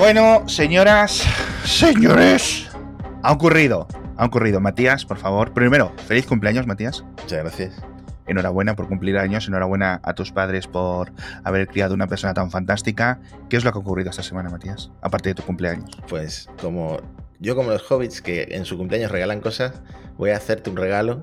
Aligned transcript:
Bueno, 0.00 0.48
señoras, 0.48 1.22
señores, 1.66 2.70
ha 3.22 3.32
ocurrido, 3.32 3.86
ha 4.16 4.24
ocurrido. 4.24 4.58
Matías, 4.58 5.04
por 5.04 5.18
favor, 5.18 5.52
primero, 5.52 5.92
feliz 6.08 6.24
cumpleaños, 6.24 6.66
Matías. 6.66 7.04
Muchas 7.20 7.40
gracias. 7.40 7.74
Enhorabuena 8.26 8.74
por 8.74 8.88
cumplir 8.88 9.18
años, 9.18 9.46
enhorabuena 9.46 10.00
a 10.02 10.14
tus 10.14 10.32
padres 10.32 10.66
por 10.66 11.12
haber 11.44 11.66
criado 11.66 11.92
una 11.92 12.06
persona 12.06 12.32
tan 12.32 12.50
fantástica. 12.50 13.20
¿Qué 13.50 13.58
es 13.58 13.64
lo 13.64 13.72
que 13.72 13.78
ha 13.78 13.82
ocurrido 13.82 14.08
esta 14.08 14.22
semana, 14.22 14.48
Matías? 14.48 14.90
Aparte 15.02 15.28
de 15.28 15.34
tu 15.34 15.42
cumpleaños. 15.42 15.90
Pues 16.08 16.48
como 16.62 16.96
yo 17.38 17.54
como 17.54 17.70
los 17.70 17.82
hobbits 17.92 18.22
que 18.22 18.48
en 18.52 18.64
su 18.64 18.78
cumpleaños 18.78 19.10
regalan 19.10 19.42
cosas, 19.42 19.82
voy 20.16 20.30
a 20.30 20.38
hacerte 20.38 20.70
un 20.70 20.78
regalo. 20.78 21.22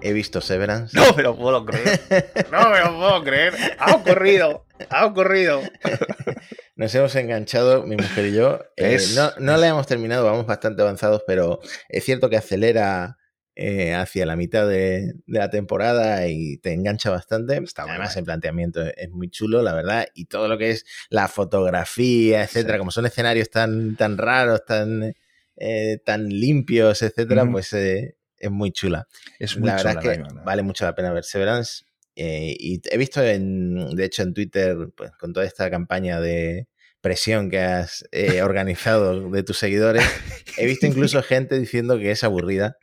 He 0.00 0.12
visto 0.12 0.40
Severance. 0.40 0.96
No 0.96 1.12
me 1.16 1.24
lo 1.24 1.36
puedo 1.36 1.64
creer. 1.64 2.00
No 2.52 2.70
me 2.70 2.78
lo 2.78 2.96
puedo 2.96 3.24
creer. 3.24 3.54
Ha 3.80 3.96
ocurrido. 3.96 4.64
Ha 4.90 5.06
ocurrido. 5.06 5.60
Nos 6.76 6.94
hemos 6.94 7.14
enganchado, 7.16 7.84
mi 7.86 7.96
mujer 7.96 8.26
y 8.26 8.34
yo. 8.34 8.60
Eh, 8.76 8.98
no, 9.14 9.30
no 9.38 9.56
la 9.56 9.68
hemos 9.68 9.86
terminado, 9.86 10.24
vamos 10.24 10.46
bastante 10.46 10.82
avanzados, 10.82 11.22
pero 11.26 11.60
es 11.88 12.04
cierto 12.04 12.28
que 12.30 12.36
acelera 12.36 13.18
eh, 13.54 13.92
hacia 13.94 14.24
la 14.26 14.34
mitad 14.36 14.66
de, 14.66 15.12
de 15.26 15.38
la 15.38 15.50
temporada 15.50 16.26
y 16.26 16.56
te 16.58 16.72
engancha 16.72 17.10
bastante. 17.10 17.58
Está 17.62 17.82
Además, 17.82 18.14
guay. 18.14 18.20
el 18.20 18.24
planteamiento 18.24 18.82
es 18.82 19.10
muy 19.10 19.28
chulo, 19.28 19.62
la 19.62 19.74
verdad, 19.74 20.06
y 20.14 20.24
todo 20.24 20.48
lo 20.48 20.56
que 20.58 20.70
es 20.70 20.84
la 21.10 21.28
fotografía, 21.28 22.42
etcétera, 22.42 22.74
Sí. 22.74 22.78
como 22.78 22.90
son 22.90 23.06
escenarios 23.06 23.50
tan, 23.50 23.94
tan 23.96 24.16
raros, 24.18 24.64
tan, 24.64 25.14
eh, 25.56 25.98
tan 26.04 26.28
limpios, 26.28 27.02
etcétera, 27.02 27.46
pues 27.50 27.72
eh, 27.74 28.16
es 28.38 28.50
muy 28.50 28.72
chula. 28.72 29.06
Es 29.38 29.56
muy 29.58 29.68
la 29.68 29.76
verdad 29.76 30.00
chula, 30.00 30.12
es 30.14 30.18
que 30.18 30.34
la 30.34 30.42
vale 30.42 30.62
mucho 30.62 30.84
la 30.86 30.94
pena 30.94 31.12
ver 31.12 31.24
Severance. 31.24 31.84
Eh, 32.16 32.54
y 32.58 32.80
he 32.90 32.98
visto, 32.98 33.22
en, 33.22 33.94
de 33.96 34.04
hecho, 34.04 34.22
en 34.22 34.34
Twitter, 34.34 34.76
pues, 34.96 35.10
con 35.18 35.32
toda 35.32 35.46
esta 35.46 35.70
campaña 35.70 36.20
de 36.20 36.68
presión 37.00 37.50
que 37.50 37.58
has 37.58 38.04
eh, 38.12 38.42
organizado 38.42 39.28
de 39.30 39.42
tus 39.42 39.58
seguidores, 39.58 40.02
he 40.58 40.66
visto 40.66 40.86
incluso 40.86 41.22
gente 41.22 41.58
diciendo 41.58 41.98
que 41.98 42.10
es 42.10 42.22
aburrida. 42.24 42.76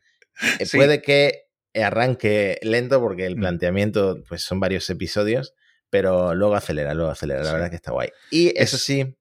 Eh, 0.59 0.65
Sí. 0.65 0.77
Puede 0.77 1.01
que 1.01 1.43
arranque 1.73 2.57
lento 2.61 2.99
porque 3.01 3.25
el 3.25 3.35
Mm. 3.37 3.39
planteamiento 3.39 4.23
pues, 4.27 4.41
son 4.41 4.59
varios 4.59 4.89
episodios, 4.89 5.53
pero 5.89 6.33
luego 6.35 6.55
acelera, 6.55 6.93
luego 6.93 7.11
acelera. 7.11 7.39
La 7.41 7.45
Sí. 7.45 7.51
verdad 7.51 7.65
es 7.67 7.69
que 7.71 7.75
está 7.75 7.91
guay. 7.91 8.09
Y 8.31 8.49
eso 8.59 8.75
Es- 8.77 8.83
sí, 8.83 9.15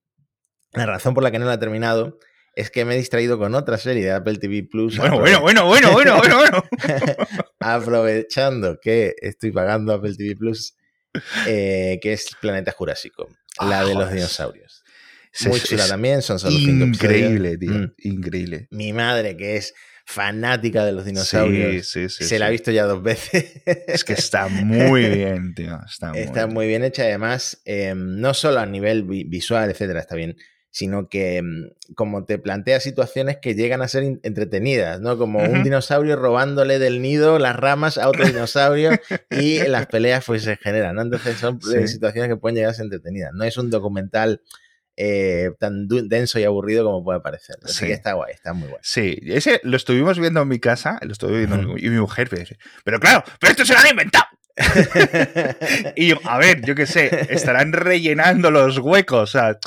la 0.72 0.86
razón 0.86 1.14
por 1.14 1.22
la 1.22 1.30
que 1.30 1.38
no 1.38 1.46
la 1.46 1.54
he 1.54 1.58
terminado 1.58 2.18
es 2.58 2.70
que 2.70 2.84
me 2.84 2.94
he 2.94 2.98
distraído 2.98 3.38
con 3.38 3.54
otra 3.54 3.78
serie 3.78 4.04
de 4.04 4.10
Apple 4.10 4.36
TV 4.38 4.64
Plus. 4.64 4.98
Bueno, 4.98 5.18
bueno, 5.20 5.40
bueno, 5.40 5.66
bueno, 5.66 5.92
bueno, 5.92 6.16
bueno, 6.18 6.36
bueno. 6.38 6.64
aprovechando 7.60 8.78
que 8.80 9.14
estoy 9.20 9.52
pagando 9.52 9.92
Apple 9.92 10.14
TV 10.16 10.34
Plus, 10.36 10.74
eh, 11.46 11.98
que 12.02 12.12
es 12.12 12.26
Planeta 12.40 12.72
Jurásico, 12.72 13.28
la 13.60 13.84
de 13.84 13.94
los 13.94 14.12
dinosaurios. 14.12 14.82
Muy 15.46 15.60
chula 15.60 15.86
también, 15.86 16.22
son 16.22 16.38
solo 16.38 16.56
Increíble, 16.58 17.58
tío. 17.58 17.70
Mm. 17.70 17.92
Increíble. 17.98 18.66
Mi 18.70 18.92
madre, 18.92 19.36
que 19.36 19.56
es 19.56 19.74
fanática 20.04 20.84
de 20.86 20.92
los 20.92 21.04
dinosaurios, 21.04 21.86
sí, 21.88 22.08
sí. 22.08 22.24
se 22.24 22.38
la 22.38 22.46
ha 22.46 22.50
visto 22.50 22.70
ya 22.70 22.84
dos 22.84 23.02
veces. 23.02 23.60
Es 23.86 24.04
que 24.04 24.14
está 24.14 24.48
muy 24.48 25.04
bien, 25.08 25.54
tío. 25.54 25.78
Está 25.86 26.08
muy, 26.12 26.20
Está 26.20 26.44
bien. 26.46 26.54
muy 26.54 26.66
bien 26.66 26.82
hecha, 26.82 27.02
además, 27.02 27.60
eh, 27.66 27.92
no 27.94 28.32
solo 28.34 28.58
a 28.60 28.66
nivel 28.66 29.04
vi- 29.04 29.24
visual, 29.24 29.70
etcétera, 29.70 30.00
está 30.00 30.16
bien, 30.16 30.34
sino 30.70 31.08
que 31.08 31.42
mm, 31.42 31.94
como 31.94 32.24
te 32.24 32.38
plantea 32.38 32.78
situaciones 32.80 33.38
que 33.40 33.54
llegan 33.54 33.82
a 33.82 33.88
ser 33.88 34.04
entretenidas, 34.22 35.00
¿no? 35.00 35.16
Como 35.18 35.38
un 35.42 35.62
dinosaurio 35.64 36.16
robándole 36.16 36.78
del 36.78 37.00
nido 37.02 37.38
las 37.38 37.56
ramas 37.56 37.98
a 37.98 38.08
otro 38.08 38.26
dinosaurio 38.26 38.90
y 39.30 39.58
las 39.66 39.86
peleas 39.88 40.24
pues 40.26 40.42
se 40.44 40.56
generan, 40.56 40.94
¿no? 40.96 41.02
Entonces 41.02 41.38
son 41.38 41.56
eh, 41.74 41.86
Sí. 41.86 41.88
situaciones 41.94 42.28
que 42.28 42.36
pueden 42.36 42.56
llegar 42.56 42.70
a 42.70 42.74
ser 42.74 42.84
entretenidas. 42.84 43.32
No 43.34 43.44
es 43.44 43.56
un 43.56 43.70
documental 43.70 44.42
eh, 45.00 45.52
tan 45.60 45.86
denso 45.88 46.40
y 46.40 46.44
aburrido 46.44 46.84
como 46.84 47.04
puede 47.04 47.20
parecer. 47.20 47.56
Así 47.64 47.74
Sí. 47.74 47.86
que 47.86 47.92
está 47.92 48.14
guay, 48.14 48.32
está 48.34 48.52
muy 48.52 48.68
guay. 48.68 48.80
Sí, 48.82 49.16
ese 49.26 49.60
lo 49.62 49.76
estuvimos 49.76 50.18
viendo 50.18 50.42
en 50.42 50.48
mi 50.48 50.58
casa, 50.58 50.98
lo 51.02 51.12
estuve 51.12 51.38
viendo 51.46 51.76
y 51.78 51.88
mi 51.88 51.98
mujer 52.00 52.28
me 52.32 52.40
dice, 52.40 52.58
pero 52.84 52.98
claro, 52.98 53.22
pero 53.40 53.52
esto 53.52 53.64
se 53.64 53.74
lo 53.74 53.78
han 53.78 53.86
inventado. 53.90 54.26
Y 55.96 56.08
yo, 56.08 56.16
a 56.24 56.38
ver, 56.38 56.62
yo 56.64 56.74
qué 56.74 56.86
sé, 56.86 57.26
estarán 57.32 57.72
rellenando 57.72 58.50
los 58.50 58.78
huecos, 58.78 59.22
o 59.22 59.26
sea, 59.38 59.58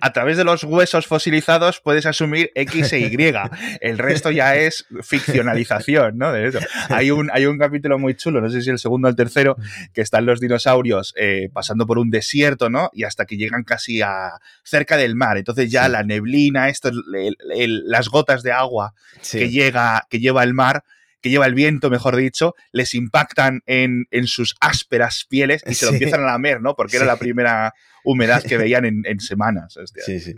a 0.00 0.12
través 0.12 0.36
de 0.36 0.44
los 0.44 0.64
huesos 0.64 1.06
fosilizados 1.06 1.80
puedes 1.80 2.06
asumir 2.06 2.50
X 2.54 2.92
e 2.92 3.00
Y. 3.00 3.10
El 3.80 3.98
resto 3.98 4.30
ya 4.30 4.56
es 4.56 4.86
ficcionalización, 5.02 6.18
¿no? 6.18 6.32
De 6.32 6.46
eso. 6.48 6.58
Hay 6.88 7.10
un, 7.10 7.30
hay 7.32 7.46
un 7.46 7.58
capítulo 7.58 7.98
muy 7.98 8.14
chulo, 8.14 8.40
no 8.40 8.48
sé 8.50 8.62
si 8.62 8.70
el 8.70 8.78
segundo 8.78 9.08
o 9.08 9.10
el 9.10 9.16
tercero, 9.16 9.56
que 9.92 10.00
están 10.00 10.26
los 10.26 10.40
dinosaurios 10.40 11.14
eh, 11.16 11.50
pasando 11.52 11.86
por 11.86 11.98
un 11.98 12.10
desierto, 12.10 12.70
¿no? 12.70 12.90
Y 12.92 13.04
hasta 13.04 13.26
que 13.26 13.36
llegan 13.36 13.64
casi 13.64 14.02
a 14.02 14.32
cerca 14.64 14.96
del 14.96 15.14
mar. 15.14 15.36
Entonces 15.38 15.70
ya 15.70 15.86
Sí. 15.86 15.92
la 15.92 16.02
neblina, 16.02 16.68
esto, 16.68 16.88
el- 16.88 17.36
el- 17.54 17.88
las 17.88 18.08
gotas 18.08 18.42
de 18.42 18.52
agua 18.52 18.94
Sí. 19.20 19.38
que 19.38 19.50
llega, 19.50 20.06
que 20.10 20.18
lleva 20.20 20.42
el 20.42 20.54
mar, 20.54 20.84
que 21.20 21.30
lleva 21.30 21.46
el 21.46 21.54
viento, 21.54 21.90
mejor 21.90 22.16
dicho, 22.16 22.54
les 22.72 22.94
impactan 22.94 23.62
en, 23.66 24.06
en 24.10 24.26
sus 24.26 24.56
ásperas 24.60 25.26
pieles 25.28 25.62
y 25.66 25.74
se 25.74 25.86
lo 25.86 25.92
empiezan 25.92 26.20
a 26.22 26.26
lamer, 26.26 26.60
¿no? 26.60 26.74
Porque 26.74 26.96
era 26.96 27.06
la 27.06 27.16
primera 27.16 27.74
humedad 28.04 28.42
que 28.42 28.56
veían 28.56 28.84
en, 28.84 29.02
en 29.04 29.20
semanas. 29.20 29.76
Hostia, 29.76 30.02
sí, 30.04 30.20
sí. 30.20 30.34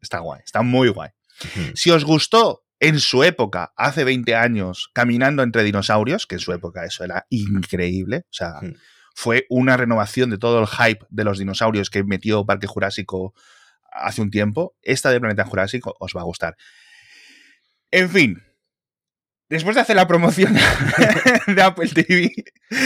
Está 0.00 0.20
guay, 0.20 0.40
está 0.44 0.62
muy 0.62 0.88
guay. 0.88 1.10
Si 1.74 1.90
os 1.90 2.04
gustó 2.04 2.64
en 2.80 3.00
su 3.00 3.24
época, 3.24 3.72
hace 3.76 4.04
20 4.04 4.34
años, 4.34 4.90
caminando 4.92 5.42
entre 5.42 5.64
dinosaurios, 5.64 6.26
que 6.26 6.36
en 6.36 6.40
su 6.40 6.52
época 6.52 6.84
eso 6.84 7.04
era 7.04 7.26
increíble, 7.30 8.24
o 8.24 8.32
sea, 8.32 8.60
fue 9.14 9.46
una 9.48 9.76
renovación 9.76 10.30
de 10.30 10.38
todo 10.38 10.60
el 10.60 10.66
hype 10.68 11.04
de 11.10 11.24
los 11.24 11.38
dinosaurios 11.38 11.90
que 11.90 12.04
metió 12.04 12.46
Parque 12.46 12.68
Jurásico 12.68 13.34
hace 13.90 14.22
un 14.22 14.30
tiempo, 14.30 14.76
esta 14.82 15.10
de 15.10 15.20
Planeta 15.20 15.44
Jurásico 15.44 15.96
os 15.98 16.12
va 16.14 16.20
a 16.20 16.24
gustar. 16.24 16.56
En 17.90 18.08
fin, 18.10 18.42
después 19.48 19.74
de 19.76 19.82
hacer 19.82 19.96
la 19.96 20.06
promoción 20.06 20.54
de 21.46 21.62
Apple 21.62 21.88
TV, 21.88 22.32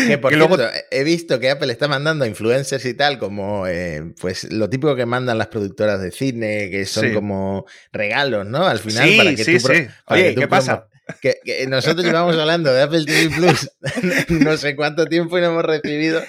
Que 0.07 0.19
por 0.19 0.31
Que 0.31 0.37
luego- 0.37 0.57
cierto, 0.57 0.75
he 0.91 1.05
visto 1.05 1.41
que 1.41 1.51
Apple 1.51 1.73
está 1.73 1.89
mandando 1.89 2.25
a 2.25 2.29
influencers 2.29 2.85
y 2.85 2.95
tal, 2.95 3.19
como 3.19 3.63
pues 3.63 4.03
pues 4.21 4.53
lo 4.53 4.69
típico 4.71 4.95
que 4.97 5.07
mandan 5.07 5.39
las 5.39 5.49
productoras 5.49 6.01
de 6.01 6.11
cine, 6.13 6.71
que 6.71 6.85
son 6.87 7.09
Sí. 7.09 7.13
como 7.15 7.67
regalos, 7.93 8.47
¿no? 8.47 8.67
Al 8.67 8.79
final, 8.79 9.09
sí, 9.09 9.17
para 9.17 9.35
que 9.35 9.45
sí, 9.45 9.57
tú 9.59 9.63
pro- 9.67 9.75
sí. 9.75 9.87
para 10.07 10.21
Oye, 10.21 10.29
que 10.29 10.35
tú 10.35 10.41
¿qué 10.43 10.49
pasa? 10.49 10.87
que 11.21 11.37
nosotros 11.69 12.07
llevamos 12.07 12.37
hablando 12.37 12.73
de 12.73 12.81
Apple 12.83 13.05
TV 13.05 13.35
Plus 13.35 13.71
no 14.29 14.57
sé 14.57 14.77
cuánto 14.77 15.05
tiempo 15.07 15.37
y 15.37 15.41
no 15.41 15.49
hemos 15.49 15.65
recibido. 15.65 16.23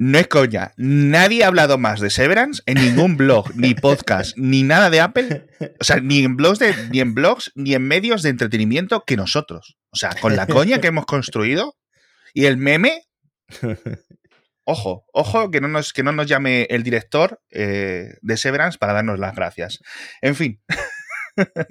No 0.00 0.16
es 0.16 0.28
coña. 0.28 0.74
Nadie 0.76 1.42
ha 1.42 1.48
hablado 1.48 1.76
más 1.76 1.98
de 1.98 2.08
Severance 2.08 2.62
en 2.66 2.76
ningún 2.76 3.16
blog, 3.16 3.50
ni 3.56 3.74
podcast, 3.74 4.36
ni 4.38 4.62
nada 4.62 4.90
de 4.90 5.00
Apple. 5.00 5.48
O 5.80 5.84
sea, 5.84 5.96
ni 5.96 6.20
en 6.24 6.36
blogs, 6.36 6.60
de, 6.60 6.72
ni 6.90 7.00
en 7.00 7.14
blogs, 7.14 7.50
ni 7.56 7.74
en 7.74 7.82
medios 7.82 8.22
de 8.22 8.30
entretenimiento 8.30 9.02
que 9.04 9.16
nosotros. 9.16 9.76
O 9.90 9.96
sea, 9.96 10.10
con 10.20 10.36
la 10.36 10.46
coña 10.46 10.80
que 10.80 10.86
hemos 10.86 11.04
construido 11.04 11.74
y 12.32 12.44
el 12.44 12.58
meme. 12.58 13.02
Ojo, 14.70 15.06
ojo, 15.14 15.50
que 15.50 15.62
no 15.62 15.66
nos, 15.66 15.94
que 15.94 16.02
no 16.02 16.12
nos 16.12 16.26
llame 16.26 16.68
el 16.70 16.82
director 16.82 17.40
eh, 17.50 18.18
de 18.20 18.36
Severance 18.36 18.78
para 18.78 18.92
darnos 18.92 19.18
las 19.18 19.34
gracias. 19.34 19.80
En 20.20 20.36
fin, 20.36 20.60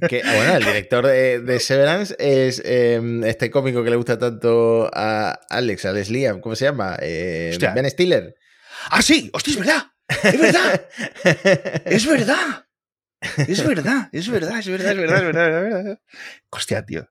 Que, 0.09 0.21
ah, 0.23 0.33
bueno, 0.35 0.55
el 0.57 0.63
director 0.63 1.05
de, 1.05 1.39
de 1.39 1.59
Severance 1.59 2.15
es 2.19 2.61
eh, 2.65 3.01
este 3.25 3.49
cómico 3.51 3.83
que 3.83 3.89
le 3.89 3.95
gusta 3.95 4.17
tanto 4.17 4.89
a 4.93 5.39
Alex, 5.49 5.85
a 5.85 5.91
Leslie, 5.91 6.39
¿cómo 6.41 6.55
se 6.55 6.65
llama? 6.65 6.97
Eh, 7.01 7.49
Hostia. 7.53 7.73
ben 7.73 7.89
Stiller. 7.89 8.35
¡Ah, 8.89 9.01
sí! 9.01 9.29
¡Hostia, 9.33 9.51
es 9.51 9.59
verdad! 9.59 9.91
¡Es 10.23 10.39
verdad! 10.39 10.85
¡Es 11.85 12.05
verdad! 12.07 12.63
Es 13.41 13.63
verdad, 13.63 14.09
es 14.11 14.29
verdad, 14.29 14.59
es 14.59 14.67
verdad, 14.67 14.91
es 14.91 14.97
verdad, 14.97 15.17
es 15.17 15.23
verdad, 15.25 15.47
es 15.47 15.73
verdad. 15.73 15.99
Hostia, 16.49 16.85
tío. 16.85 17.09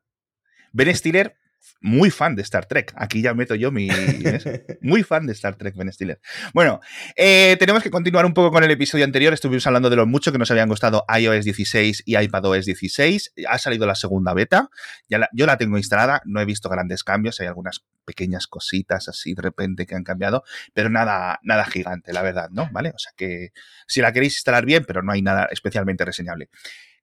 Ben 0.73 0.95
Stiller, 0.95 1.37
muy 1.81 2.11
fan 2.11 2.35
de 2.35 2.43
Star 2.43 2.67
Trek. 2.67 2.93
Aquí 2.97 3.23
ya 3.23 3.35
meto 3.35 3.55
yo 3.55 3.71
mi. 3.71 3.89
Muy 4.81 5.03
fan 5.03 5.27
de 5.27 5.33
Star 5.33 5.57
Trek, 5.57 5.75
Ben 5.77 5.93
Stiller. 5.93 6.21
Bueno, 6.55 6.81
eh, 7.17 7.57
tenemos 7.59 7.83
que 7.83 7.91
continuar 7.91 8.25
un 8.27 8.35
poco 8.35 8.51
con 8.51 8.63
el 8.65 8.71
episodio 8.71 9.05
anterior. 9.05 9.33
Estuvimos 9.35 9.67
hablando 9.67 9.91
de 9.91 9.97
lo 9.97 10.07
mucho 10.07 10.33
que 10.33 10.39
nos 10.39 10.51
habían 10.51 10.69
gustado 10.69 11.05
iOS 11.19 11.45
16 11.45 12.03
y 12.07 12.17
iPadOS 12.17 12.67
16. 12.67 13.35
Ha 13.49 13.59
salido 13.59 13.87
la 13.87 13.95
segunda 13.95 14.33
beta. 14.35 14.69
Ya 15.09 15.19
la- 15.19 15.29
yo 15.33 15.47
la 15.47 15.57
tengo 15.59 15.77
instalada. 15.77 16.23
No 16.25 16.41
he 16.41 16.45
visto 16.45 16.69
grandes 16.69 17.05
cambios. 17.05 17.41
Hay 17.41 17.47
algunas 17.47 17.85
pequeñas 18.05 18.47
cositas 18.47 19.09
así 19.09 19.35
de 19.35 19.43
repente 19.43 19.85
que 19.87 19.95
han 19.97 20.05
cambiado, 20.05 20.45
pero 20.73 20.89
nada, 20.89 21.41
nada 21.43 21.65
gigante, 21.65 22.13
la 22.13 22.23
verdad, 22.23 22.49
¿no? 22.53 22.69
¿Vale? 22.73 22.91
O 22.91 22.99
sea 22.99 23.13
que 23.17 23.51
si 23.89 24.01
la 24.01 24.13
queréis 24.13 24.35
instalar 24.37 24.65
bien, 24.65 24.85
pero 24.87 25.03
no 25.03 25.11
hay 25.13 25.23
nada 25.23 25.49
especialmente 25.51 26.05
reseñable. 26.05 26.49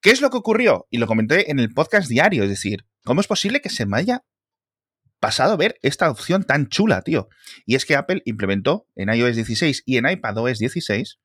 ¿Qué 0.01 0.11
es 0.11 0.21
lo 0.21 0.29
que 0.29 0.37
ocurrió? 0.37 0.87
Y 0.89 0.97
lo 0.99 1.07
comenté 1.07 1.51
en 1.51 1.59
el 1.59 1.73
podcast 1.73 2.07
diario, 2.09 2.43
es 2.43 2.49
decir, 2.49 2.85
¿cómo 3.03 3.19
es 3.21 3.27
posible 3.27 3.59
que 3.61 3.69
se 3.69 3.85
me 3.85 3.97
haya 3.97 4.23
pasado 5.23 5.55
ver 5.55 5.79
esta 5.81 6.11
opción 6.11 6.43
tan 6.43 6.67
chula, 6.67 7.01
tío? 7.01 7.29
Y 7.65 7.75
es 7.75 7.85
que 7.85 7.95
Apple 7.95 8.21
implementó 8.25 8.89
en 8.93 9.07
iOS 9.07 9.37
16 9.37 9.83
y 9.85 9.95
en 9.95 10.09
iPadOS 10.09 10.59
16 10.59 11.19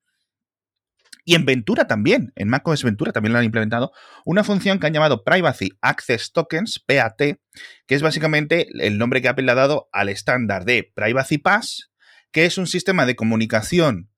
y 1.25 1.35
en 1.35 1.45
Ventura 1.45 1.89
también, 1.89 2.33
en 2.37 2.49
macOS 2.49 2.85
Ventura 2.85 3.11
también 3.11 3.33
lo 3.33 3.41
han 3.41 3.45
implementado, 3.45 3.91
una 4.25 4.45
función 4.45 4.79
que 4.79 4.87
han 4.87 4.95
llamado 4.95 5.25
Privacy 5.25 5.73
Access 5.83 6.31
Tokens, 6.31 6.79
PAT, 6.79 7.19
que 7.19 7.95
es 7.95 8.01
básicamente 8.01 8.69
el 8.79 8.99
nombre 8.99 9.21
que 9.21 9.29
Apple 9.29 9.45
le 9.45 9.51
ha 9.51 9.57
dado 9.57 9.89
al 9.93 10.09
estándar 10.11 10.65
de 10.65 10.93
Privacy 10.95 11.39
Pass, 11.39 11.91
que 12.31 12.47
es 12.47 12.57
un 12.57 12.69
sistema 12.69 13.05
de 13.05 13.17
comunicación 13.17 14.11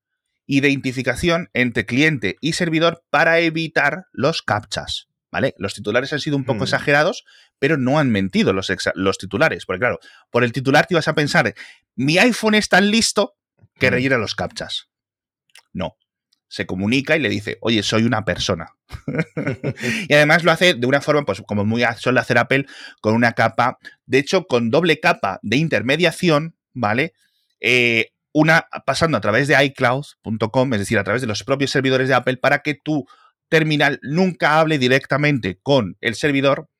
identificación 0.47 1.49
entre 1.55 1.87
cliente 1.87 2.37
y 2.41 2.53
servidor 2.53 3.05
para 3.09 3.38
evitar 3.38 4.06
los 4.12 4.43
captchas. 4.43 5.10
¿Vale? 5.32 5.55
Los 5.59 5.75
titulares 5.75 6.12
han 6.12 6.21
sido 6.21 6.37
un 6.37 6.44
poco 6.44 6.61
Mm. 6.61 6.65
exagerados, 6.65 7.25
pero 7.59 7.77
no 7.77 7.99
han 7.99 8.11
mentido 8.11 8.53
los, 8.53 8.73
los 8.94 9.19
titulares. 9.19 9.65
Porque 9.67 9.81
claro, 9.81 10.00
por 10.31 10.43
el 10.44 10.53
titular 10.53 10.87
te 10.87 10.94
ibas 10.94 11.06
a 11.09 11.15
pensar, 11.15 11.55
mi 11.94 12.19
iPhone 12.19 12.55
es 12.56 12.69
tan 12.69 12.91
listo 12.91 13.35
que 13.79 13.91
Mm. 13.91 13.94
rellena 13.94 14.19
los 14.19 14.35
captchas. 14.35 14.88
No. 15.73 15.97
Se 16.49 16.67
comunica 16.67 17.17
y 17.17 17.21
le 17.21 17.29
dice, 17.29 17.59
oye, 17.61 17.82
soy 17.85 18.03
una 18.03 18.25
persona. 18.25 18.71
y 20.09 20.12
además 20.15 20.43
lo 20.43 20.50
hace 20.50 20.75
de 20.75 20.87
una 20.87 21.00
forma, 21.00 21.25
pues 21.25 21.41
como 21.47 21.65
muy 21.65 21.85
suele 21.99 22.19
hacer 22.21 22.38
Apple, 22.38 22.67
con 23.00 23.15
una 23.15 23.33
capa, 23.35 23.79
de 24.06 24.19
hecho, 24.19 24.47
con 24.47 24.71
doble 24.71 24.99
capa 24.99 25.38
de 25.43 25.56
intermediación, 25.59 26.56
¿vale? 26.73 27.12
Eh, 27.61 28.06
una 28.33 28.67
pasando 28.85 29.17
a 29.17 29.21
través 29.21 29.47
de 29.49 29.65
iCloud.com, 29.65 30.73
es 30.75 30.81
decir, 30.81 30.99
a 30.99 31.05
través 31.05 31.21
de 31.23 31.29
los 31.29 31.44
propios 31.44 31.71
servidores 31.71 32.09
de 32.09 32.15
Apple, 32.15 32.37
para 32.38 32.61
que 32.62 32.75
tu 32.75 33.06
terminal 33.50 33.99
nunca 34.02 34.58
hable 34.58 34.79
directamente 34.79 35.58
con 35.62 35.99
el 36.00 36.14
servidor, 36.14 36.70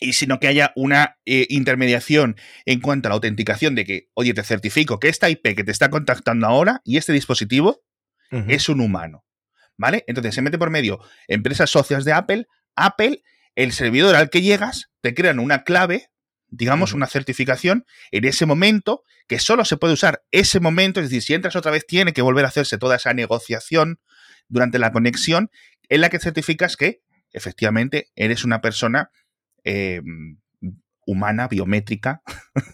y 0.00 0.14
sino 0.14 0.40
que 0.40 0.48
haya 0.48 0.72
una 0.74 1.18
eh, 1.24 1.46
intermediación 1.48 2.36
en 2.66 2.80
cuanto 2.80 3.06
a 3.06 3.10
la 3.10 3.14
autenticación 3.14 3.76
de 3.76 3.84
que, 3.84 4.08
oye, 4.14 4.34
te 4.34 4.42
certifico 4.42 4.98
que 4.98 5.08
esta 5.08 5.30
IP 5.30 5.54
que 5.54 5.62
te 5.62 5.70
está 5.70 5.90
contactando 5.90 6.46
ahora 6.46 6.80
y 6.84 6.96
este 6.96 7.12
dispositivo 7.12 7.82
es 8.48 8.70
un 8.70 8.80
humano. 8.80 9.24
¿Vale? 9.76 10.04
Entonces 10.06 10.34
se 10.34 10.42
mete 10.42 10.58
por 10.58 10.70
medio 10.70 11.00
empresas 11.28 11.70
socias 11.70 12.04
de 12.04 12.12
Apple, 12.12 12.46
Apple, 12.76 13.22
el 13.54 13.72
servidor 13.72 14.16
al 14.16 14.30
que 14.30 14.40
llegas, 14.40 14.90
te 15.02 15.14
crean 15.14 15.38
una 15.38 15.64
clave, 15.64 16.08
digamos, 16.48 16.94
una 16.94 17.06
certificación 17.06 17.84
en 18.10 18.24
ese 18.24 18.46
momento, 18.46 19.04
que 19.28 19.38
solo 19.38 19.64
se 19.64 19.76
puede 19.76 19.94
usar 19.94 20.22
ese 20.30 20.60
momento, 20.60 21.00
es 21.00 21.06
decir, 21.06 21.22
si 21.22 21.34
entras 21.34 21.56
otra 21.56 21.72
vez 21.72 21.86
tiene 21.86 22.12
que 22.12 22.22
volver 22.22 22.44
a 22.44 22.48
hacerse 22.48 22.78
toda 22.78 22.96
esa 22.96 23.12
negociación 23.12 24.00
durante 24.48 24.78
la 24.78 24.92
conexión, 24.92 25.50
en 25.88 26.00
la 26.00 26.08
que 26.08 26.18
certificas 26.18 26.76
que 26.76 27.02
efectivamente 27.32 28.10
eres 28.14 28.44
una 28.44 28.60
persona 28.60 29.10
eh, 29.64 30.02
humana, 31.06 31.48
biométrica, 31.48 32.22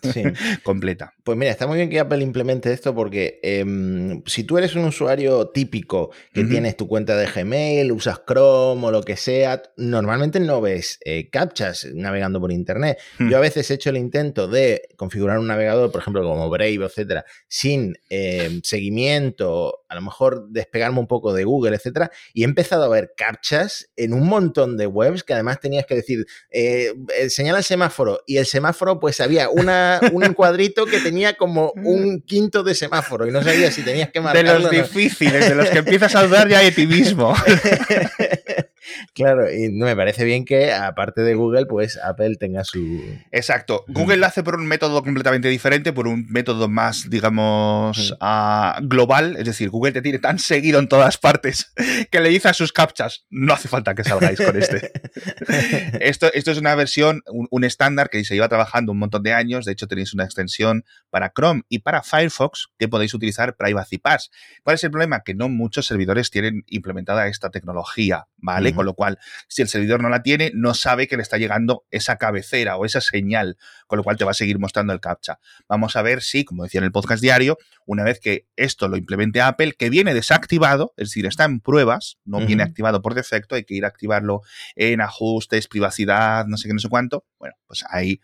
Sí. 0.02 0.22
completa. 0.62 1.14
Pues 1.28 1.36
mira, 1.36 1.50
está 1.50 1.66
muy 1.66 1.76
bien 1.76 1.90
que 1.90 2.00
Apple 2.00 2.22
implemente 2.22 2.72
esto 2.72 2.94
porque 2.94 3.38
em, 3.42 4.22
si 4.25 4.44
tú 4.44 4.56
eres 4.56 4.75
un 4.76 4.86
usuario 4.86 5.48
típico 5.48 6.10
que 6.32 6.44
tienes 6.44 6.75
tu 6.75 6.88
cuenta 6.88 7.19
de 7.19 7.26
Gmail, 7.26 7.92
usas 7.92 8.22
Chrome 8.26 8.86
o 8.86 8.90
lo 8.90 9.02
que 9.02 9.19
sea, 9.19 9.62
normalmente 9.76 10.40
no 10.40 10.62
ves 10.62 10.98
eh, 11.04 11.28
captchas 11.28 11.86
navegando 11.92 12.40
por 12.40 12.50
Internet. 12.50 12.96
Hmm. 13.19 13.28
Yo 13.28 13.36
a 13.36 13.40
veces 13.40 13.70
he 13.70 13.75
hecho 13.75 13.90
el 13.90 13.98
intento 13.98 14.48
de 14.48 14.88
configurar 14.96 15.38
un 15.38 15.48
navegador, 15.48 15.92
por 15.92 16.00
ejemplo, 16.00 16.22
como 16.22 16.48
Brave, 16.48 16.86
etcétera, 16.86 17.26
sin 17.46 17.98
em, 18.08 18.62
seguimiento, 18.64 19.84
a 19.86 19.96
lo 19.96 20.00
mejor 20.00 20.48
despegarme 20.48 20.98
un 20.98 21.08
poco 21.08 21.34
de 21.34 21.44
Google, 21.44 21.76
etcétera, 21.76 22.10
y 22.32 22.40
he 22.40 22.44
empezado 22.46 22.84
a 22.84 22.88
ver 22.88 23.12
captchas 23.14 23.90
en 23.96 24.14
un 24.14 24.26
montón 24.26 24.78
de 24.78 24.86
webs 24.86 25.25
que 25.25 25.34
además 25.34 25.60
tenías 25.60 25.84
que 25.84 25.96
decir, 25.96 26.25
eh, 26.50 26.94
eh, 27.19 27.28
señala 27.28 27.58
el 27.58 27.64
semáforo, 27.64 28.22
y 28.26 28.38
el 28.38 28.46
semáforo, 28.46 28.98
pues 28.98 29.20
había 29.20 29.50
una, 29.50 30.00
un 30.10 30.32
cuadrito 30.32 30.86
que 30.86 31.00
tenía 31.00 31.17
como 31.36 31.72
un 31.76 32.20
quinto 32.22 32.62
de 32.62 32.74
semáforo 32.74 33.26
y 33.26 33.30
no 33.30 33.42
sabía 33.42 33.70
si 33.70 33.82
tenías 33.82 34.08
que 34.10 34.20
De 34.20 34.24
marcarlo. 34.24 34.54
los 34.54 34.64
o 34.64 34.72
no. 34.72 34.82
difíciles, 34.82 35.48
de 35.48 35.54
los 35.54 35.68
que 35.70 35.78
empiezas 35.78 36.14
a 36.14 36.22
dudar 36.26 36.48
ya 36.48 36.60
de 36.60 36.70
ti 36.72 36.86
mismo. 36.86 37.34
claro, 39.14 39.52
y 39.52 39.70
no 39.72 39.86
me 39.86 39.96
parece 39.96 40.25
bien 40.25 40.44
que 40.44 40.72
aparte 40.72 41.22
de 41.22 41.34
Google, 41.34 41.66
pues 41.66 41.98
Apple 42.02 42.36
tenga 42.36 42.64
su... 42.64 43.02
Exacto. 43.30 43.84
Mm. 43.88 43.92
Google 43.92 44.16
lo 44.19 44.26
hace 44.26 44.42
por 44.42 44.56
un 44.56 44.66
método 44.66 45.02
completamente 45.02 45.48
diferente, 45.48 45.92
por 45.92 46.08
un 46.08 46.26
método 46.28 46.69
más, 46.69 47.10
digamos, 47.10 48.16
ah, 48.20 48.78
global. 48.82 49.36
Es 49.36 49.44
decir, 49.44 49.70
Google 49.70 49.92
te 49.92 50.02
tiene 50.02 50.19
tan 50.19 50.38
seguido 50.38 50.78
en 50.78 50.88
todas 50.88 51.19
partes 51.19 51.72
que 52.10 52.20
le 52.20 52.28
dice 52.28 52.48
a 52.48 52.54
sus 52.54 52.72
captchas, 52.72 53.26
no 53.30 53.54
hace 53.54 53.69
falta 53.69 53.94
que 53.94 54.04
salgáis 54.04 54.40
con 54.40 54.56
este. 54.56 54.92
esto, 56.00 56.32
esto 56.32 56.50
es 56.50 56.58
una 56.58 56.75
versión, 56.75 57.22
un, 57.26 57.48
un 57.50 57.64
estándar 57.64 58.10
que 58.10 58.25
se 58.25 58.34
lleva 58.34 58.48
trabajando 58.48 58.92
un 58.92 58.98
montón 58.98 59.22
de 59.22 59.32
años. 59.32 59.64
De 59.64 59.72
hecho, 59.72 59.86
tenéis 59.86 60.14
una 60.14 60.25
extensión 60.25 60.84
para 61.10 61.32
Chrome 61.32 61.62
y 61.69 61.80
para 61.80 62.02
Firefox 62.02 62.69
que 62.78 62.88
podéis 62.88 63.14
utilizar 63.14 63.56
Privacy 63.56 63.98
Pass. 63.98 64.30
¿Cuál 64.62 64.75
es 64.75 64.84
el 64.84 64.90
problema? 64.90 65.22
Que 65.25 65.34
no 65.34 65.48
muchos 65.48 65.86
servidores 65.86 66.30
tienen 66.30 66.64
implementada 66.66 67.26
esta 67.28 67.50
tecnología, 67.50 68.26
¿vale? 68.36 68.67
Con 68.74 68.86
lo 68.86 68.94
cual, 68.94 69.18
si 69.48 69.62
el 69.62 69.68
servidor 69.68 70.02
no 70.02 70.08
la 70.08 70.22
tiene, 70.22 70.50
no 70.54 70.74
sabe 70.74 71.06
que 71.06 71.16
le 71.16 71.22
está 71.22 71.38
llegando 71.38 71.84
esa 71.90 72.16
cabecera 72.16 72.76
o 72.76 72.84
esa 72.84 73.00
señal, 73.00 73.56
con 73.86 73.96
lo 73.96 74.04
cual 74.04 74.16
te 74.16 74.24
va 74.24 74.32
a 74.32 74.34
seguir 74.34 74.58
mostrando 74.58 74.92
el 74.92 75.00
captcha. 75.00 75.38
Vamos 75.68 75.96
a 75.96 76.02
ver 76.02 76.22
si, 76.22 76.44
como 76.44 76.64
decía 76.64 76.78
en 76.78 76.84
el 76.84 76.92
podcast 76.92 77.22
diario, 77.22 77.58
una 77.86 78.04
vez 78.04 78.20
que 78.20 78.46
esto 78.56 78.88
lo 78.88 78.96
implemente 78.96 79.40
Apple, 79.40 79.74
que 79.78 79.90
viene 79.90 80.14
desactivado, 80.14 80.92
es 80.96 81.08
decir, 81.08 81.26
está 81.26 81.44
en 81.44 81.60
pruebas, 81.60 82.18
no 82.24 82.44
viene 82.44 82.62
activado 82.62 83.02
por 83.02 83.14
defecto, 83.14 83.54
hay 83.54 83.64
que 83.64 83.74
ir 83.74 83.84
a 83.84 83.88
activarlo 83.88 84.42
en 84.76 85.00
ajustes, 85.00 85.68
privacidad, 85.68 86.46
no 86.46 86.56
sé 86.56 86.68
qué, 86.68 86.74
no 86.74 86.80
sé 86.80 86.88
cuánto. 86.88 87.24
Bueno, 87.38 87.54
pues 87.66 87.84
ahí 87.88 88.20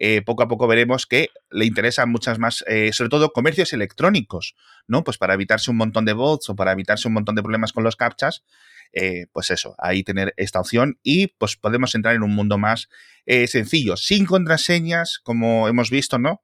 eh, 0.00 0.22
poco 0.22 0.44
a 0.44 0.48
poco 0.48 0.68
veremos 0.68 1.06
que 1.06 1.30
le 1.50 1.64
interesan 1.64 2.08
muchas 2.08 2.38
más, 2.38 2.64
eh, 2.68 2.92
sobre 2.92 3.10
todo 3.10 3.32
comercios 3.32 3.72
electrónicos, 3.72 4.54
¿no? 4.86 5.02
Pues 5.02 5.18
para 5.18 5.34
evitarse 5.34 5.72
un 5.72 5.76
montón 5.76 6.04
de 6.04 6.12
bots 6.12 6.48
o 6.50 6.54
para 6.54 6.70
evitarse 6.70 7.08
un 7.08 7.14
montón 7.14 7.34
de 7.34 7.42
problemas 7.42 7.72
con 7.72 7.82
los 7.82 7.96
captchas, 7.96 8.44
eh, 8.92 9.26
pues 9.32 9.50
eso, 9.50 9.74
ahí 9.78 10.02
tener 10.02 10.34
esta 10.36 10.60
opción 10.60 10.98
y 11.02 11.28
pues 11.28 11.56
podemos 11.56 11.94
entrar 11.94 12.14
en 12.14 12.22
un 12.22 12.34
mundo 12.34 12.58
más 12.58 12.88
eh, 13.26 13.46
sencillo, 13.46 13.96
sin 13.96 14.26
contraseñas, 14.26 15.20
como 15.22 15.68
hemos 15.68 15.90
visto, 15.90 16.18
¿no? 16.18 16.42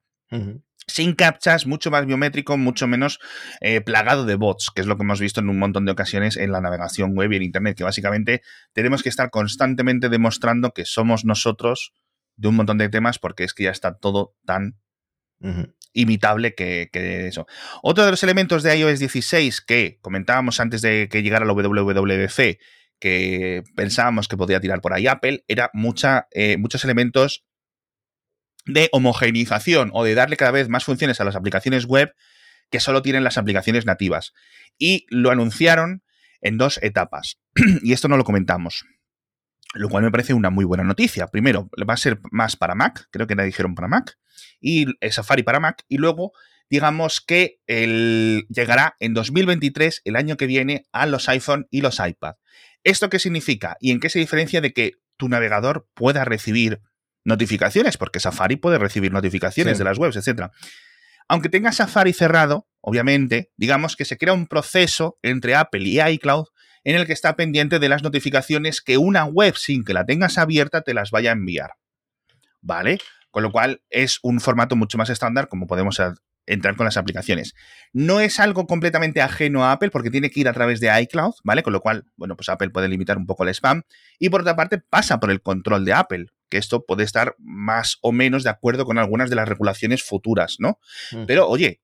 Sin 0.87 1.15
captchas, 1.15 1.65
mucho 1.65 1.89
más 1.89 2.05
biométrico, 2.05 2.57
mucho 2.57 2.85
menos 2.87 3.19
eh, 3.59 3.81
plagado 3.81 4.25
de 4.25 4.35
bots, 4.35 4.69
que 4.73 4.81
es 4.81 4.87
lo 4.87 4.95
que 4.95 5.03
hemos 5.03 5.19
visto 5.19 5.39
en 5.39 5.49
un 5.49 5.57
montón 5.57 5.85
de 5.85 5.91
ocasiones 5.91 6.37
en 6.37 6.51
la 6.51 6.61
navegación 6.61 7.15
web 7.15 7.31
y 7.31 7.37
en 7.37 7.43
Internet, 7.43 7.75
que 7.75 7.83
básicamente 7.83 8.43
tenemos 8.73 9.01
que 9.01 9.09
estar 9.09 9.31
constantemente 9.31 10.09
demostrando 10.09 10.71
que 10.71 10.85
somos 10.85 11.25
nosotros 11.25 11.93
de 12.35 12.49
un 12.49 12.55
montón 12.55 12.77
de 12.77 12.89
temas 12.89 13.17
porque 13.17 13.45
es 13.45 13.53
que 13.53 13.63
ya 13.63 13.71
está 13.71 13.97
todo 13.97 14.35
tan. 14.45 14.77
Imitable 15.95 16.53
que, 16.53 16.89
eso. 17.27 17.47
Otro 17.81 18.05
de 18.05 18.11
los 18.11 18.21
elementos 18.21 18.61
de 18.61 18.77
iOS 18.77 18.99
16 18.99 19.61
que 19.61 19.97
comentábamos 20.01 20.59
antes 20.59 20.81
de 20.81 21.09
que 21.09 21.23
llegara 21.23 21.45
la 21.45 21.53
WWDC, 21.53 22.59
que 22.99 23.63
pensábamos 23.75 24.27
que 24.27 24.37
podía 24.37 24.59
tirar 24.59 24.81
por 24.81 24.93
ahí 24.93 25.07
Apple, 25.07 25.43
era 25.47 25.71
mucha, 25.73 26.27
eh, 26.31 26.57
muchos 26.57 26.83
elementos 26.83 27.45
de 28.65 28.89
homogeneización 28.91 29.91
o 29.93 30.03
de 30.03 30.15
darle 30.15 30.37
cada 30.37 30.51
vez 30.51 30.69
más 30.69 30.83
funciones 30.83 31.19
a 31.21 31.23
las 31.23 31.35
aplicaciones 31.35 31.85
web 31.85 32.13
que 32.69 32.79
solo 32.79 33.01
tienen 33.01 33.23
las 33.23 33.37
aplicaciones 33.37 33.85
nativas. 33.85 34.33
Y 34.77 35.05
lo 35.09 35.31
anunciaron 35.31 36.03
en 36.41 36.57
dos 36.57 36.79
etapas. 36.81 37.39
y 37.81 37.93
esto 37.93 38.07
no 38.07 38.17
lo 38.17 38.23
comentamos. 38.23 38.85
Lo 39.75 39.89
cual 39.89 40.03
me 40.03 40.11
parece 40.11 40.33
una 40.33 40.49
muy 40.49 40.65
buena 40.65 40.83
noticia. 40.83 41.27
Primero, 41.27 41.69
va 41.87 41.93
a 41.93 41.97
ser 41.97 42.19
más 42.31 42.55
para 42.55 42.75
Mac, 42.75 43.07
creo 43.11 43.27
que 43.27 43.35
la 43.35 43.43
dijeron 43.43 43.75
para 43.75 43.87
Mac, 43.87 44.17
y 44.59 44.87
Safari 45.11 45.43
para 45.43 45.59
Mac, 45.59 45.83
y 45.87 45.97
luego 45.97 46.31
digamos 46.69 47.21
que 47.21 47.59
el, 47.67 48.47
llegará 48.49 48.95
en 48.99 49.13
2023, 49.13 50.01
el 50.05 50.15
año 50.15 50.37
que 50.37 50.47
viene, 50.47 50.85
a 50.91 51.05
los 51.05 51.29
iPhone 51.29 51.67
y 51.69 51.81
los 51.81 51.99
iPad. 51.99 52.35
¿Esto 52.83 53.09
qué 53.09 53.19
significa? 53.19 53.77
¿Y 53.79 53.91
en 53.91 53.99
qué 53.99 54.09
se 54.09 54.19
diferencia 54.19 54.61
de 54.61 54.73
que 54.73 54.93
tu 55.17 55.29
navegador 55.29 55.87
pueda 55.93 56.25
recibir 56.25 56.81
notificaciones? 57.23 57.97
Porque 57.97 58.19
Safari 58.19 58.55
puede 58.55 58.77
recibir 58.77 59.11
notificaciones 59.11 59.77
Sí. 59.77 59.79
de 59.79 59.85
las 59.85 59.97
webs, 59.97 60.15
etc. 60.15 60.49
Aunque 61.27 61.49
tenga 61.49 61.71
Safari 61.71 62.13
cerrado, 62.13 62.67
obviamente, 62.81 63.51
digamos 63.57 63.95
que 63.95 64.05
se 64.05 64.17
crea 64.17 64.33
un 64.33 64.47
proceso 64.47 65.17
entre 65.21 65.55
Apple 65.55 65.83
y 65.83 65.99
iCloud 66.01 66.45
en 66.85 66.95
el 66.95 67.05
que 67.05 67.13
está 67.13 67.35
pendiente 67.35 67.79
de 67.79 67.89
las 67.89 68.03
notificaciones 68.03 68.79
que 68.79 68.97
una 68.97 69.25
web 69.25 69.55
sin 69.57 69.83
que 69.83 69.93
la 69.93 70.05
tengas 70.05 70.37
abierta 70.37 70.81
te 70.81 70.93
las 70.93 71.11
vaya 71.11 71.31
a 71.31 71.33
enviar. 71.33 71.71
¿Vale? 72.61 72.99
Con 73.31 73.43
lo 73.43 73.51
cual 73.51 73.81
es 73.89 74.19
un 74.23 74.39
formato 74.39 74.77
mucho 74.77 74.97
más 74.97 75.09
estándar 75.09 75.49
como 75.49 75.67
podemos 75.67 75.99
entrar 76.45 76.75
con 76.75 76.85
las 76.85 76.97
aplicaciones. 76.97 77.55
No 77.91 78.19
es 78.19 78.39
algo 78.39 78.67
completamente 78.67 79.21
ajeno 79.21 79.65
a 79.65 79.71
Apple 79.71 79.89
porque 79.89 80.11
tiene 80.11 80.29
que 80.29 80.39
ir 80.39 80.47
a 80.47 80.53
través 80.53 80.79
de 80.79 81.01
iCloud, 81.01 81.33
¿vale? 81.43 81.63
Con 81.63 81.73
lo 81.73 81.81
cual, 81.81 82.05
bueno, 82.15 82.35
pues 82.35 82.49
Apple 82.49 82.69
puede 82.69 82.87
limitar 82.87 83.17
un 83.17 83.25
poco 83.25 83.43
el 83.43 83.49
spam 83.49 83.81
y 84.19 84.29
por 84.29 84.41
otra 84.41 84.55
parte 84.55 84.77
pasa 84.77 85.19
por 85.19 85.31
el 85.31 85.41
control 85.41 85.85
de 85.85 85.93
Apple, 85.93 86.27
que 86.49 86.57
esto 86.57 86.85
puede 86.85 87.03
estar 87.03 87.35
más 87.39 87.97
o 88.01 88.11
menos 88.11 88.43
de 88.43 88.51
acuerdo 88.51 88.85
con 88.85 88.99
algunas 88.99 89.29
de 89.31 89.35
las 89.35 89.49
regulaciones 89.49 90.03
futuras, 90.03 90.57
¿no? 90.59 90.79
Pero 91.25 91.47
oye, 91.47 91.81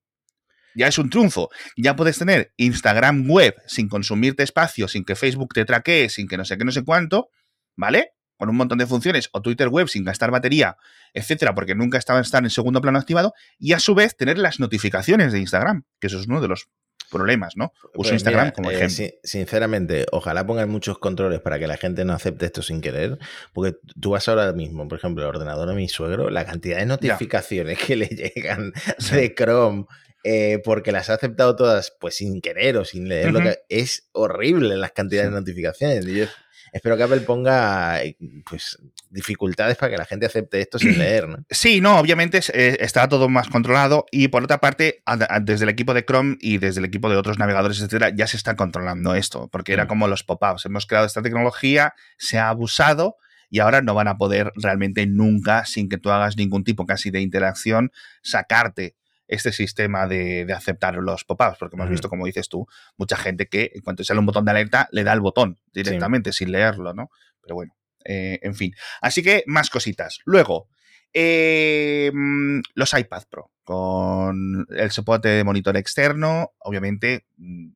ya 0.76 0.88
es 0.88 0.98
un 0.98 1.10
triunfo. 1.10 1.50
Ya 1.78 1.96
puedes 1.96 2.18
tener 2.18 2.54
Instagram 2.58 3.30
web 3.30 3.56
sin 3.68 3.88
consumirte 3.90 4.44
espacio, 4.44 4.88
sin 4.88 5.04
que 5.06 5.16
Facebook 5.16 5.54
te 5.54 5.66
traquee, 5.66 6.10
sin 6.10 6.28
que 6.28 6.38
no 6.38 6.46
sé 6.46 6.58
qué, 6.58 6.66
no 6.66 6.72
sé 6.72 6.84
cuánto, 6.84 7.30
¿vale? 7.76 8.12
Con 8.38 8.50
un 8.50 8.56
montón 8.56 8.78
de 8.80 8.88
funciones, 8.88 9.30
o 9.34 9.42
Twitter 9.42 9.68
web 9.68 9.88
sin 9.88 10.04
gastar 10.04 10.32
batería, 10.32 10.76
etcétera, 11.14 11.54
porque 11.54 11.76
nunca 11.76 11.98
estaba 11.98 12.20
estar 12.22 12.44
en 12.44 12.50
segundo 12.50 12.82
plano 12.82 12.98
activado, 12.98 13.34
y 13.60 13.74
a 13.74 13.80
su 13.80 13.94
vez 13.94 14.16
tener 14.18 14.38
las 14.40 14.60
notificaciones 14.60 15.32
de 15.32 15.40
Instagram, 15.40 15.84
que 16.00 16.08
eso 16.08 16.20
es 16.20 16.26
uno 16.28 16.42
de 16.42 16.48
los 16.48 16.68
problemas, 17.12 17.58
¿no? 17.58 17.74
Uso 17.84 17.92
Pues 17.94 18.12
Instagram 18.14 18.46
mira, 18.46 18.54
como 18.54 18.72
eh, 18.72 18.76
ejemplo. 18.76 18.96
si- 18.96 19.14
sinceramente, 19.22 20.06
ojalá 20.14 20.46
pongan 20.46 20.70
muchos 20.70 20.98
controles 20.98 21.42
para 21.42 21.60
que 21.60 21.68
la 21.68 21.76
gente 21.78 22.06
no 22.06 22.14
acepte 22.14 22.46
esto 22.46 22.62
sin 22.62 22.80
querer. 22.80 23.20
Porque 23.54 23.76
tú 24.00 24.12
vas 24.12 24.30
ahora 24.30 24.54
mismo, 24.54 24.88
por 24.88 24.98
ejemplo, 24.98 25.22
el 25.24 25.30
ordenador 25.30 25.68
de 25.68 25.76
mi 25.76 25.90
suegro, 25.90 26.30
la 26.30 26.46
cantidad 26.46 26.78
de 26.78 26.86
notificaciones 26.86 27.78
que 27.80 27.98
le 27.98 28.08
llegan 28.08 28.72
de 29.12 29.36
Chrome 29.36 29.86
eh, 30.24 30.62
porque 30.64 30.92
las 30.92 31.10
ha 31.10 31.16
aceptado 31.16 31.56
todas, 31.56 31.96
pues 32.00 32.18
sin 32.18 32.42
querer 32.42 32.78
o 32.78 32.86
sin 32.86 33.08
leer, 33.08 33.32
lo 33.32 33.42
que 33.42 33.60
es 33.70 34.10
horrible 34.12 34.78
las 34.78 34.92
cantidades 34.92 35.32
de 35.32 35.40
notificaciones. 35.40 36.06
Yo 36.06 36.26
espero 36.72 36.96
que 36.96 37.04
Apple 37.04 37.22
ponga 37.22 38.00
pues 38.50 38.78
dificultades 39.10 39.78
para 39.78 39.92
que 39.92 39.98
la 39.98 40.06
gente 40.06 40.26
acepte 40.26 40.62
esto 40.62 40.80
sin 40.80 40.98
leer, 41.00 41.28
¿no? 41.28 41.38
Sí, 41.50 41.82
no, 41.82 42.00
obviamente 42.00 42.40
eh, 42.54 42.78
está 42.80 43.10
todo 43.10 43.30
más 43.30 43.50
controlado 43.50 44.06
y 44.12 44.28
por 44.28 44.44
otra 44.44 44.60
parte, 44.60 45.04
desde 45.42 45.66
el 45.66 45.70
equipo 45.70 45.94
de 45.94 46.06
Chrome 46.06 46.38
y 46.40 46.60
desde 46.60 46.80
el 46.80 46.86
equipo 46.86 47.10
de 47.10 47.18
otros 47.18 47.40
navegadores, 47.40 47.78
etcétera, 47.78 48.12
ya 48.16 48.28
se 48.28 48.38
está 48.38 48.56
controlando 48.56 49.16
esto, 49.16 49.50
porque 49.52 49.74
era 49.74 49.86
mm. 49.86 49.88
como 49.88 50.08
los 50.08 50.24
pop-ups. 50.24 50.66
Hemos 50.66 50.86
creado 50.86 51.06
esta 51.06 51.22
tecnología, 51.22 51.94
se 52.18 52.38
ha 52.38 52.50
abusado 52.50 53.18
y 53.50 53.60
ahora 53.60 53.82
no 53.82 53.94
van 53.94 54.08
a 54.08 54.18
poder 54.18 54.54
realmente 54.56 55.06
nunca, 55.08 55.66
sin 55.66 55.90
que 55.90 55.98
tú 55.98 56.10
hagas 56.10 56.38
ningún 56.38 56.64
tipo 56.64 56.86
casi 56.86 57.12
de 57.12 57.22
interacción, 57.22 57.92
sacarte 58.22 58.96
este 59.32 59.54
sistema 59.54 60.08
de, 60.08 60.46
aceptar 60.54 60.96
los 60.96 61.24
pop-ups, 61.24 61.58
porque 61.58 61.78
hemos 61.78 61.90
visto, 61.90 62.10
como 62.10 62.26
dices 62.26 62.50
tú, 62.50 62.68
mucha 62.98 63.16
gente 63.16 63.48
que 63.48 63.72
en 63.74 63.82
cuanto 63.82 64.04
sale 64.04 64.20
un 64.20 64.26
botón 64.26 64.44
de 64.46 64.52
alerta 64.52 64.90
le 64.92 65.04
da 65.04 65.14
el 65.14 65.22
botón 65.22 65.58
directamente 65.74 66.34
sin 66.34 66.52
leerlo, 66.52 66.94
¿no? 66.94 67.10
Pero 67.42 67.56
bueno, 67.56 67.74
eh, 68.04 68.40
en 68.44 68.54
fin. 68.54 68.76
Así 69.00 69.24
que 69.24 69.44
más 69.48 69.70
cositas. 69.70 70.20
Luego, 70.26 70.68
eh, 71.14 72.12
los 72.76 72.94
iPad 72.94 73.24
Pro 73.30 73.52
con 73.64 74.66
el 74.70 74.92
soporte 74.92 75.30
de 75.30 75.44
monitor 75.46 75.78
externo, 75.78 76.52
obviamente 76.60 77.26
mm, 77.38 77.70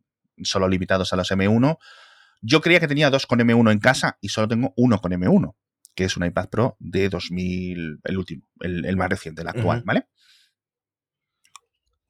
solo 0.43 0.67
limitados 0.67 1.13
a 1.13 1.15
los 1.15 1.31
M1. 1.31 1.77
Yo 2.41 2.59
creía 2.59 2.81
que 2.81 2.89
tenía 2.89 3.09
dos 3.09 3.25
con 3.25 3.39
M1 3.39 3.71
en 3.71 3.79
casa 3.79 4.17
y 4.19 4.27
solo 4.27 4.49
tengo 4.49 4.73
uno 4.75 4.99
con 4.99 5.13
M1, 5.13 5.55
que 5.95 6.03
es 6.03 6.17
un 6.17 6.25
iPad 6.25 6.49
Pro 6.49 6.75
de 6.79 7.07
2000, 7.07 8.01
el 8.03 8.17
último, 8.17 8.43
el, 8.59 8.97
más 8.97 9.09
reciente, 9.09 9.41
el 9.41 9.47
actual, 9.47 9.83
¿vale? 9.85 10.07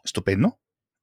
Estupendo, 0.06 0.60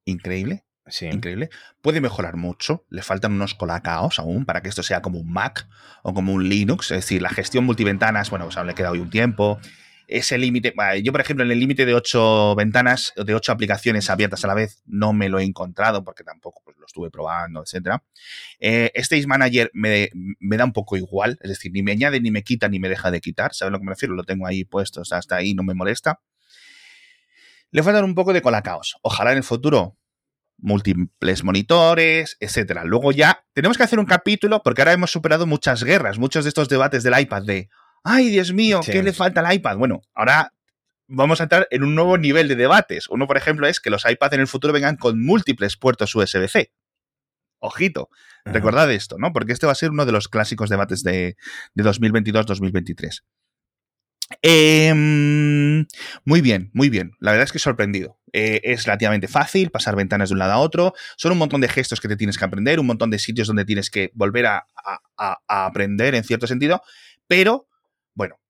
increíble. 0.06 0.64
Sí. 0.86 1.06
Increíble. 1.06 1.50
Puede 1.80 2.00
mejorar 2.00 2.36
mucho. 2.36 2.84
Le 2.90 3.02
faltan 3.02 3.32
unos 3.32 3.54
colacaos 3.54 4.18
aún 4.18 4.44
para 4.44 4.62
que 4.62 4.68
esto 4.68 4.82
sea 4.82 5.00
como 5.00 5.20
un 5.20 5.32
Mac 5.32 5.68
o 6.02 6.12
como 6.12 6.32
un 6.32 6.48
Linux. 6.48 6.90
Es 6.90 6.98
decir, 6.98 7.22
la 7.22 7.30
gestión 7.30 7.64
multiventanas, 7.64 8.30
bueno, 8.30 8.46
pues 8.46 8.56
aún 8.56 8.66
le 8.66 8.74
queda 8.74 8.90
hoy 8.90 8.98
un 8.98 9.10
tiempo. 9.10 9.60
Ese 10.08 10.36
límite, 10.36 10.74
yo 11.02 11.12
por 11.12 11.20
ejemplo, 11.20 11.44
en 11.44 11.52
el 11.52 11.60
límite 11.60 11.86
de 11.86 11.94
ocho 11.94 12.54
ventanas, 12.56 13.14
de 13.16 13.34
ocho 13.34 13.52
aplicaciones 13.52 14.10
abiertas 14.10 14.44
a 14.44 14.48
la 14.48 14.54
vez, 14.54 14.82
no 14.84 15.12
me 15.12 15.28
lo 15.28 15.38
he 15.38 15.44
encontrado 15.44 16.04
porque 16.04 16.24
tampoco 16.24 16.60
pues, 16.64 16.76
lo 16.76 16.84
estuve 16.84 17.10
probando, 17.10 17.62
etc. 17.62 18.02
Eh, 18.58 18.90
Stage 18.94 19.26
Manager 19.26 19.70
me, 19.72 20.10
me, 20.40 20.56
da 20.56 20.64
un 20.64 20.72
poco 20.72 20.96
igual, 20.96 21.38
es 21.40 21.50
decir, 21.50 21.72
ni 21.72 21.82
me 21.82 21.92
añade, 21.92 22.20
ni 22.20 22.30
me 22.30 22.42
quita, 22.42 22.68
ni 22.68 22.78
me 22.78 22.90
deja 22.90 23.10
de 23.10 23.20
quitar. 23.20 23.54
¿Sabes 23.54 23.72
lo 23.72 23.78
que 23.78 23.84
me 23.84 23.92
refiero? 23.92 24.14
Lo 24.14 24.24
tengo 24.24 24.46
ahí 24.46 24.64
puesto, 24.64 25.00
hasta 25.08 25.36
ahí 25.36 25.54
no 25.54 25.62
me 25.62 25.72
molesta. 25.72 26.20
Le 27.72 27.82
faltan 27.82 28.04
un 28.04 28.14
poco 28.14 28.32
de 28.32 28.42
colacaos. 28.42 28.96
Ojalá 29.02 29.32
en 29.32 29.38
el 29.38 29.44
futuro 29.44 29.96
múltiples 30.58 31.42
monitores, 31.42 32.36
etcétera. 32.38 32.84
Luego 32.84 33.12
ya 33.12 33.44
tenemos 33.52 33.76
que 33.76 33.82
hacer 33.82 33.98
un 33.98 34.06
capítulo 34.06 34.62
porque 34.62 34.82
ahora 34.82 34.92
hemos 34.92 35.10
superado 35.10 35.46
muchas 35.46 35.82
guerras, 35.82 36.18
muchos 36.18 36.44
de 36.44 36.48
estos 36.48 36.68
debates 36.68 37.02
del 37.02 37.18
iPad 37.18 37.42
de, 37.42 37.68
ay 38.04 38.28
Dios 38.28 38.52
mío, 38.52 38.80
¿qué 38.84 39.02
le 39.02 39.12
falta 39.12 39.40
al 39.40 39.54
iPad? 39.54 39.76
Bueno, 39.76 40.02
ahora 40.14 40.52
vamos 41.08 41.40
a 41.40 41.44
entrar 41.44 41.66
en 41.70 41.82
un 41.82 41.94
nuevo 41.94 42.16
nivel 42.16 42.46
de 42.46 42.56
debates. 42.56 43.08
Uno, 43.08 43.26
por 43.26 43.36
ejemplo, 43.36 43.66
es 43.66 43.80
que 43.80 43.90
los 43.90 44.08
iPads 44.08 44.34
en 44.34 44.40
el 44.40 44.46
futuro 44.46 44.72
vengan 44.72 44.96
con 44.96 45.20
múltiples 45.20 45.76
puertos 45.76 46.14
USB-C. 46.14 46.72
Ojito, 47.58 48.08
recordad 48.44 48.90
esto, 48.90 49.16
¿no? 49.18 49.32
Porque 49.32 49.52
este 49.52 49.66
va 49.66 49.72
a 49.72 49.76
ser 49.76 49.90
uno 49.90 50.04
de 50.04 50.10
los 50.12 50.28
clásicos 50.28 50.68
debates 50.68 51.02
de, 51.04 51.36
de 51.74 51.84
2022-2023. 51.84 53.22
Em, 54.40 55.86
muy 56.24 56.40
bien, 56.40 56.70
muy 56.72 56.88
bien. 56.88 57.12
La 57.20 57.32
verdad 57.32 57.44
es 57.44 57.52
que 57.52 57.58
sorprendido. 57.58 58.18
Eh, 58.32 58.60
es 58.64 58.84
relativamente 58.86 59.28
fácil 59.28 59.70
pasar 59.70 59.94
ventanas 59.94 60.30
de 60.30 60.34
un 60.34 60.38
lado 60.38 60.52
a 60.52 60.58
otro. 60.58 60.94
Son 61.16 61.32
un 61.32 61.38
montón 61.38 61.60
de 61.60 61.68
gestos 61.68 62.00
que 62.00 62.08
te 62.08 62.16
tienes 62.16 62.38
que 62.38 62.44
aprender, 62.44 62.80
un 62.80 62.86
montón 62.86 63.10
de 63.10 63.18
sitios 63.18 63.46
donde 63.46 63.64
tienes 63.64 63.90
que 63.90 64.10
volver 64.14 64.46
a, 64.46 64.66
aprender 65.46 66.14
en 66.14 66.24
cierto 66.24 66.46
sentido. 66.46 66.82
Pero, 67.26 67.68
bueno, 68.14 68.40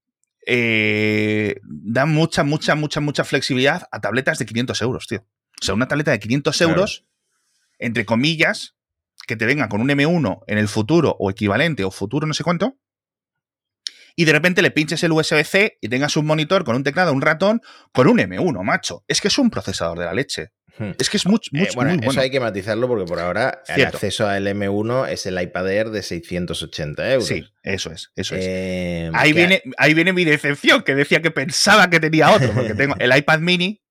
eh, 0.47 1.57
da 1.65 2.07
mucha, 2.07 2.45
mucha, 2.45 2.75
mucha, 2.75 3.01
mucha 3.01 3.25
flexibilidad 3.25 3.89
a 3.91 4.01
tabletas 4.01 4.39
de 4.39 4.47
500 4.47 4.83
euros, 4.83 5.07
tío. 5.07 5.27
O 5.61 5.65
sea, 5.65 5.75
una 5.75 5.89
tableta 5.89 6.11
de 6.11 6.21
500 6.21 6.61
euros, 6.61 7.05
entre 7.79 8.05
comillas, 8.05 8.75
que 9.27 9.37
te 9.37 9.47
venga 9.47 9.69
con 9.69 9.81
un 9.81 9.89
M1 9.89 10.43
en 10.47 10.59
el 10.59 10.69
futuro 10.69 11.17
o 11.19 11.31
equivalente 11.31 11.85
o 11.85 11.91
futuro 11.91 12.27
no 12.27 12.35
sé 12.35 12.45
cuánto, 12.45 12.79
y 14.17 14.25
de 14.25 14.33
repente 14.33 14.63
le 14.63 14.71
pinches 14.71 15.03
el 15.05 15.13
USB-C 15.13 15.79
y 15.81 15.89
tengas 15.89 16.17
un 16.17 16.27
monitor 16.27 16.65
con 16.65 16.77
un 16.77 16.85
teclado, 16.85 17.13
un 17.13 17.23
ratón, 17.23 17.61
con 17.93 18.09
un 18.09 18.19
M1, 18.19 18.63
macho. 18.63 19.05
Es 19.09 19.21
que 19.21 19.29
es 19.29 19.39
un 19.39 19.51
procesador 19.51 19.99
de 19.99 20.05
la 20.05 20.15
leche. 20.15 20.53
Hmm. 20.79 20.93
Es 20.99 21.11
que 21.11 21.19
es 21.19 21.27
mucho, 21.27 21.51
eh, 21.55 21.69
bueno, 21.75 22.01
Eso 22.03 22.21
hay 22.21 22.31
que 22.31 22.41
matizarlo 22.41 22.89
porque 22.89 23.05
por 23.05 23.21
ahora 23.21 23.63
el 23.69 23.85
acceso 23.85 24.27
al 24.27 24.47
M1 24.47 25.09
es 25.11 25.27
el 25.27 25.41
iPad 25.41 25.71
Air 25.71 25.91
de 25.91 26.03
680 26.03 27.13
euros. 27.13 27.29
Sí, 27.29 27.45
eso 27.63 27.93
es, 27.93 28.11
eso 28.17 28.35
es. 28.35 28.45
Eh, 28.47 29.11
ahí, 29.13 29.35
viene, 29.35 29.63
ahí 29.77 29.93
viene 29.93 30.15
mi 30.15 30.25
decepción, 30.25 30.83
que 30.83 30.95
decía 30.95 31.21
que 31.21 31.31
pensaba 31.31 31.91
que 31.91 32.01
tenía 32.01 32.31
otro, 32.31 32.53
porque 32.55 32.75
tengo 32.75 32.95
el 32.99 33.15
iPad 33.15 33.41
mini 33.41 33.83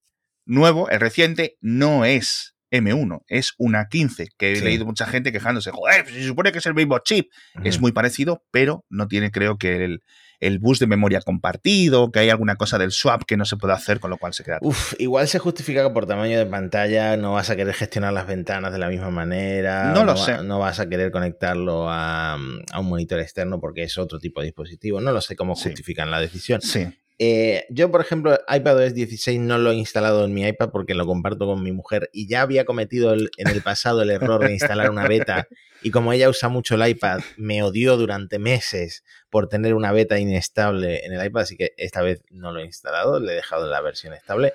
nuevo, 0.46 0.90
el 0.90 1.00
reciente, 1.00 1.58
no 1.62 2.04
es 2.04 2.56
M1, 2.72 3.24
es 3.28 3.54
una 3.58 3.88
15, 3.88 4.30
que 4.38 4.54
he 4.54 4.62
leído 4.62 4.86
mucha 4.86 5.06
gente 5.06 5.32
quejándose, 5.32 5.72
joder, 5.72 6.04
pues 6.04 6.16
se 6.16 6.24
supone 6.24 6.51
que 6.51 6.60
es 6.60 6.66
el 6.66 6.74
mismo 6.74 6.98
chip. 7.00 7.30
Es 7.63 7.80
muy 7.80 7.92
parecido, 7.92 8.44
pero 8.51 8.86
no 8.90 9.08
tiene 9.08 9.30
creo 9.30 9.58
que 9.58 9.84
el, 9.84 10.04
el 10.42 10.60
bus 10.60 10.80
de 10.80 10.88
memoria 10.88 11.22
compartido, 11.22 12.12
que 12.12 12.20
hay 12.20 12.30
alguna 12.30 12.56
cosa 12.56 12.78
del 12.78 12.92
swap 12.92 13.24
que 13.25 13.38
no 13.38 13.46
se 13.46 13.58
puede 13.58 13.74
hacer, 13.74 14.00
con 14.00 14.10
lo 14.10 14.18
cual 14.18 14.34
se 14.34 14.44
queda. 14.44 14.58
Uf, 14.62 14.94
igual 15.00 15.28
se 15.28 15.40
justifica 15.40 15.84
que 15.84 15.92
por 15.92 16.08
tamaño 16.08 16.38
de 16.38 16.48
pantalla 16.48 17.16
no 17.16 17.34
vas 17.34 17.50
a 17.51 17.56
querer 17.56 17.74
gestionar 17.74 18.12
las 18.12 18.25
ventanas 18.25 18.74
de 18.74 18.80
la 18.80 18.90
misma 18.90 19.12
manera. 19.12 19.92
No 19.94 20.04
lo 20.04 20.18
sé. 20.18 20.44
no 20.44 20.60
vas 20.60 20.80
a 20.80 20.90
querer 20.90 21.12
conectarlo 21.12 21.86
a, 21.90 22.38
un 22.38 22.86
monitor 22.86 23.20
externo 23.20 23.60
porque 23.60 23.84
es 23.84 23.98
otro 23.98 24.18
tipo 24.18 24.42
de 24.42 24.48
dispositivo. 24.48 25.00
No 25.00 25.12
lo 25.12 25.22
sé 25.22 25.36
cómo 25.36 25.56
justifican 25.56 26.10
la 26.10 26.20
decisión. 26.20 26.62
Sí. 26.62 26.88
Eh, 27.24 27.68
yo, 27.70 27.92
por 27.92 28.01
ejemplo, 28.01 28.36
iPadOS 28.48 28.96
16 28.96 29.40
no 29.40 29.60
lo 29.60 29.70
he 29.70 29.75
instalado 29.75 30.25
en 30.25 30.34
mi 30.34 30.44
iPad 30.44 30.72
porque 30.72 30.96
lo 30.96 31.06
comparto 31.06 31.46
con 31.46 31.62
mi 31.62 31.72
mujer 31.72 32.10
y 32.12 32.28
ya 32.28 32.42
había 32.42 32.66
cometido 32.66 33.13
en 33.13 33.48
el 33.48 33.62
pasado 33.62 34.01
el 34.01 34.10
error 34.10 34.44
de 34.44 34.54
instalar 34.54 34.90
una 34.90 35.08
beta 35.08 35.48
y 35.84 35.92
como 35.92 36.13
ella 36.13 36.30
usa 36.30 36.50
mucho 36.50 36.74
el 36.74 36.90
iPad, 36.90 37.22
me 37.38 37.62
odió 37.62 37.96
durante 37.96 38.40
meses 38.40 39.04
por 39.30 39.50
tener 39.50 39.75
una 39.75 39.92
beta 39.92 40.18
inestable 40.18 41.06
en 41.06 41.13
el 41.13 41.24
iPad, 41.24 41.44
así 41.44 41.58
que 41.58 41.75
esta 41.78 42.01
vez 42.01 42.24
no 42.32 42.51
lo 42.51 42.60
he 42.60 42.66
instalado, 42.66 43.20
le 43.20 43.34
he 43.34 43.36
dejado 43.36 43.68
la 43.68 43.82
versión 43.82 44.16
estable. 44.16 44.54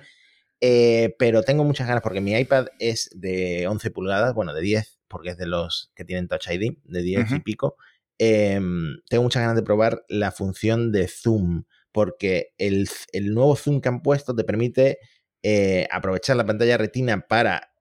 Eh, 0.60 1.14
pero 1.20 1.44
tengo 1.44 1.62
muchas 1.62 1.86
ganas 1.86 2.02
porque 2.02 2.20
mi 2.20 2.36
iPad 2.36 2.66
es 2.80 3.10
de 3.14 3.68
11 3.68 3.92
pulgadas, 3.92 4.34
bueno, 4.34 4.52
de 4.52 4.62
10, 4.62 4.98
porque 5.06 5.30
es 5.30 5.36
de 5.36 5.46
los 5.46 5.92
que 5.94 6.04
tienen 6.04 6.26
Touch 6.26 6.48
ID, 6.50 6.78
de 6.82 7.02
10 7.02 7.30
y 7.30 7.38
pico. 7.38 7.76
Em, 8.18 8.96
tengo 9.08 9.22
muchas 9.22 9.42
ganas 9.42 9.54
de 9.54 9.62
probar 9.62 10.04
la 10.08 10.32
función 10.32 10.90
de 10.90 11.06
zoom 11.06 11.62
porque 11.96 12.52
el, 12.58 12.86
nuevo 13.32 13.56
zoom 13.56 13.80
que 13.80 13.88
han 13.88 14.02
puesto 14.02 14.36
te 14.36 14.44
permite 14.44 14.98
eh, 15.42 15.88
aprovechar 15.90 16.36
la 16.36 16.44
pantalla 16.44 16.76
retina 16.76 17.22
para 17.26 17.72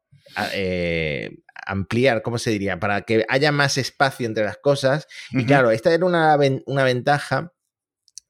eh, 0.53 1.31
ampliar, 1.65 2.21
¿cómo 2.21 2.37
se 2.37 2.51
diría? 2.51 2.79
Para 2.79 3.01
que 3.01 3.25
haya 3.27 3.51
más 3.51 3.77
espacio 3.77 4.25
entre 4.25 4.45
las 4.45 4.55
cosas. 4.55 5.09
Y 5.31 5.43
claro, 5.43 5.69
esta 5.69 5.93
era 5.93 6.05
una, 6.05 6.37
ventaja 6.37 7.51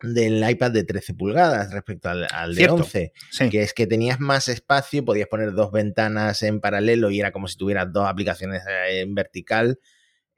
del 0.02 0.50
iPad 0.50 0.72
de 0.72 0.86
13 0.86 1.14
pulgadas 1.14 1.72
respecto 1.72 2.10
al, 2.10 2.56
de 2.56 2.68
11, 2.68 3.14
que 3.52 3.62
es 3.62 3.76
que 3.76 3.86
tenías 3.86 4.20
más 4.20 4.48
espacio, 4.48 5.06
podías 5.06 5.28
poner 5.28 5.52
dos 5.54 5.72
ventanas 5.72 6.42
en 6.42 6.62
paralelo 6.62 7.12
y 7.12 7.20
era 7.20 7.32
como 7.32 7.48
si 7.48 7.58
tuvieras 7.58 7.94
dos 7.94 8.08
aplicaciones 8.10 8.64
eh, 8.68 9.02
en 9.02 9.14
vertical 9.14 9.80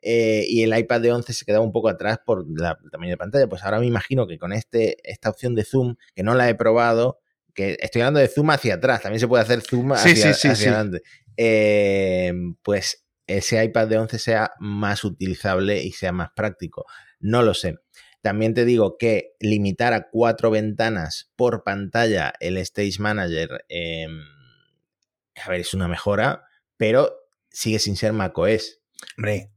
eh, 0.10 0.46
y 0.48 0.64
el 0.64 0.78
iPad 0.78 1.02
de 1.02 1.12
11 1.12 1.34
se 1.34 1.44
quedaba 1.44 1.66
un 1.66 1.74
poco 1.74 1.90
atrás 1.90 2.20
por 2.26 2.46
el 2.48 2.90
tamaño 2.90 3.10
de 3.10 3.18
pantalla. 3.18 3.50
Pues 3.50 3.62
ahora 3.66 3.82
me 3.82 3.88
imagino 3.88 4.26
que 4.26 4.40
con 4.40 4.54
este, 4.54 4.96
esta 5.04 5.30
opción 5.30 5.54
de 5.54 5.66
zoom, 5.66 5.96
que 6.16 6.24
no 6.24 6.34
la 6.34 6.48
he 6.48 6.56
probado, 6.56 7.20
que 7.54 7.76
estoy 7.82 8.04
hablando 8.04 8.22
de 8.22 8.30
zoom 8.30 8.52
hacia 8.52 8.76
atrás, 8.76 9.02
también 9.02 9.20
se 9.20 9.28
puede 9.28 9.44
hacer 9.44 9.60
zoom 9.60 9.92
hacia, 9.92 10.32
adelante. 10.32 11.02
Eh, 11.36 12.32
pues 12.64 13.06
ese 13.28 13.62
iPad 13.62 13.90
de 13.90 13.98
11 13.98 14.18
sea 14.18 14.52
más 14.62 15.04
utilizable 15.04 15.84
y 15.84 15.92
sea 15.92 16.14
más 16.14 16.30
práctico. 16.34 16.86
No 17.20 17.42
lo 17.42 17.54
sé. 17.54 17.76
También 18.22 18.54
te 18.54 18.64
digo 18.64 18.98
que 18.98 19.34
limitar 19.42 19.92
a 19.92 20.08
cuatro 20.10 20.52
ventanas 20.52 21.34
por 21.36 21.66
pantalla 21.66 22.32
el 22.40 22.56
Stage 22.60 23.00
Manager, 23.00 23.66
em, 23.68 24.22
a 25.36 25.50
ver, 25.50 25.60
es 25.60 25.74
una 25.74 25.90
mejora, 25.90 26.46
pero 26.78 27.12
sigue 27.52 27.80
sin 27.80 27.98
ser 27.98 28.14
macOS. 28.14 28.80
Hombre, 29.18 29.52
Sí, 29.52 29.57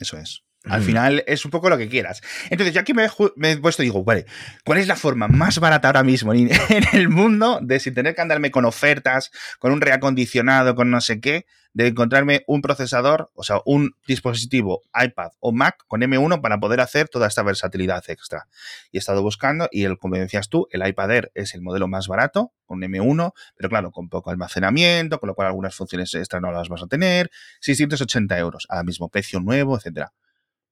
eso 0.00 0.16
es. 0.18 0.44
Al 0.64 0.82
Mm. 0.82 0.84
final 0.84 1.24
es 1.26 1.44
un 1.46 1.50
poco 1.50 1.70
lo 1.70 1.78
que 1.78 1.88
quieras. 1.88 2.20
Entonces, 2.50 2.74
yo 2.74 2.80
aquí 2.82 2.92
me, 2.92 3.04
he 3.04 3.08
ju- 3.08 3.32
me 3.36 3.52
he 3.52 3.56
puesto 3.56 3.82
y 3.82 3.86
digo, 3.86 4.04
vale, 4.04 4.26
¿cuál 4.64 4.78
es 4.78 4.86
la 4.86 4.96
forma 4.96 5.26
más 5.26 5.58
barata 5.58 5.88
ahora 5.88 6.02
mismo 6.02 6.34
en, 6.34 6.50
en 6.68 6.84
el 6.92 7.08
mundo 7.08 7.60
de 7.62 7.80
sin 7.80 7.94
tener 7.94 8.14
que 8.14 8.20
andarme 8.20 8.50
con 8.50 8.64
ofertas, 8.66 9.30
con 9.58 9.72
un 9.72 9.80
reacondicionado, 9.80 10.74
con 10.74 10.90
no 10.90 11.00
sé 11.00 11.20
qué, 11.20 11.46
de 11.72 11.86
encontrarme 11.86 12.42
un 12.48 12.62
procesador, 12.62 13.30
o 13.34 13.44
sea, 13.44 13.60
un 13.64 13.92
dispositivo 14.06 14.82
iPad 14.92 15.30
o 15.38 15.52
Mac 15.52 15.76
con 15.86 16.02
M1 16.02 16.40
para 16.42 16.58
poder 16.58 16.80
hacer 16.80 17.08
toda 17.08 17.28
esta 17.28 17.42
versatilidad 17.44 18.02
extra? 18.08 18.48
Y 18.90 18.96
he 18.96 18.98
estado 18.98 19.22
buscando 19.22 19.68
y, 19.70 19.84
el, 19.84 19.96
como 19.96 20.16
decías 20.16 20.48
tú, 20.48 20.66
el 20.72 20.86
iPad 20.86 21.10
Air 21.12 21.30
es 21.34 21.54
el 21.54 21.62
modelo 21.62 21.86
más 21.88 22.08
barato, 22.08 22.52
con 22.66 22.80
M1, 22.80 23.32
pero 23.56 23.68
claro, 23.68 23.92
con 23.92 24.08
poco 24.08 24.30
almacenamiento, 24.30 25.20
con 25.20 25.28
lo 25.28 25.34
cual 25.34 25.46
algunas 25.46 25.74
funciones 25.74 26.12
extra 26.12 26.40
no 26.40 26.50
las 26.52 26.68
vas 26.68 26.82
a 26.82 26.86
tener, 26.86 27.30
680 27.60 28.36
euros, 28.38 28.66
al 28.68 28.84
mismo 28.84 29.08
precio 29.08 29.38
nuevo, 29.40 29.76
etcétera. 29.76 30.12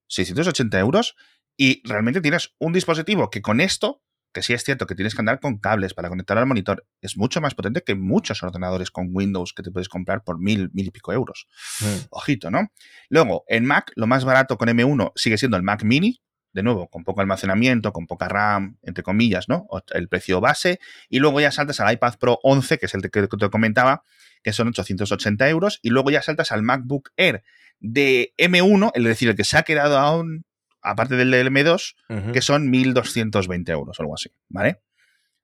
680 0.08 0.78
euros 0.78 1.16
y 1.56 1.82
realmente 1.88 2.20
tienes 2.20 2.54
un 2.58 2.72
dispositivo 2.72 3.30
que 3.30 3.42
con 3.42 3.60
esto, 3.60 4.02
que 4.32 4.42
sí 4.42 4.52
es 4.52 4.62
cierto 4.62 4.86
que 4.86 4.94
tienes 4.94 5.14
que 5.14 5.20
andar 5.20 5.40
con 5.40 5.58
cables 5.58 5.94
para 5.94 6.08
conectar 6.08 6.38
al 6.38 6.46
monitor, 6.46 6.86
es 7.00 7.16
mucho 7.16 7.40
más 7.40 7.54
potente 7.54 7.82
que 7.82 7.94
muchos 7.94 8.42
ordenadores 8.42 8.90
con 8.90 9.08
Windows 9.12 9.52
que 9.52 9.62
te 9.62 9.70
puedes 9.70 9.88
comprar 9.88 10.22
por 10.22 10.38
mil, 10.38 10.70
mil 10.72 10.86
y 10.86 10.90
pico 10.90 11.12
euros. 11.12 11.48
Mm. 11.80 12.06
Ojito, 12.10 12.50
¿no? 12.50 12.68
Luego, 13.08 13.44
en 13.48 13.64
Mac, 13.64 13.92
lo 13.96 14.06
más 14.06 14.24
barato 14.24 14.56
con 14.56 14.68
M1 14.68 15.12
sigue 15.16 15.38
siendo 15.38 15.56
el 15.56 15.62
Mac 15.62 15.82
Mini, 15.82 16.22
de 16.52 16.62
nuevo, 16.62 16.88
con 16.88 17.04
poco 17.04 17.20
almacenamiento, 17.20 17.92
con 17.92 18.06
poca 18.06 18.28
RAM, 18.28 18.78
entre 18.82 19.02
comillas, 19.02 19.48
¿no? 19.48 19.66
El 19.90 20.08
precio 20.08 20.40
base. 20.40 20.80
Y 21.08 21.18
luego 21.18 21.40
ya 21.40 21.50
saltas 21.50 21.80
al 21.80 21.92
iPad 21.92 22.14
Pro 22.18 22.38
11, 22.42 22.78
que 22.78 22.86
es 22.86 22.94
el 22.94 23.02
que 23.02 23.10
te 23.10 23.50
comentaba, 23.50 24.02
que 24.42 24.52
son 24.52 24.68
880 24.68 25.48
euros. 25.48 25.80
Y 25.82 25.90
luego 25.90 26.10
ya 26.10 26.22
saltas 26.22 26.52
al 26.52 26.62
MacBook 26.62 27.10
Air 27.16 27.42
de 27.80 28.32
M1, 28.38 28.90
es 28.94 29.04
decir, 29.04 29.28
el 29.28 29.36
que 29.36 29.44
se 29.44 29.56
ha 29.58 29.62
quedado 29.62 29.98
aún, 29.98 30.44
aparte 30.82 31.16
del 31.16 31.30
del 31.30 31.48
M2, 31.48 31.94
Ujú. 32.08 32.32
que 32.32 32.42
son 32.42 32.72
1.220 32.72 33.68
euros 33.70 33.98
o 33.98 34.02
algo 34.02 34.14
así, 34.14 34.30
¿vale? 34.48 34.80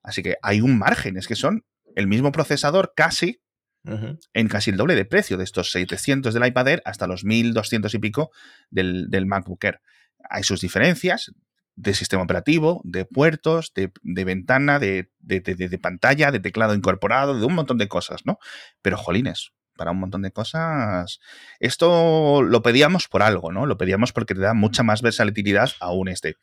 Así 0.03 0.23
que 0.23 0.37
hay 0.43 0.61
un 0.61 0.79
margen, 0.79 1.17
es 1.17 1.27
que 1.27 1.35
son 1.37 1.65
el 1.97 2.07
mismo 2.07 2.33
procesador 2.33 2.93
casi 2.97 3.41
en 4.33 4.49
casi 4.49 4.71
el 4.71 4.77
doble 4.79 4.95
de 4.95 5.05
precio 5.05 5.37
de 5.37 5.45
estos 5.45 5.71
700 5.71 6.33
del 6.33 6.47
iPad 6.47 6.69
Air 6.69 6.83
hasta 6.87 7.07
los 7.07 7.23
1200 7.25 7.93
y 7.95 7.99
pico 7.99 8.31
del, 8.71 9.11
del 9.11 9.27
MacBook 9.27 9.63
Air. 9.63 9.81
Hay 10.31 10.43
sus 10.43 10.61
diferencias 10.63 11.33
de 11.77 11.95
sistema 11.95 12.23
operativo, 12.23 12.81
de 12.85 13.05
puertos, 13.05 13.73
de, 13.75 13.93
de 14.03 14.25
ventana, 14.25 14.79
de, 14.79 15.11
de- 15.19 15.41
de- 15.41 15.79
pantalla, 15.79 16.31
de 16.31 16.41
teclado 16.41 16.75
incorporado, 16.75 17.39
de 17.39 17.45
un 17.47 17.55
montón 17.55 17.79
de 17.79 17.89
cosas, 17.89 18.23
¿no? 18.25 18.39
Pero 18.83 18.97
jolines, 18.97 19.53
para 19.77 19.91
un 19.91 19.99
montón 19.99 20.23
de 20.23 20.31
cosas. 20.31 21.19
Esto 21.59 22.43
lo 22.43 22.63
pedíamos 22.63 23.09
por 23.09 23.23
algo, 23.23 23.51
¿no? 23.53 23.67
Lo 23.67 23.77
pedíamos 23.77 24.13
porque 24.13 24.35
te 24.35 24.41
da 24.41 24.55
mucha 24.55 24.83
más 24.83 25.03
versatilidad 25.03 25.73
aún 25.81 26.09
este. 26.09 26.37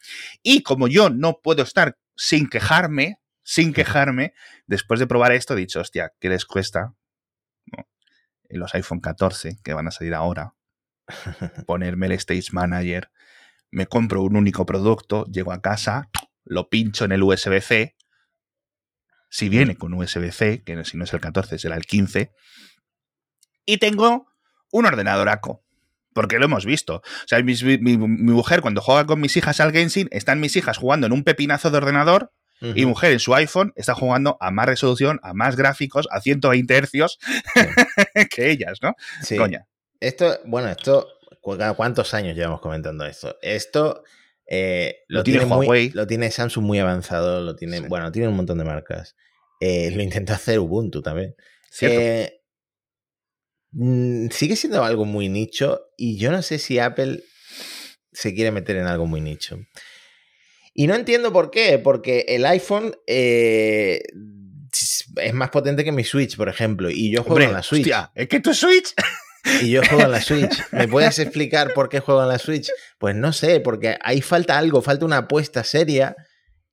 Y 0.43 0.63
como 0.63 0.87
yo 0.87 1.09
no 1.09 1.39
puedo 1.41 1.63
estar 1.63 1.97
sin 2.15 2.49
quejarme, 2.49 3.19
sin 3.43 3.73
quejarme, 3.73 4.33
después 4.67 4.99
de 4.99 5.07
probar 5.07 5.31
esto 5.31 5.53
he 5.53 5.57
dicho, 5.57 5.79
hostia, 5.79 6.11
¿qué 6.19 6.29
les 6.29 6.45
cuesta? 6.45 6.93
los 8.49 8.75
iPhone 8.75 8.99
14 8.99 9.59
que 9.63 9.73
van 9.73 9.87
a 9.87 9.91
salir 9.91 10.13
ahora, 10.13 10.55
ponerme 11.65 12.07
el 12.07 12.11
Stage 12.13 12.49
Manager, 12.51 13.09
me 13.71 13.87
compro 13.87 14.21
un 14.21 14.35
único 14.35 14.65
producto, 14.65 15.25
llego 15.25 15.51
a 15.51 15.61
casa, 15.61 16.09
lo 16.43 16.69
pincho 16.69 17.05
en 17.05 17.11
el 17.13 17.23
USB-C, 17.23 17.95
si 19.29 19.47
viene 19.49 19.75
con 19.77 19.93
USB-C, 19.93 20.63
que 20.63 20.83
si 20.85 20.97
no 20.97 21.05
es 21.05 21.13
el 21.13 21.21
14 21.21 21.57
será 21.57 21.75
el 21.77 21.85
15, 21.85 22.31
y 23.65 23.77
tengo 23.77 24.27
un 24.71 24.85
ordenador 24.85 25.29
ACO. 25.29 25.63
Porque 26.13 26.39
lo 26.39 26.45
hemos 26.45 26.65
visto. 26.65 26.95
O 26.97 27.27
sea, 27.27 27.41
mi, 27.41 27.53
mi- 27.63 27.77
mi 27.97 27.97
mujer 27.97 28.59
cuando 28.61 28.81
juega 28.81 29.05
con 29.05 29.21
mis 29.21 29.37
hijas 29.37 29.61
al 29.61 29.71
Genshin, 29.71 30.09
están 30.11 30.41
mis 30.41 30.57
hijas 30.57 30.77
jugando 30.77 31.07
en 31.07 31.13
un 31.13 31.23
pepinazo 31.23 31.71
de 31.71 31.77
ordenador 31.77 32.33
y 32.59 32.65
mi 32.73 32.81
Ujú. 32.81 32.89
mujer 32.89 33.13
en 33.13 33.19
su 33.19 33.33
iPhone 33.33 33.71
está 33.77 33.95
jugando 33.95 34.35
a 34.41 34.51
más 34.51 34.65
resolución, 34.65 35.21
a 35.23 35.33
más 35.33 35.55
gráficos, 35.55 36.09
a 36.11 36.19
120 36.19 36.75
hercios 36.75 37.17
que 38.29 38.51
ellas, 38.51 38.79
¿no? 38.81 38.93
Sí. 39.23 39.37
Coña. 39.37 39.67
Esto, 40.01 40.37
bueno, 40.45 40.67
esto, 40.67 41.07
¿cuántos 41.41 42.13
años 42.13 42.35
llevamos 42.35 42.61
comentando 42.61 43.05
esto? 43.05 43.37
Esto 43.41 44.03
eh, 44.47 45.03
lo, 45.07 45.19
Lo 45.19 45.23
tiene 45.23 45.39
tiene 45.39 45.55
muy- 45.55 45.65
Huawei. 45.67 45.89
lo 45.91 46.05
tiene 46.07 46.29
Samsung 46.31 46.63
muy 46.65 46.79
avanzado, 46.79 47.41
lo 47.41 47.55
tiene, 47.55 47.77
Sí. 47.79 47.85
bueno, 47.87 48.11
tiene 48.11 48.27
un 48.27 48.35
montón 48.35 48.57
de 48.57 48.63
marcas. 48.65 49.15
Eh, 49.61 49.91
lo 49.91 50.01
intenta 50.03 50.33
hacer 50.35 50.59
Ubuntu 50.59 51.01
también. 51.01 51.35
Eh, 51.81 52.41
mm, 53.71 54.27
sigue 54.29 54.55
siendo 54.55 54.83
algo 54.83 55.05
muy 55.05 55.29
nicho 55.29 55.81
y 55.97 56.17
yo 56.17 56.31
no 56.31 56.41
sé 56.41 56.59
si 56.59 56.79
Apple 56.79 57.23
se 58.11 58.33
quiere 58.33 58.51
meter 58.51 58.75
en 58.75 58.87
algo 58.87 59.05
muy 59.05 59.21
nicho. 59.21 59.57
Y 60.73 60.87
no 60.87 60.95
entiendo 60.95 61.31
por 61.33 61.51
qué, 61.51 61.79
porque 61.79 62.25
el 62.29 62.45
iPhone 62.45 62.95
eh, 63.07 64.01
es 65.17 65.33
más 65.33 65.49
potente 65.49 65.83
que 65.83 65.91
mi 65.91 66.03
Switch, 66.03 66.35
por 66.37 66.49
ejemplo, 66.49 66.89
y 66.89 67.11
yo 67.11 67.21
juego 67.23 67.33
Hombre, 67.35 67.45
en 67.45 67.53
la 67.53 67.63
Switch. 67.63 67.81
hostia, 67.81 68.11
es 68.15 68.27
que 68.27 68.39
tu 68.39 68.53
Switch 68.53 68.93
Y 69.61 69.71
yo 69.71 69.81
juego 69.83 70.03
en 70.03 70.11
la 70.11 70.21
Switch. 70.21 70.61
¿Me 70.71 70.87
puedes 70.87 71.17
explicar 71.19 71.73
por 71.73 71.89
qué 71.89 71.99
juego 71.99 72.21
en 72.21 72.29
la 72.29 72.37
Switch? 72.39 72.69
Pues 72.99 73.15
no 73.15 73.33
sé, 73.33 73.59
porque 73.59 73.97
ahí 74.03 74.21
falta 74.21 74.57
algo, 74.57 74.81
falta 74.81 75.05
una 75.05 75.17
apuesta 75.17 75.63
seria. 75.63 76.15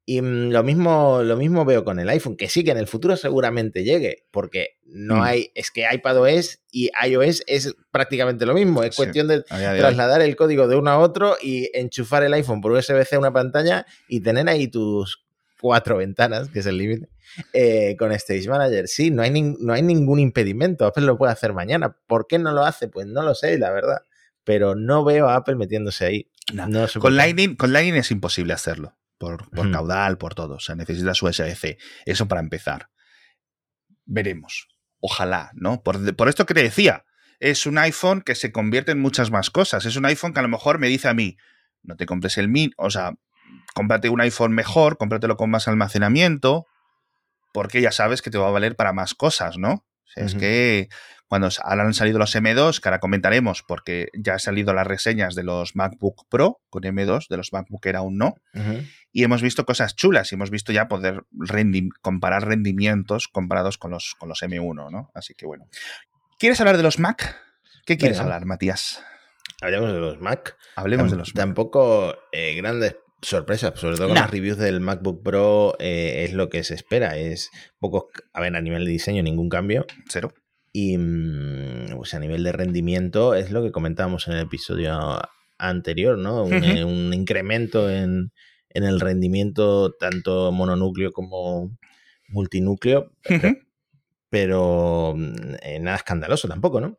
Y 0.04 0.22
mm, 0.22 0.50
lo 0.52 0.62
mismo, 0.62 1.20
lo 1.22 1.36
mismo 1.36 1.64
veo 1.66 1.84
con 1.84 1.98
el 1.98 2.08
iPhone, 2.08 2.36
que 2.36 2.48
sí, 2.48 2.64
que 2.64 2.70
en 2.70 2.78
el 2.78 2.86
futuro 2.86 3.16
seguramente 3.16 3.84
llegue, 3.84 4.24
porque 4.30 4.78
no 4.86 5.16
Mm. 5.16 5.22
hay, 5.22 5.50
es 5.54 5.70
que 5.70 5.84
iPadOS 5.92 6.60
y 6.72 6.88
iOS 7.06 7.42
es 7.46 7.74
prácticamente 7.90 8.46
lo 8.46 8.54
mismo, 8.54 8.82
es 8.82 8.94
Sí. 8.94 9.02
cuestión 9.02 9.28
de 9.28 9.42
trasladar 9.42 10.22
el 10.22 10.34
código 10.34 10.66
de 10.66 10.76
uno 10.76 10.90
a 10.90 10.98
otro 10.98 11.36
y 11.42 11.68
enchufar 11.74 12.22
el 12.22 12.32
iPhone 12.32 12.62
por 12.62 12.72
USB-C 12.72 13.16
a 13.16 13.18
una 13.18 13.32
pantalla 13.34 13.84
y 14.08 14.20
tener 14.20 14.48
ahí 14.48 14.68
tus 14.68 15.24
cuatro 15.60 15.98
ventanas, 15.98 16.48
que 16.48 16.60
es 16.60 16.66
el 16.66 16.78
límite, 16.78 17.08
eh, 17.52 17.96
con 17.98 18.12
Stage 18.12 18.48
Manager. 18.48 18.88
Sí, 18.88 19.10
no 19.10 19.22
hay, 19.22 19.30
no 19.30 19.72
hay 19.72 19.82
ningún 19.82 20.18
impedimento. 20.18 20.86
Apple 20.86 21.04
lo 21.04 21.18
puede 21.18 21.32
hacer 21.32 21.52
mañana. 21.52 21.96
¿Por 22.06 22.26
qué 22.26 22.38
no 22.38 22.52
lo 22.52 22.64
hace? 22.64 22.88
Pues 22.88 23.06
no 23.06 23.22
lo 23.22 23.34
sé, 23.34 23.58
la 23.58 23.70
verdad. 23.70 24.02
Pero 24.44 24.74
no 24.74 25.04
veo 25.04 25.28
a 25.28 25.36
Apple 25.36 25.56
metiéndose 25.56 26.04
ahí. 26.04 26.30
No. 26.52 26.66
No 26.68 26.86
Con. 26.98 27.16
Lightning, 27.16 27.56
con 27.56 27.72
Lightning 27.72 27.98
es 27.98 28.10
imposible 28.10 28.52
hacerlo. 28.52 28.96
Por, 29.18 29.50
por 29.50 29.70
caudal, 29.72 30.16
por 30.16 30.34
todo. 30.34 30.54
O 30.54 30.60
sea, 30.60 30.76
necesitas 30.76 31.20
USB-C. 31.20 31.78
Eso 32.06 32.28
para 32.28 32.40
empezar. 32.40 32.88
Veremos. 34.04 34.68
Ojalá, 35.00 35.50
¿no? 35.54 35.82
Por, 35.82 36.14
por 36.14 36.28
esto 36.28 36.46
que 36.46 36.54
te 36.54 36.62
decía. 36.62 37.04
Es 37.40 37.66
un 37.66 37.78
iPhone 37.78 38.22
que 38.22 38.34
se 38.34 38.52
convierte 38.52 38.92
en 38.92 39.00
muchas 39.00 39.30
más 39.30 39.50
cosas. 39.50 39.84
Es 39.86 39.96
un 39.96 40.06
iPhone 40.06 40.32
que 40.32 40.40
a 40.40 40.42
lo 40.42 40.48
mejor 40.48 40.78
me 40.78 40.88
dice 40.88 41.08
a 41.08 41.14
mí, 41.14 41.36
no 41.82 41.96
te 41.96 42.06
compres 42.06 42.36
el 42.38 42.48
min, 42.48 42.72
o 42.76 42.90
sea, 42.90 43.14
cómprate 43.74 44.08
un 44.08 44.20
iPhone 44.20 44.52
mejor, 44.52 44.98
cómpratelo 44.98 45.36
con 45.36 45.50
más 45.50 45.68
almacenamiento, 45.68 46.66
porque 47.52 47.80
ya 47.80 47.92
sabes 47.92 48.22
que 48.22 48.30
te 48.30 48.38
va 48.38 48.48
a 48.48 48.52
valer 48.52 48.76
para 48.76 48.92
más 48.92 49.14
cosas, 49.14 49.58
¿no? 49.58 49.72
O 49.72 50.10
sea, 50.10 50.24
Es 50.24 50.34
que 50.34 50.88
cuando 51.28 51.50
ahora 51.62 51.82
han 51.84 51.92
salido 51.92 52.18
los 52.18 52.34
M2, 52.34 52.80
que 52.80 52.88
ahora 52.88 52.98
comentaremos, 52.98 53.62
porque 53.62 54.08
ya 54.14 54.32
han 54.34 54.38
salido 54.38 54.72
las 54.72 54.86
reseñas 54.86 55.34
de 55.34 55.44
los 55.44 55.76
MacBook 55.76 56.26
Pro 56.30 56.62
con 56.70 56.82
M2, 56.84 57.28
de 57.28 57.36
los 57.36 57.52
MacBook 57.52 57.84
Air 57.84 57.96
aún 57.96 58.16
no, 58.16 58.34
y 59.12 59.22
hemos 59.24 59.42
visto 59.42 59.66
cosas 59.66 59.94
chulas 59.96 60.32
y 60.32 60.36
hemos 60.36 60.50
visto 60.50 60.72
ya 60.72 60.88
poder 60.88 61.24
rendi- 61.32 61.90
comparar 62.00 62.46
rendimientos 62.46 63.28
comparados 63.28 63.76
con 63.76 63.90
los, 63.90 64.14
con 64.18 64.30
los 64.30 64.42
M1, 64.42 64.90
¿no? 64.90 65.10
Así 65.14 65.34
que 65.34 65.44
bueno. 65.44 65.66
¿Quieres 66.38 66.58
hablar 66.60 66.78
de 66.78 66.82
los 66.84 66.98
Mac? 66.98 67.36
¿Qué 67.84 67.98
quieres 67.98 68.18
Venga. 68.18 68.32
hablar, 68.34 68.46
Matías? 68.46 69.02
Hablemos 69.60 69.92
de 69.92 69.98
los 69.98 70.20
Mac. 70.20 70.56
Hablemos 70.76 71.10
de 71.10 71.16
los 71.18 71.28
Mac. 71.34 71.36
Tampoco 71.36 72.14
eh, 72.32 72.54
grandes 72.54 72.96
sorpresas, 73.22 73.78
sobre 73.78 73.96
todo 73.96 74.08
con 74.08 74.14
Nah. 74.14 74.22
las 74.22 74.30
reviews 74.30 74.58
del 74.58 74.80
MacBook 74.80 75.22
Pro 75.22 75.76
eh, 75.78 76.24
es 76.24 76.32
lo 76.34 76.48
que 76.48 76.64
se 76.64 76.74
espera. 76.74 77.16
Es 77.16 77.50
poco, 77.78 78.08
a 78.32 78.40
ver, 78.40 78.54
a 78.56 78.60
nivel 78.60 78.84
de 78.84 78.90
diseño 78.92 79.22
ningún 79.22 79.48
cambio. 79.48 79.86
Cero. 80.08 80.32
Y 80.72 80.96
pues 81.96 82.14
a 82.14 82.20
nivel 82.20 82.44
de 82.44 82.52
rendimiento 82.52 83.34
es 83.34 83.50
lo 83.50 83.62
que 83.62 83.72
comentábamos 83.72 84.28
en 84.28 84.34
el 84.34 84.40
episodio 84.42 85.18
anterior, 85.58 86.18
¿no? 86.18 86.44
Un, 86.44 86.52
eh, 86.62 86.84
un 86.84 87.12
incremento 87.14 87.90
en, 87.90 88.32
en 88.70 88.84
el 88.84 89.00
rendimiento 89.00 89.92
tanto 89.92 90.52
mononúcleo 90.52 91.10
como 91.10 91.76
multinúcleo, 92.28 93.10
pero 94.28 95.14
mm, 95.16 95.54
eh, 95.62 95.78
nada 95.80 95.96
escandaloso 95.96 96.46
tampoco, 96.46 96.80
¿no? 96.80 96.98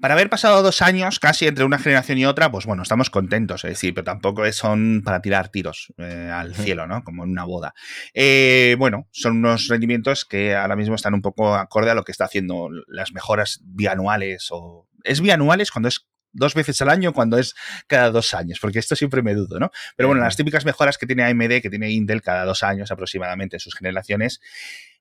Para 0.00 0.14
haber 0.14 0.30
pasado 0.30 0.62
dos 0.62 0.80
años 0.80 1.18
casi 1.18 1.46
entre 1.48 1.64
una 1.64 1.78
generación 1.78 2.18
y 2.18 2.24
otra, 2.26 2.50
pues 2.52 2.66
bueno, 2.66 2.82
estamos 2.84 3.10
contentos, 3.10 3.64
es 3.64 3.70
decir, 3.70 3.94
pero 3.94 4.04
tampoco 4.04 4.44
es- 4.44 4.56
son 4.56 5.02
para 5.04 5.20
tirar 5.20 5.48
tiros 5.48 5.92
eh, 5.98 6.30
al 6.32 6.54
cielo, 6.54 6.86
¿no? 6.86 7.02
Como 7.02 7.24
en 7.24 7.30
una 7.30 7.44
boda. 7.44 7.74
Eh, 8.14 8.76
bueno, 8.78 9.08
son 9.10 9.38
unos 9.38 9.66
rendimientos 9.68 10.24
que 10.24 10.54
ahora 10.54 10.76
mismo 10.76 10.94
están 10.94 11.14
un 11.14 11.22
poco 11.22 11.54
acorde 11.56 11.90
a 11.90 11.94
lo 11.94 12.04
que 12.04 12.12
está 12.12 12.26
haciendo 12.26 12.68
las 12.86 13.12
mejoras 13.12 13.60
bianuales 13.64 14.48
o... 14.50 14.88
¿Es 15.02 15.20
bianuales 15.20 15.70
cuando 15.72 15.88
es 15.88 16.06
dos 16.32 16.54
veces 16.54 16.80
al 16.82 16.90
año 16.90 17.12
cuando 17.12 17.36
es 17.38 17.54
cada 17.88 18.10
dos 18.12 18.34
años? 18.34 18.58
Porque 18.60 18.78
esto 18.78 18.94
siempre 18.94 19.22
me 19.22 19.34
dudo, 19.34 19.58
¿no? 19.58 19.70
Pero 19.96 20.08
bueno, 20.08 20.22
las 20.22 20.36
típicas 20.36 20.64
mejoras 20.64 20.96
que 20.98 21.06
tiene 21.06 21.24
AMD, 21.24 21.60
que 21.60 21.70
tiene 21.70 21.90
Intel 21.90 22.22
cada 22.22 22.44
dos 22.44 22.62
años 22.62 22.90
aproximadamente 22.92 23.56
en 23.56 23.60
sus 23.60 23.74
generaciones, 23.74 24.40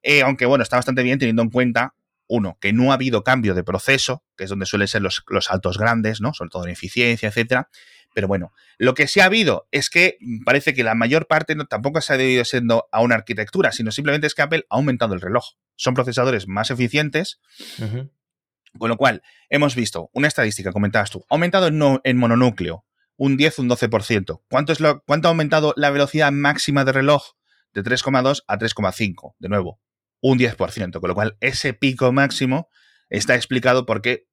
eh, 0.02 0.22
aunque 0.24 0.46
bueno, 0.48 0.64
está 0.64 0.76
bastante 0.78 1.04
bien 1.04 1.20
teniendo 1.20 1.44
en 1.44 1.50
cuenta 1.52 1.94
uno, 2.28 2.58
que 2.60 2.74
no 2.74 2.92
ha 2.92 2.96
habido 2.96 3.24
cambio 3.24 3.54
de 3.56 3.64
proceso, 3.64 4.24
que 4.36 4.44
es 4.46 4.50
donde 4.50 4.66
suelen 4.66 4.88
ser 4.88 5.02
los, 5.02 5.24
los 5.28 5.46
saltos 5.46 5.78
grandes, 5.78 6.22
¿no? 6.22 6.34
Sobre 6.34 6.50
todo 6.50 6.66
en 6.66 6.72
eficiencia, 6.72 7.30
etcétera. 7.30 7.70
Pero 8.14 8.28
bueno, 8.28 8.52
lo 8.78 8.94
que 8.96 9.08
sí 9.08 9.20
ha 9.20 9.26
habido 9.26 9.68
es 9.72 9.90
que 9.90 10.18
parece 10.44 10.74
que 10.74 10.84
la 10.84 10.96
mayor 10.96 11.28
parte 11.28 11.56
no, 11.56 11.66
tampoco 11.66 12.02
se 12.02 12.14
ha 12.14 12.18
debido 12.18 12.46
siendo 12.46 12.88
a 12.92 13.02
una 13.02 13.16
arquitectura, 13.16 13.72
sino 13.72 13.92
simplemente 13.92 14.28
es 14.28 14.34
que 14.34 14.42
Apple 14.42 14.66
ha 14.70 14.76
aumentado 14.76 15.14
el 15.14 15.22
reloj. 15.22 15.46
Son 15.76 15.94
procesadores 15.94 16.48
más 16.48 16.72
eficientes. 16.72 17.40
Con 18.78 18.90
lo 18.90 18.98
cual, 18.98 19.22
hemos 19.50 19.76
visto 19.76 20.10
una 20.14 20.28
estadística, 20.28 20.72
comentabas 20.72 21.12
tú, 21.12 21.26
ha 21.30 21.36
aumentado 21.36 21.68
en, 21.68 21.80
en 22.04 22.18
mononúcleo 22.18 22.86
un 23.18 23.36
10, 23.38 23.60
un 23.60 23.70
12%. 23.70 24.42
¿Cuánto, 24.50 24.72
es 24.72 24.80
lo, 24.80 25.02
¿Cuánto 25.04 25.28
ha 25.28 25.32
aumentado 25.32 25.74
la 25.76 25.90
velocidad 25.90 26.32
máxima 26.32 26.86
de 26.86 26.94
reloj? 26.94 27.34
De 27.74 27.84
3,2 27.84 28.44
a 28.48 28.58
3,5. 28.58 29.36
De 29.40 29.50
nuevo, 29.50 29.80
un 30.22 30.38
10%. 30.38 31.00
Con 31.00 31.08
lo 31.08 31.16
cual, 31.16 31.38
ese 31.40 31.74
pico 31.74 32.12
máximo 32.12 32.70
está 33.10 33.36
explicado 33.36 33.86
porque 33.86 34.28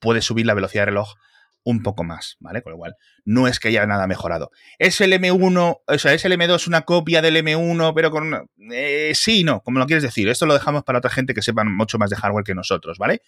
puede 0.00 0.22
subir 0.22 0.46
la 0.46 0.54
velocidad 0.54 0.82
de 0.82 0.86
reloj 0.86 1.14
un 1.62 1.82
poco 1.82 2.04
más, 2.04 2.36
¿vale? 2.40 2.62
Con 2.62 2.72
lo 2.72 2.78
cual, 2.78 2.96
no 3.24 3.46
es 3.46 3.60
que 3.60 3.68
haya 3.68 3.86
nada 3.86 4.06
mejorado. 4.06 4.50
¿Es 4.78 5.00
el 5.00 5.12
M1, 5.12 5.80
o 5.86 5.98
sea, 5.98 6.14
es 6.14 6.24
el 6.24 6.32
M2 6.32 6.66
una 6.66 6.82
copia 6.82 7.20
del 7.20 7.36
M1, 7.36 7.92
pero 7.94 8.10
con. 8.10 8.48
Eh, 8.72 9.12
sí, 9.14 9.44
no, 9.44 9.60
como 9.60 9.78
lo 9.78 9.86
quieres 9.86 10.02
decir. 10.02 10.28
Esto 10.28 10.46
lo 10.46 10.54
dejamos 10.54 10.84
para 10.84 10.98
otra 10.98 11.10
gente 11.10 11.34
que 11.34 11.42
sepan 11.42 11.74
mucho 11.74 11.98
más 11.98 12.10
de 12.10 12.16
hardware 12.16 12.44
que 12.44 12.54
nosotros, 12.54 12.98
¿vale? 12.98 13.22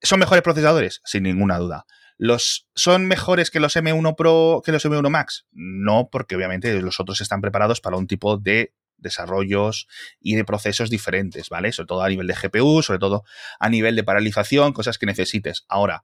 ¿Son 0.00 0.18
mejores 0.18 0.42
procesadores? 0.42 1.00
Sin 1.04 1.22
ninguna 1.22 1.58
duda. 1.58 1.86
¿Los, 2.18 2.68
¿Son 2.74 3.06
mejores 3.06 3.50
que 3.50 3.60
los 3.60 3.76
M1 3.76 4.16
Pro, 4.16 4.62
que 4.64 4.72
los 4.72 4.84
M1 4.84 5.08
Max? 5.08 5.46
No, 5.52 6.08
porque 6.10 6.36
obviamente 6.36 6.80
los 6.80 7.00
otros 7.00 7.20
están 7.20 7.40
preparados 7.40 7.80
para 7.80 7.96
un 7.96 8.06
tipo 8.06 8.36
de 8.36 8.74
desarrollos 9.02 9.88
y 10.20 10.36
de 10.36 10.44
procesos 10.44 10.90
diferentes, 10.90 11.48
¿vale? 11.48 11.72
Sobre 11.72 11.88
todo 11.88 12.02
a 12.02 12.08
nivel 12.08 12.26
de 12.26 12.34
GPU, 12.34 12.82
sobre 12.82 12.98
todo 12.98 13.24
a 13.58 13.68
nivel 13.68 13.96
de 13.96 14.04
paralización, 14.04 14.72
cosas 14.72 14.98
que 14.98 15.06
necesites. 15.06 15.64
Ahora, 15.68 16.02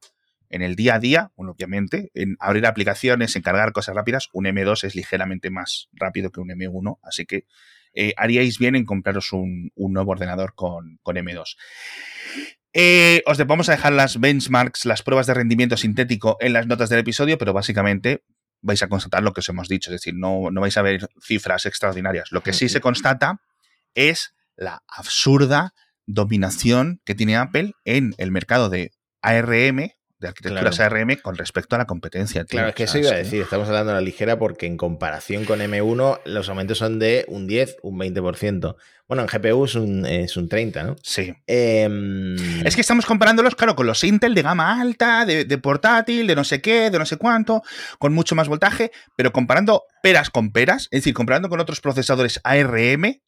en 0.50 0.62
el 0.62 0.76
día 0.76 0.94
a 0.94 0.98
día, 0.98 1.32
bueno, 1.36 1.52
obviamente, 1.52 2.10
en 2.14 2.36
abrir 2.40 2.66
aplicaciones, 2.66 3.36
en 3.36 3.42
cargar 3.42 3.72
cosas 3.72 3.94
rápidas, 3.94 4.28
un 4.32 4.46
M2 4.46 4.84
es 4.84 4.94
ligeramente 4.94 5.50
más 5.50 5.88
rápido 5.92 6.30
que 6.30 6.40
un 6.40 6.48
M1, 6.48 6.98
así 7.02 7.26
que 7.26 7.44
eh, 7.94 8.14
haríais 8.16 8.58
bien 8.58 8.76
en 8.76 8.84
compraros 8.84 9.32
un, 9.32 9.72
nuevo 9.76 10.10
ordenador 10.10 10.54
con, 10.54 10.98
con 11.02 11.16
M2. 11.16 11.56
Eh, 12.72 13.22
os 13.26 13.44
vamos 13.46 13.68
a 13.68 13.72
dejar 13.72 13.92
las 13.92 14.20
benchmarks, 14.20 14.84
las 14.84 15.02
pruebas 15.02 15.26
de 15.26 15.34
rendimiento 15.34 15.76
sintético 15.76 16.36
en 16.40 16.52
las 16.52 16.66
notas 16.66 16.90
del 16.90 17.00
episodio, 17.00 17.38
pero 17.38 17.52
básicamente 17.52 18.22
vais 18.60 18.82
a 18.82 18.88
constatar 18.88 19.22
lo 19.22 19.32
que 19.32 19.40
os 19.40 19.48
hemos 19.48 19.68
dicho, 19.68 19.90
es 19.90 20.00
decir, 20.00 20.14
no, 20.16 20.50
no 20.50 20.60
vais 20.60 20.76
a 20.76 20.82
ver 20.82 21.08
cifras 21.20 21.66
extraordinarias. 21.66 22.32
Lo 22.32 22.42
que 22.42 22.52
sí 22.52 22.68
se 22.68 22.80
constata 22.80 23.40
es 23.94 24.34
la 24.56 24.82
absurda 24.88 25.74
dominación 26.06 27.00
que 27.04 27.14
tiene 27.14 27.36
Apple 27.36 27.72
en 27.84 28.14
el 28.18 28.30
mercado 28.30 28.68
de 28.68 28.92
ARM 29.22 29.90
de 30.18 30.28
arquitecturas 30.28 30.80
ARM 30.80 31.16
con 31.22 31.36
respecto 31.36 31.76
a 31.76 31.78
la 31.78 31.86
competencia. 31.86 32.44
Claro, 32.44 32.68
es 32.68 32.74
que 32.74 32.84
eso 32.84 32.98
iba 32.98 33.10
a 33.10 33.16
decir, 33.16 33.42
estamos 33.42 33.68
hablando 33.68 33.90
de 33.92 33.94
la 33.94 34.00
ligera 34.00 34.38
porque 34.38 34.66
en 34.66 34.76
comparación 34.76 35.44
con 35.44 35.60
M1 35.60 36.20
los 36.24 36.48
aumentos 36.48 36.78
son 36.78 36.98
de 36.98 37.24
un 37.28 37.46
10, 37.46 37.76
un 37.82 37.98
20%. 37.98 38.76
Bueno, 39.06 39.22
en 39.22 39.28
GPU 39.28 39.64
es 39.64 39.74
un, 39.74 40.04
es 40.04 40.36
un 40.36 40.48
30, 40.48 40.82
¿no? 40.82 40.96
Sí. 41.02 41.32
Em, 41.46 42.36
es 42.66 42.74
que 42.74 42.80
estamos 42.80 43.06
comparándolos, 43.06 43.54
claro, 43.54 43.74
con 43.74 43.86
los 43.86 44.04
Intel 44.04 44.34
de 44.34 44.42
gama 44.42 44.80
alta, 44.80 45.24
de, 45.24 45.44
de, 45.44 45.58
portátil, 45.58 46.26
de 46.26 46.34
no 46.34 46.44
sé 46.44 46.60
qué, 46.60 46.90
de 46.90 46.98
no 46.98 47.06
sé 47.06 47.16
cuánto, 47.16 47.62
con 47.98 48.12
mucho 48.12 48.34
más 48.34 48.48
voltaje, 48.48 48.90
pero 49.16 49.32
comparando 49.32 49.84
peras 50.02 50.30
con 50.30 50.50
peras, 50.50 50.88
es 50.90 51.00
decir, 51.00 51.14
comparando 51.14 51.48
con 51.48 51.60
otros 51.60 51.80
procesadores 51.80 52.40
ARM, 52.44 53.20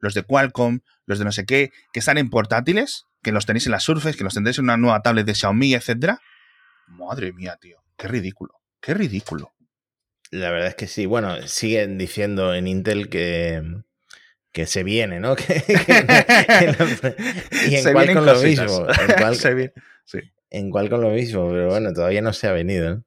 los 0.00 0.12
de 0.14 0.22
Qualcomm, 0.22 0.80
los 1.06 1.18
de 1.18 1.24
no 1.24 1.32
sé 1.32 1.46
qué, 1.46 1.70
que 1.92 2.00
están 2.00 2.18
en 2.18 2.28
portátiles, 2.28 3.06
que 3.22 3.32
los 3.32 3.46
tenéis 3.46 3.66
en 3.66 3.72
las 3.72 3.84
Surface, 3.84 4.18
que 4.18 4.24
los 4.24 4.34
tendréis 4.34 4.58
en 4.58 4.64
una 4.64 4.76
nueva 4.76 5.00
tablet 5.00 5.24
de 5.24 5.34
Xiaomi, 5.34 5.74
etcétera, 5.74 6.20
Madre 6.88 7.32
mía, 7.32 7.56
tío. 7.60 7.82
Qué 7.96 8.08
ridículo. 8.08 8.60
Qué 8.80 8.94
ridículo. 8.94 9.52
La 10.30 10.50
verdad 10.50 10.68
es 10.68 10.74
que 10.74 10.86
sí. 10.86 11.06
Bueno, 11.06 11.46
siguen 11.46 11.98
diciendo 11.98 12.54
en 12.54 12.66
Intel 12.66 13.08
que, 13.08 13.62
que 14.52 14.66
se 14.66 14.82
viene, 14.82 15.20
¿no? 15.20 15.36
y 17.68 17.76
en 17.76 17.92
cual 17.92 18.14
con 18.14 18.26
lo 18.26 18.40
mismo. 18.40 18.86
En 19.08 19.14
cual, 19.18 19.36
sí. 20.04 20.18
en 20.50 20.70
con 20.70 21.00
lo 21.00 21.10
mismo, 21.10 21.48
pero 21.50 21.68
bueno, 21.68 21.92
todavía 21.92 22.22
no 22.22 22.32
se 22.32 22.48
ha 22.48 22.52
venido. 22.52 23.02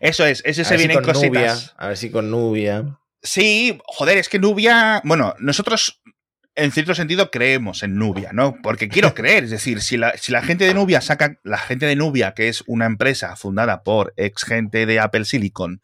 Eso 0.00 0.26
es, 0.26 0.42
eso 0.44 0.64
se 0.64 0.76
viene 0.76 0.94
en 0.94 1.02
cositas. 1.02 1.74
a 1.76 1.88
ver 1.88 1.96
si 1.96 2.10
con 2.10 2.30
Nubia. 2.30 2.98
Sí, 3.22 3.78
joder, 3.86 4.18
es 4.18 4.28
que 4.28 4.38
Nubia. 4.38 5.00
Bueno, 5.04 5.34
nosotros 5.38 6.02
en 6.56 6.72
cierto 6.72 6.94
sentido 6.94 7.30
creemos 7.30 7.82
en 7.82 7.96
Nubia, 7.96 8.30
¿no? 8.32 8.56
Porque 8.62 8.88
quiero 8.88 9.14
creer, 9.14 9.44
es 9.44 9.50
decir, 9.50 9.80
si 9.80 9.96
la, 9.96 10.16
si 10.16 10.32
la, 10.32 10.42
gente 10.42 10.64
de 10.64 10.74
Nubia 10.74 11.00
saca, 11.00 11.38
la 11.42 11.58
gente 11.58 11.86
de 11.86 11.96
Nubia, 11.96 12.34
que 12.34 12.48
es 12.48 12.62
una 12.66 12.86
empresa 12.86 13.36
fundada 13.36 13.82
por 13.82 14.12
ex 14.16 14.44
gente 14.44 14.86
de 14.86 15.00
Apple 15.00 15.24
Silicon, 15.24 15.82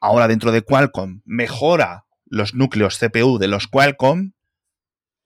ahora 0.00 0.28
dentro 0.28 0.52
de 0.52 0.62
Qualcomm, 0.62 1.22
mejora 1.24 2.06
los 2.26 2.54
núcleos 2.54 2.98
CPU 2.98 3.38
de 3.38 3.48
los 3.48 3.68
Qualcomm, 3.68 4.32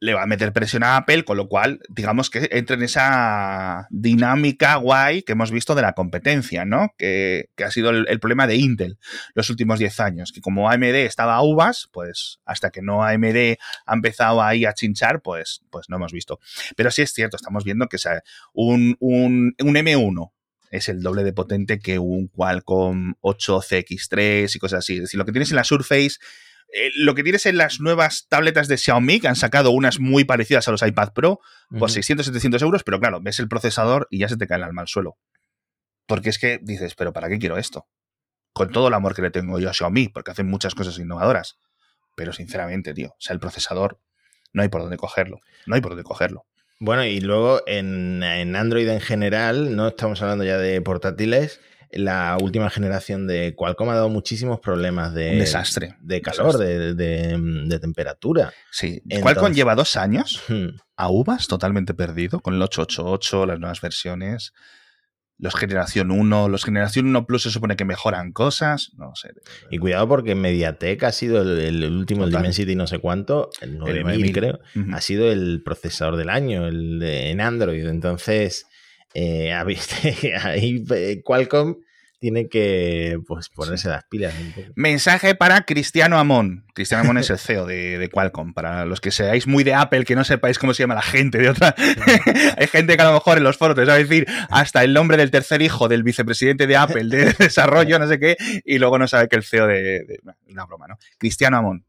le 0.03 0.15
va 0.15 0.25
a 0.25 0.27
meter 0.27 0.53
presión 0.53 0.83
a 0.83 0.97
Apple, 0.97 1.25
con 1.25 1.37
lo 1.37 1.47
cual, 1.47 1.79
digamos 1.88 2.29
que 2.29 2.49
entra 2.51 2.75
en 2.75 2.83
esa 2.83 3.87
dinámica 3.91 4.75
guay 4.75 5.23
que 5.23 5.31
hemos 5.31 5.53
visto 5.53 5.77
de 5.77 5.83
la 5.83 5.93
competencia, 5.93 6.65
¿no? 6.65 6.93
Que, 6.99 7.51
ha 7.65 7.71
sido 7.71 7.91
el, 7.91 8.19
problema 8.19 8.49
de 8.49 8.57
Intel 8.57 8.99
los 9.35 9.49
últimos 9.49 9.79
10 9.79 10.01
años, 10.01 10.33
que 10.33 10.41
como 10.41 10.69
AMD 10.69 10.97
estaba 11.07 11.37
a 11.37 11.43
uvas, 11.43 11.88
pues 11.93 12.41
hasta 12.45 12.71
que 12.71 12.83
no 12.83 13.05
AMD 13.05 13.55
ha 13.87 13.95
empezado 13.95 14.43
ahí 14.43 14.65
a 14.65 14.75
chinchar, 14.75 15.23
pues, 15.23 15.62
pues 15.71 15.88
no 15.88 15.99
hemos 15.99 16.12
visto. 16.12 16.41
Pero 16.75 16.91
sí 16.91 17.03
es 17.03 17.12
cierto, 17.12 17.37
estamos 17.37 17.62
viendo 17.62 17.87
que 17.87 17.97
un, 18.55 18.97
un, 18.99 19.55
un 19.61 19.75
M1 19.77 20.33
es 20.73 20.88
el 20.88 21.01
doble 21.01 21.23
de 21.23 21.33
potente 21.33 21.79
que 21.79 22.01
un 22.01 22.27
Qualcomm 22.27 23.15
8CX3 23.21 24.53
y 24.53 24.59
cosas 24.59 24.81
así. 24.81 24.95
Es 24.95 25.03
decir, 25.03 25.19
lo 25.19 25.25
que 25.25 25.33
tienes 25.33 25.51
en 25.51 25.57
la 25.57 25.65
Surface 25.65 26.19
eh, 26.73 26.91
lo 26.97 27.15
que 27.15 27.23
tienes 27.23 27.45
en 27.45 27.59
las 27.59 27.81
nuevas 27.81 28.27
tabletas 28.29 28.67
de 28.67 28.79
Xiaomi, 28.79 29.21
que 29.21 29.29
han 29.29 29.37
sacado 29.37 29.71
unas 29.71 30.01
muy 30.01 30.25
parecidas 30.25 30.67
a 30.69 30.71
los 30.71 30.83
iPad 30.83 31.13
Pro, 31.13 31.41
por 31.79 31.91
600, 31.91 32.25
700 32.27 32.63
euros, 32.63 32.83
pero 32.83 32.99
claro, 32.99 33.21
ves 33.21 33.39
el 33.41 33.49
procesador 33.49 34.09
y 34.11 34.19
ya 34.19 34.29
se 34.29 34.39
te 34.39 34.47
cae 34.47 34.57
el 34.57 34.65
alma 34.65 34.83
al 34.83 34.89
suelo. 34.89 35.19
Porque 36.07 36.31
es 36.31 36.39
que 36.39 36.59
dices, 36.63 36.95
pero 36.95 37.13
¿para 37.13 37.29
qué 37.29 37.39
quiero 37.39 37.59
esto? 37.59 37.87
Con 38.55 38.71
todo 38.71 38.89
el 38.89 38.95
amor 38.95 39.15
que 39.15 39.23
le 39.23 39.31
tengo 39.31 39.59
yo 39.59 39.69
a 39.69 39.75
Xiaomi, 39.75 40.09
porque 40.09 40.31
hacen 40.31 40.49
muchas 40.49 40.75
cosas 40.75 40.99
innovadoras. 40.99 41.59
Pero 42.17 42.33
sinceramente, 42.33 42.95
tío, 42.95 43.11
o 43.11 43.21
sea, 43.21 43.35
el 43.35 43.41
procesador 43.41 44.01
no 44.55 44.63
hay 44.63 44.69
por 44.69 44.81
dónde 44.81 44.97
cogerlo. 44.97 45.41
No 45.67 45.75
hay 45.75 45.83
por 45.83 45.93
dónde 45.93 46.05
cogerlo. 46.05 46.47
Bueno, 46.81 47.05
y 47.05 47.21
luego 47.21 47.63
en, 47.67 48.23
en 48.23 48.57
Android 48.57 48.89
en 48.89 49.01
general, 49.01 49.77
no 49.77 49.89
estamos 49.89 50.21
hablando 50.23 50.45
ya 50.45 50.59
de 50.59 50.81
portátiles, 50.81 51.61
la 51.93 52.39
última 52.41 52.71
generación 52.71 53.27
de 53.27 53.55
Qualcomm 53.55 53.91
ha 53.91 53.95
dado 53.95 54.09
muchísimos 54.09 54.61
problemas 54.61 55.15
de, 55.15 55.37
desastre. 55.37 55.97
de 56.01 56.21
calor, 56.21 56.57
De, 56.59 57.79
temperatura. 57.81 58.53
Sí, 58.71 59.03
Qualcomm 59.21 59.53
lleva 59.53 59.75
dos 59.75 59.97
años 59.97 60.43
a 60.97 61.11
uvas 61.11 61.49
totalmente 61.49 61.95
perdido 61.95 62.41
con 62.41 62.55
el 62.55 62.63
888, 62.63 63.47
las 63.47 63.59
nuevas 63.59 63.81
versiones. 63.81 64.53
Los 65.39 65.57
Generación 65.57 66.13
1, 66.13 66.49
los 66.49 66.65
Generación 66.65 67.07
1 67.07 67.27
Plus 67.27 67.43
se 67.43 67.51
supone 67.51 67.75
que 67.75 67.85
mejoran 67.85 68.33
cosas, 68.33 68.93
no 68.97 69.17
sé. 69.17 69.31
Y 69.71 69.79
cuidado 69.79 70.07
porque 70.07 70.37
Mediatek 70.37 71.03
ha 71.03 71.11
sido 71.11 71.43
el, 71.43 71.85
último, 71.93 72.25
el 72.25 72.31
Dimensity 72.31 72.77
no 72.77 72.87
sé 72.87 73.01
cuánto, 73.01 73.51
el 73.61 73.77
9000 73.79 74.33
creo, 74.33 74.61
ha 74.93 75.01
sido 75.01 75.33
el 75.33 75.63
procesador 75.65 76.17
del 76.17 76.29
año 76.29 76.69
el 76.69 77.03
en 77.03 77.41
Android. 77.41 77.85
Entonces, 77.89 78.67
eh, 79.14 79.53
ahí 80.42 80.85
eh, 80.90 81.22
Qualcomm 81.25 81.77
tiene 82.22 82.48
que 82.48 83.18
pues, 83.27 83.48
ponerse 83.48 83.88
las 83.88 84.05
pilas. 84.05 84.33
Mensaje 84.77 85.35
para 85.35 85.62
Cristiano 85.62 86.20
Amón. 86.20 86.64
Cristiano 86.72 87.03
Amón 87.03 87.18
es 87.18 87.31
el 87.31 87.38
CEO 87.40 87.66
de, 87.66 88.09
Qualcomm. 88.12 88.55
Para 88.55 88.87
los 88.87 89.01
que 89.01 89.11
seáis 89.11 89.48
muy 89.48 89.64
de 89.64 89.75
Apple, 89.75 90.05
que 90.05 90.14
no 90.14 90.22
sepáis 90.22 90.57
cómo 90.57 90.72
se 90.72 90.85
llama 90.85 90.94
la 90.94 91.03
gente 91.03 91.38
de 91.38 91.48
otra. 91.48 91.75
Hay 92.57 92.68
gente 92.68 92.96
que 92.96 93.03
a 93.03 93.07
lo 93.07 93.14
mejor 93.14 93.38
en 93.38 93.42
los 93.42 93.57
foros 93.57 93.75
te 93.75 93.85
sabe 93.85 94.05
decir 94.05 94.29
hasta 94.51 94.85
el 94.85 94.92
nombre 94.92 95.16
del 95.16 95.33
tercer 95.33 95.62
hijo 95.62 95.88
del 95.88 96.05
vicepresidente 96.05 96.68
de 96.68 96.77
Apple 96.77 97.09
de 97.09 97.33
desarrollo, 97.33 97.98
no 97.98 98.07
sé 98.07 98.20
qué, 98.20 98.37
y 98.64 98.79
luego 98.79 99.01
no 99.01 99.09
sabe 99.09 99.27
que 99.27 99.35
el 99.35 99.42
CEO 99.42 99.66
de. 99.66 100.20
una 100.46 100.64
broma, 100.64 100.87
¿no? 100.87 100.98
Cristiano 101.18 101.57
Amón. 101.57 101.85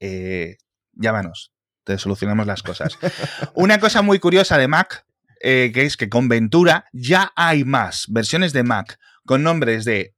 Eh, 0.00 0.56
llámanos. 0.94 1.52
Te 1.84 1.98
solucionamos 1.98 2.48
las 2.48 2.64
cosas. 2.64 2.98
Una 3.54 3.78
cosa 3.78 4.02
muy 4.02 4.18
curiosa 4.18 4.58
de 4.58 4.66
Mac 4.66 5.04
eh, 5.42 5.72
que 5.74 5.82
es 5.82 5.96
que 5.96 6.08
con 6.08 6.28
Ventura 6.28 6.86
ya 6.92 7.32
hay 7.34 7.64
más 7.64 8.06
versiones 8.08 8.52
de 8.52 8.62
Mac 8.62 8.98
con 9.26 9.42
nombres 9.42 9.84
de 9.84 10.14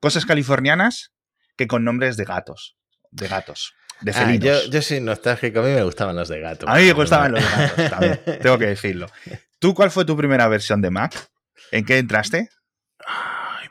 cosas 0.00 0.24
californianas 0.24 1.12
que 1.56 1.66
con 1.66 1.84
nombres 1.84 2.16
de 2.16 2.24
gatos. 2.24 2.76
De 3.10 3.26
gatos. 3.26 3.74
De 4.00 4.12
ah, 4.12 4.14
felinos. 4.14 4.70
yo, 4.70 4.82
soy 4.82 5.00
nostálgico, 5.00 5.58
a 5.58 5.62
mí 5.64 5.70
me 5.70 5.82
gustaban 5.82 6.14
los 6.14 6.28
de 6.28 6.38
gatos. 6.38 6.68
A 6.68 6.76
mí 6.76 6.84
me 6.84 6.92
gustaban 6.92 7.32
los 7.32 7.42
de 7.42 7.50
gatos, 7.50 7.90
también, 7.90 8.20
tengo 8.40 8.58
que 8.58 8.66
decirlo. 8.66 9.08
¿Tú 9.58 9.74
cuál 9.74 9.90
fue 9.90 10.04
tu 10.04 10.16
primera 10.16 10.46
versión 10.46 10.80
de 10.80 10.90
Mac? 10.90 11.28
¿En 11.72 11.84
qué 11.84 11.98
entraste? 11.98 12.48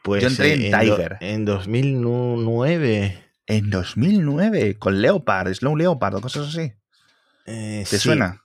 pues 0.04 0.22
yo 0.22 0.28
entré 0.28 0.54
en, 0.54 0.80
Tiger. 0.80 1.17
en 1.22 1.46
2009. 1.46 3.24
En 3.46 3.70
2009, 3.70 4.78
con 4.78 5.02
Leopard, 5.02 5.54
Slow 5.54 5.78
Leopard 5.78 6.15
o 6.15 6.22
cosas 6.22 6.50
así. 6.50 6.74
Eh, 7.46 7.86
¿Te 7.89 7.98
suena? 7.98 8.43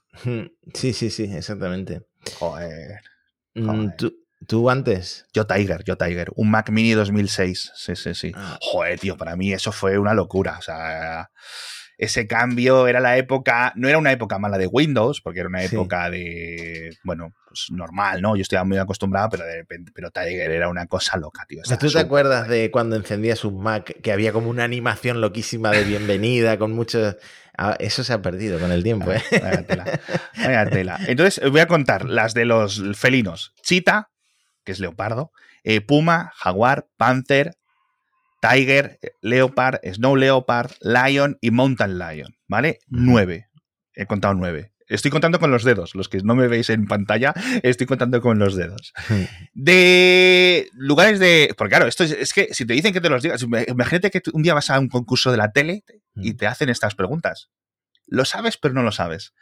Sí, 0.73 0.93
sí, 0.93 1.09
sí, 1.09 1.23
exactamente. 1.23 2.03
Joder. 2.39 2.99
Mm, 3.55 3.89
¿Tú 4.47 4.69
antes? 4.69 5.25
Yo 5.33 5.45
Tiger, 5.47 5.83
yo 5.85 5.95
Tiger. 5.97 6.29
Un 6.35 6.51
Mac 6.51 6.69
Mini 6.69 6.91
2006. 6.91 7.71
Sí, 7.75 7.95
sí, 7.95 8.13
sí. 8.13 8.31
Ah. 8.35 8.57
Joder, 8.61 8.99
tío, 8.99 9.15
para 9.17 9.35
mí 9.35 9.53
eso 9.53 9.71
fue 9.71 9.97
una 9.97 10.13
locura. 10.13 10.57
O 10.59 10.61
sea, 10.61 11.29
ese 11.97 12.27
cambio 12.27 12.87
era 12.87 12.99
la 12.99 13.17
época, 13.17 13.71
no 13.77 13.87
era 13.87 13.97
una 13.97 14.11
época 14.11 14.39
mala 14.39 14.57
de 14.57 14.67
Windows, 14.67 15.21
porque 15.21 15.39
era 15.39 15.47
una 15.49 15.61
Sí. 15.61 15.73
época 15.75 16.09
de, 16.09 16.97
bueno, 17.03 17.33
pues 17.47 17.67
normal, 17.71 18.21
¿no? 18.21 18.35
Yo 18.35 18.41
estaba 18.41 18.65
muy 18.65 18.77
acostumbrado, 18.77 19.29
pero 19.29 19.45
de 19.45 19.55
repente, 19.57 19.91
pero 19.95 20.11
Tiger 20.11 20.51
era 20.51 20.67
una 20.67 20.87
cosa 20.87 21.15
loca, 21.17 21.45
tío. 21.47 21.61
O 21.61 21.65
sea, 21.65 21.75
Estaba 21.75 21.89
¿Tú 21.89 21.93
te 21.93 22.01
acuerdas 22.03 22.47
de 22.49 22.69
cuando 22.71 22.97
encendías 22.97 23.45
un 23.45 23.61
Mac 23.63 23.95
que 24.01 24.11
había 24.11 24.33
como 24.33 24.49
una 24.49 24.65
animación 24.65 25.21
loquísima 25.21 25.71
de 25.71 25.83
bienvenida 25.85 26.57
con 26.57 26.73
muchos... 26.73 27.15
Ah, 27.57 27.75
eso 27.79 28.03
se 28.03 28.13
ha 28.13 28.21
perdido 28.21 28.59
con 28.59 28.71
el 28.71 28.83
tiempo, 28.83 29.11
¿eh? 29.11 29.21
Vaya 29.31 29.65
tela, 29.65 29.99
vaya 30.37 30.65
tela. 30.69 30.99
Entonces, 31.07 31.43
os 31.43 31.51
voy 31.51 31.59
a 31.59 31.67
contar 31.67 32.09
las 32.09 32.33
de 32.33 32.45
los 32.45 32.81
felinos. 32.95 33.53
Chita, 33.61 34.09
que 34.63 34.71
es 34.71 34.79
leopardo, 34.79 35.31
eh, 35.63 35.81
puma, 35.81 36.31
jaguar, 36.35 36.87
panther, 36.97 37.55
tiger, 38.41 38.99
leopard, 39.21 39.79
snow 39.93 40.15
leopard, 40.15 40.71
lion 40.81 41.37
y 41.41 41.51
mountain 41.51 41.97
lion, 41.97 42.35
¿vale? 42.47 42.79
Nueve. 42.87 43.47
He 43.95 44.05
contado 44.05 44.33
nueve. 44.33 44.72
Estoy 44.87 45.11
contando 45.11 45.39
con 45.39 45.51
los 45.51 45.63
dedos. 45.63 45.95
Los 45.95 46.09
que 46.09 46.19
no 46.19 46.35
me 46.35 46.47
veis 46.47 46.69
en 46.69 46.87
pantalla, 46.87 47.33
estoy 47.63 47.87
contando 47.87 48.21
con 48.21 48.39
los 48.39 48.55
dedos. 48.55 48.93
De 49.53 50.69
lugares 50.73 51.19
de. 51.19 51.53
Porque 51.57 51.71
claro, 51.71 51.87
esto 51.87 52.03
es, 52.03 52.11
es 52.11 52.33
que 52.33 52.53
si 52.53 52.65
te 52.65 52.73
dicen 52.73 52.93
que 52.93 53.01
te 53.01 53.09
los 53.09 53.23
digas, 53.23 53.43
imagínate 53.67 54.11
que 54.11 54.21
un 54.33 54.43
día 54.43 54.53
vas 54.53 54.69
a 54.69 54.79
un 54.79 54.89
concurso 54.89 55.31
de 55.31 55.37
la 55.37 55.51
tele 55.51 55.83
y 56.15 56.33
te 56.33 56.47
hacen 56.47 56.69
estas 56.69 56.95
preguntas. 56.95 57.49
Lo 58.07 58.25
sabes, 58.25 58.57
pero 58.57 58.73
no 58.73 58.83
lo 58.83 58.91
sabes. 58.91 59.33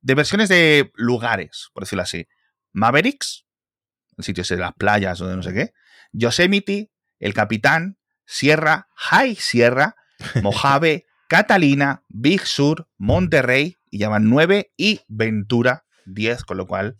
De 0.00 0.14
versiones 0.14 0.48
de 0.48 0.90
lugares, 0.94 1.70
por 1.72 1.84
decirlo 1.84 2.02
así. 2.02 2.26
Mavericks, 2.72 3.46
sitios 4.18 4.48
de 4.48 4.56
las 4.56 4.74
playas 4.74 5.20
o 5.20 5.26
de 5.26 5.36
no 5.36 5.42
sé 5.42 5.52
qué. 5.52 5.72
Yosemite, 6.12 6.90
El 7.18 7.34
Capitán, 7.34 7.98
Sierra, 8.26 8.88
High 8.94 9.36
Sierra, 9.36 9.96
Mojave, 10.42 11.06
Catalina, 11.28 12.04
Big 12.08 12.46
Sur, 12.46 12.88
Monterrey, 12.96 13.76
y 13.90 13.98
llaman 13.98 14.28
9, 14.28 14.72
y 14.76 15.00
Ventura, 15.08 15.84
10, 16.06 16.44
con 16.44 16.56
lo 16.56 16.66
cual 16.66 16.96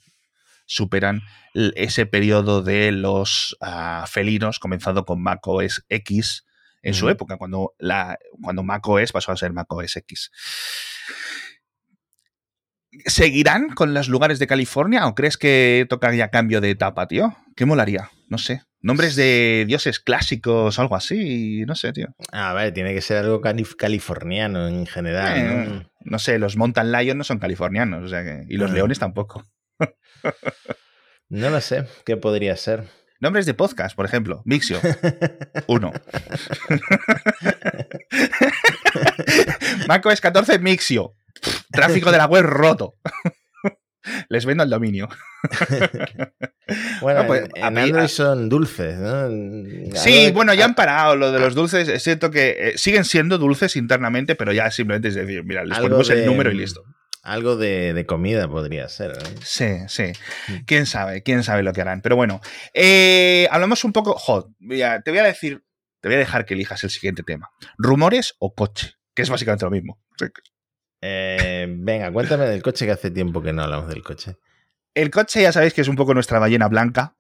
superan 0.67 1.23
ese 1.55 2.07
periodo 2.07 2.63
de 2.63 2.93
los 2.93 3.57
ah, 3.61 4.05
felinos, 4.09 4.59
comenzando 4.59 5.05
con 5.05 5.23
macOS 5.23 5.85
X 5.89 6.45
en 6.83 6.95
su 6.95 7.09
época, 7.09 7.37
cuando, 7.37 7.75
la, 7.79 8.19
cuando 8.41 8.63
macOS 8.63 9.13
pasó 9.13 9.33
a 9.33 9.37
ser 9.37 9.53
macOS 9.53 9.97
X. 9.97 10.31
¿Seguirán 13.07 13.71
con 13.71 13.95
los 13.95 14.09
lugares 14.09 14.39
de 14.39 14.47
California 14.47 15.07
o 15.07 15.15
crees 15.15 15.37
que 15.37 15.87
toca 15.89 16.15
ya 16.15 16.31
cambio 16.31 16.61
de 16.61 16.71
etapa, 16.71 17.07
tío? 17.07 17.37
¿Qué 17.57 17.67
molaría? 17.67 18.11
No 18.29 18.39
sé. 18.39 18.63
Nombres 18.83 19.15
de 19.15 19.65
dioses 19.69 20.01
clásicos 20.01 20.79
algo 20.79 20.97
así, 20.97 21.65
no 21.67 21.75
sé, 21.75 21.93
tío. 21.93 22.07
A 22.33 22.55
ver, 22.55 22.73
tiene 22.73 22.95
que 22.95 23.03
ser 23.03 23.19
algo 23.19 23.43
calif- 23.43 23.77
californiano 23.77 24.67
en 24.69 24.87
general, 24.87 25.37
Eh, 25.39 25.67
¿no? 25.69 25.91
no 26.01 26.19
sé, 26.19 26.39
los 26.39 26.57
mountain 26.57 26.91
lions 26.91 27.17
no 27.17 27.25
son 27.25 27.39
californianos, 27.39 28.05
o 28.05 28.09
sea 28.09 28.25
que- 28.25 28.45
y 28.49 28.57
los 28.57 28.71
Ah. 28.71 28.75
leones 28.75 28.99
tampoco. 28.99 29.45
No 31.29 31.51
lo 31.51 31.61
sé, 31.61 31.85
¿qué 32.07 32.17
podría 32.17 32.57
ser? 32.57 32.85
Nombres 33.21 33.45
de 33.45 33.53
podcast, 33.53 33.95
por 33.95 34.07
ejemplo, 34.07 34.41
Mixio, 34.47 34.81
uno. 35.67 35.93
macOS 39.89 40.21
14 40.21 40.59
Mixio. 40.59 41.15
Tráfico 41.71 42.11
de 42.11 42.19
la 42.19 42.27
web 42.27 42.43
roto. 42.45 42.95
Les 44.29 44.45
vendo 44.47 44.65
el 44.65 44.71
dominio. 44.71 45.09
Bueno, 47.01 47.23
No, 47.23 47.27
pues, 47.27 47.49
en, 47.57 47.65
a 47.65 47.69
en 47.69 47.75
mí- 47.75 47.81
Android 47.81 48.05
a- 48.05 48.09
son 48.09 48.49
dulces, 48.49 48.97
¿no? 48.97 49.29
Sí, 49.97 50.31
bueno, 50.33 50.55
ya 50.55 50.65
han 50.67 50.75
parado 50.77 51.17
lo 51.17 51.33
de 51.33 51.41
los 51.41 51.55
dulces. 51.57 51.89
Es 51.89 52.03
cierto 52.05 52.31
que 52.31 52.51
eh, 52.59 52.73
siguen 52.79 53.05
siendo 53.05 53.39
dulces 53.39 53.75
internamente, 53.75 54.37
pero 54.37 54.53
ya 54.53 54.71
simplemente 54.71 55.09
es 55.09 55.17
decir, 55.17 55.43
mira, 55.45 55.65
les 55.65 55.77
algo 55.77 55.89
ponemos 55.89 56.11
el 56.11 56.27
número 56.27 56.53
y 56.53 56.55
listo. 56.55 56.85
Algo 57.25 57.57
de, 57.57 57.93
de 57.93 58.07
comida 58.07 58.49
podría 58.49 58.89
ser. 58.89 59.17
¿no? 59.17 59.31
Sí, 59.43 59.67
sí. 59.89 60.13
Mm. 60.49 60.55
Quién 60.65 60.87
sabe, 60.87 61.23
quién 61.25 61.43
sabe 61.43 61.63
lo 61.65 61.73
que 61.73 61.81
harán. 61.81 62.03
Pero 62.03 62.15
bueno, 62.17 62.41
eh, 62.73 63.49
hablamos 63.51 63.83
un 63.85 63.93
poco. 63.93 64.15
Jo, 64.17 64.55
mira, 64.61 65.03
te 65.03 65.11
voy 65.11 65.19
a 65.21 65.25
decir, 65.25 65.65
te 66.01 66.09
voy 66.09 66.15
a 66.17 66.19
dejar 66.21 66.45
que 66.47 66.55
elijas 66.55 66.85
el 66.85 66.91
siguiente 66.91 67.23
tema: 67.25 67.51
rumores 67.79 68.35
o 68.39 68.55
coche, 68.55 68.93
que 69.15 69.23
es 69.23 69.29
básicamente 69.31 69.65
lo 69.65 69.71
mismo. 69.73 70.01
Eh, 71.01 71.67
venga, 71.69 72.13
cuéntame 72.13 72.47
del 72.47 72.63
coche 72.63 72.87
que 72.87 72.93
hace 72.93 73.11
tiempo 73.11 73.43
que 73.43 73.53
no 73.53 73.63
hablamos 73.63 73.89
del 73.89 74.03
coche. 74.03 74.37
El 74.95 75.11
coche, 75.11 75.43
ya 75.43 75.53
sabéis 75.53 75.73
que 75.73 75.81
es 75.81 75.89
un 75.89 75.97
poco 75.97 76.15
nuestra 76.15 76.39
ballena 76.39 76.69
blanca 76.69 77.15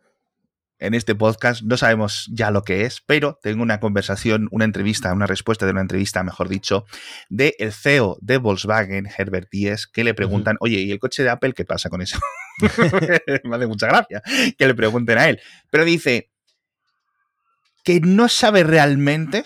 en 0.78 0.94
este 0.94 1.14
podcast. 1.14 1.62
No 1.62 1.76
sabemos 1.76 2.28
ya 2.32 2.50
lo 2.50 2.62
que 2.62 2.84
es, 2.84 3.00
pero 3.06 3.38
tengo 3.42 3.62
una 3.62 3.80
conversación, 3.80 4.48
una 4.50 4.64
entrevista, 4.64 5.12
una 5.12 5.26
respuesta 5.26 5.66
de 5.66 5.72
una 5.72 5.82
entrevista, 5.82 6.22
mejor 6.24 6.48
dicho, 6.48 6.84
de 7.28 7.54
el 7.58 7.72
CEO 7.72 8.18
de 8.20 8.38
Volkswagen, 8.38 9.06
Herbert 9.16 9.48
Diess, 9.50 9.86
que 9.86 10.04
le 10.04 10.14
preguntan, 10.14 10.56
oye, 10.60 10.80
¿y 10.80 10.90
el 10.90 10.98
coche 10.98 11.22
de 11.22 11.30
Apple 11.30 11.52
qué 11.52 11.64
pasa 11.64 11.88
con 11.88 12.02
eso? 12.02 12.18
Me 13.44 13.56
hace 13.56 13.66
mucha 13.66 13.86
gracia 13.86 14.22
que 14.58 14.66
le 14.66 14.74
pregunten 14.74 15.18
a 15.18 15.28
él. 15.28 15.40
Pero 15.70 15.84
dice 15.84 16.30
que 17.84 18.00
no 18.00 18.28
sabe 18.28 18.64
realmente 18.64 19.44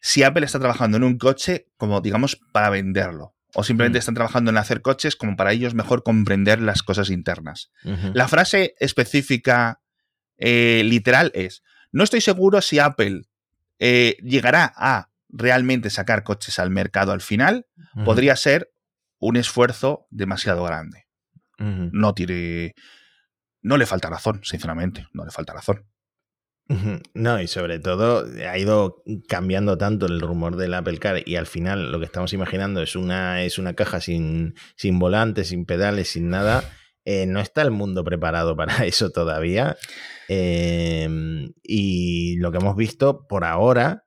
si 0.00 0.22
Apple 0.22 0.44
está 0.46 0.58
trabajando 0.58 0.96
en 0.96 1.02
un 1.04 1.18
coche 1.18 1.66
como, 1.76 2.00
digamos, 2.00 2.38
para 2.52 2.70
venderlo. 2.70 3.34
O 3.54 3.64
simplemente 3.64 3.98
Mm. 3.98 4.00
están 4.00 4.14
trabajando 4.14 4.50
en 4.50 4.58
hacer 4.58 4.82
coches 4.82 5.16
como 5.16 5.34
para 5.36 5.52
ellos 5.52 5.74
mejor 5.74 6.02
comprender 6.02 6.60
las 6.60 6.82
cosas 6.82 7.10
internas. 7.10 7.70
La 8.14 8.28
frase 8.28 8.74
específica 8.78 9.80
eh, 10.36 10.82
literal 10.84 11.32
es, 11.34 11.62
no 11.90 12.04
estoy 12.04 12.20
seguro 12.20 12.60
si 12.60 12.78
Apple 12.78 13.22
eh, 13.80 14.16
llegará 14.22 14.72
a 14.76 15.10
realmente 15.30 15.90
sacar 15.90 16.22
coches 16.24 16.58
al 16.58 16.70
mercado 16.70 17.12
al 17.12 17.20
final. 17.20 17.66
Podría 18.04 18.36
ser 18.36 18.70
un 19.18 19.36
esfuerzo 19.36 20.06
demasiado 20.10 20.62
grande. 20.64 21.06
No 21.92 22.14
tiene... 22.14 22.74
No 23.62 23.76
le 23.76 23.86
falta 23.86 24.08
razón, 24.08 24.40
sinceramente. 24.44 25.08
No 25.12 25.24
le 25.24 25.32
falta 25.32 25.52
razón. 25.52 25.84
No, 27.14 27.40
y 27.40 27.46
sobre 27.46 27.78
todo 27.78 28.26
ha 28.46 28.58
ido 28.58 29.02
cambiando 29.26 29.78
tanto 29.78 30.04
el 30.04 30.20
rumor 30.20 30.56
del 30.56 30.74
Apple 30.74 30.98
Car 30.98 31.22
y 31.24 31.36
al 31.36 31.46
final 31.46 31.90
lo 31.90 31.98
que 31.98 32.04
estamos 32.04 32.34
imaginando 32.34 32.82
es 32.82 32.94
una, 32.94 33.42
es 33.42 33.58
una 33.58 33.72
caja 33.72 34.00
sin, 34.00 34.54
sin 34.76 34.98
volante, 34.98 35.44
sin 35.44 35.64
pedales, 35.64 36.10
sin 36.10 36.28
nada. 36.28 36.62
Eh, 37.06 37.24
no 37.24 37.40
está 37.40 37.62
el 37.62 37.70
mundo 37.70 38.04
preparado 38.04 38.54
para 38.54 38.74
eso 38.84 39.10
todavía. 39.10 39.78
Eh, 40.28 41.08
y 41.62 42.36
lo 42.36 42.52
que 42.52 42.58
hemos 42.58 42.76
visto 42.76 43.26
por 43.26 43.44
ahora, 43.44 44.04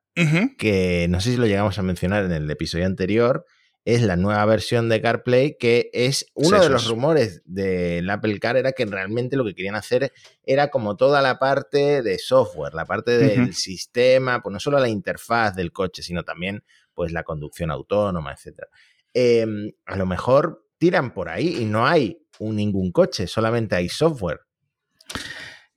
que 0.59 1.07
no 1.09 1.19
sé 1.19 1.31
si 1.31 1.37
lo 1.37 1.47
llegamos 1.47 1.79
a 1.79 1.81
mencionar 1.81 2.25
en 2.25 2.31
el 2.31 2.51
episodio 2.51 2.85
anterior, 2.85 3.45
es 3.85 4.01
la 4.03 4.15
nueva 4.15 4.45
versión 4.45 4.89
de 4.89 5.01
CarPlay, 5.01 5.57
que 5.59 5.89
es 5.93 6.27
uno 6.35 6.57
Sí, 6.57 6.63
de 6.63 6.69
los 6.69 6.83
es. 6.83 6.89
rumores 6.89 7.41
del 7.45 8.09
Apple 8.09 8.39
Car, 8.39 8.57
era 8.57 8.73
que 8.73 8.85
realmente 8.85 9.35
lo 9.35 9.43
que 9.45 9.55
querían 9.55 9.75
hacer 9.75 10.11
era 10.43 10.69
como 10.69 10.95
toda 10.97 11.21
la 11.21 11.39
parte 11.39 12.01
de 12.03 12.19
software, 12.19 12.73
la 12.75 12.85
parte 12.85 13.17
del 13.17 13.53
sistema, 13.55 14.41
pues 14.41 14.53
no 14.53 14.59
solo 14.59 14.79
la 14.79 14.89
interfaz 14.89 15.55
del 15.55 15.71
coche, 15.71 16.03
sino 16.03 16.23
también 16.23 16.63
pues 16.93 17.11
la 17.11 17.23
conducción 17.23 17.71
autónoma, 17.71 18.33
etc. 18.33 18.59
a 19.85 19.95
lo 19.95 20.05
mejor 20.05 20.67
tiran 20.77 21.13
por 21.13 21.29
ahí 21.29 21.57
y 21.61 21.65
no 21.65 21.85
hay 21.85 22.17
un, 22.39 22.55
ningún 22.55 22.91
coche, 22.91 23.27
solamente 23.27 23.75
hay 23.75 23.89
software. 23.89 24.41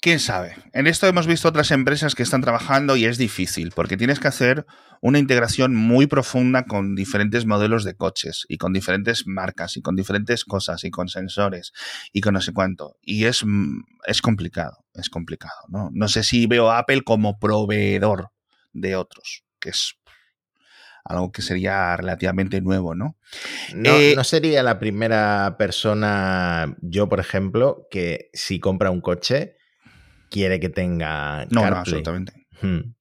¿Quién 0.05 0.21
sabe? 0.21 0.55
En 0.75 0.87
esto 0.87 1.07
hemos 1.07 1.27
visto 1.27 1.49
otras 1.49 1.71
empresas 1.71 2.15
que 2.15 2.23
están 2.23 2.43
trabajando 2.43 2.95
y 2.95 3.07
es 3.07 3.17
difícil 3.17 3.73
porque 3.75 3.97
tienes 3.97 4.21
que 4.21 4.29
hacer 4.29 4.67
una 5.01 5.19
integración 5.19 5.75
muy 5.75 6.07
profunda 6.07 6.67
con 6.67 6.95
diferentes 6.95 7.47
modelos 7.47 7.85
de 7.85 7.97
coches 7.97 8.45
y 8.51 8.59
con 8.59 8.75
diferentes 8.75 9.27
marcas 9.27 9.79
y 9.79 9.81
con 9.81 9.97
diferentes 9.97 10.45
cosas 10.45 10.85
y 10.85 10.91
con 10.91 11.09
sensores 11.09 11.73
y 12.13 12.21
con 12.21 12.35
no 12.35 12.43
sé 12.43 12.53
cuánto. 12.53 12.99
Y 13.01 13.25
es, 13.25 13.47
mm, 13.47 13.81
es 14.05 14.21
complicado, 14.21 14.85
es 14.93 15.09
complicado. 15.09 15.57
¿no? 15.69 15.89
no 15.91 16.09
sé 16.09 16.23
si 16.23 16.47
veo 16.47 16.71
a 16.71 16.81
Apple 16.81 17.01
como 17.01 17.39
proveedor 17.39 18.29
de 18.75 18.97
otros, 18.97 19.47
que 19.59 19.71
es 19.71 19.95
algo 21.03 21.33
que 21.33 21.41
sería 21.41 21.97
relativamente 21.97 22.61
nuevo, 22.61 22.95
¿no? 22.95 23.17
No, 23.75 23.91
Eh, 23.97 24.13
no 24.15 24.25
sería 24.25 24.63
la 24.63 24.79
primera 24.79 25.57
persona, 25.59 26.77
yo 26.83 27.09
por 27.09 27.21
ejemplo, 27.21 27.89
que 27.91 28.29
si 28.35 28.61
compra 28.61 28.91
un 28.91 29.01
coche 29.01 29.57
quiere 30.35 30.59
que 30.59 30.69
tenga 30.69 31.47
No, 31.51 31.71
no, 31.71 31.77
absolutamente. 31.77 32.33
Hmm. 32.61 32.95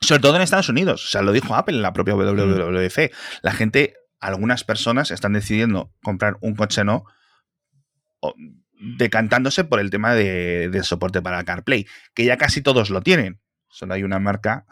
Sobre 0.00 0.20
todo 0.20 0.36
en 0.36 0.42
Estados 0.42 0.68
Unidos. 0.68 1.06
O 1.06 1.08
sea, 1.08 1.22
lo 1.22 1.30
dijo 1.30 1.54
Apple 1.54 1.76
en 1.76 1.82
la 1.82 1.92
propia 1.92 2.14
WWDC. 2.14 3.12
La 3.42 3.52
gente, 3.52 3.94
algunas 4.18 4.64
personas 4.64 5.12
están 5.12 5.32
decidiendo 5.34 5.92
comprar 6.02 6.36
un 6.40 6.56
coche 6.56 6.82
no, 6.82 7.04
o- 8.20 8.34
decantándose 8.80 9.62
por 9.62 9.78
el 9.78 9.90
tema 9.90 10.14
de, 10.14 10.68
de 10.68 10.82
soporte 10.82 11.22
para 11.22 11.44
CarPlay, 11.44 11.86
que 12.14 12.24
ya 12.24 12.36
casi 12.36 12.60
todos 12.60 12.90
lo 12.90 13.02
tienen. 13.02 13.40
Solo 13.68 13.94
hay 13.94 14.02
una 14.02 14.18
marca 14.18 14.66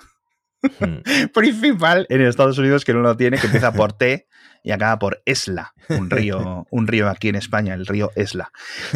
hmm. 0.63 1.29
principal 1.35 2.07
en 2.09 2.23
Estados 2.23 2.59
Unidos 2.59 2.85
que 2.85 2.95
no 2.95 3.01
lo 3.01 3.17
tiene, 3.17 3.39
que 3.39 3.47
empieza 3.47 3.73
por 3.73 3.93
T 3.93 4.27
y 4.69 4.71
acaba 4.71 4.99
por 4.99 5.23
Esla, 5.25 5.73
un 5.89 6.11
río, 6.11 6.67
un 6.71 6.87
río 6.87 7.09
aquí 7.09 7.31
en 7.31 7.37
España, 7.37 7.73
el 7.73 7.87
río 7.87 8.13
Esla. 8.15 8.53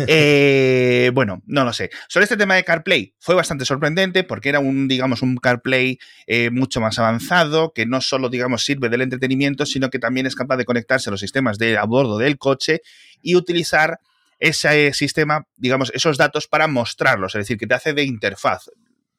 Eh, 0.06 1.11
bueno, 1.14 1.42
no 1.46 1.64
lo 1.64 1.72
sé. 1.72 1.88
Sobre 2.08 2.24
este 2.24 2.37
tema 2.37 2.56
de 2.56 2.64
CarPlay 2.64 3.14
fue 3.18 3.35
bastante 3.35 3.64
sorprendente 3.64 4.22
porque 4.22 4.50
era 4.50 4.61
un, 4.61 4.87
digamos, 4.87 5.22
un 5.22 5.38
CarPlay 5.38 5.98
eh, 6.26 6.50
mucho 6.50 6.82
más 6.82 6.98
avanzado 6.98 7.72
que 7.72 7.87
no 7.87 8.02
solo, 8.02 8.28
digamos, 8.28 8.64
sirve 8.64 8.90
del 8.90 9.00
entretenimiento, 9.00 9.64
sino 9.64 9.88
que 9.88 9.98
también 9.98 10.26
es 10.26 10.35
capaz 10.35 10.58
de 10.58 10.66
conectarse 10.66 11.08
a 11.08 11.12
los 11.12 11.20
sistemas 11.20 11.56
de 11.56 11.78
a 11.78 11.85
bordo 11.85 12.18
del 12.18 12.37
coche 12.37 12.82
y 13.22 13.35
utilizar 13.35 13.98
ese 14.38 14.92
sistema, 14.92 15.46
digamos, 15.56 15.90
esos 15.94 16.18
datos 16.18 16.48
para 16.48 16.66
mostrarlos, 16.66 17.35
es 17.35 17.38
decir, 17.38 17.56
que 17.56 17.66
te 17.66 17.72
hace 17.72 17.94
de 17.94 18.04
interfaz 18.04 18.66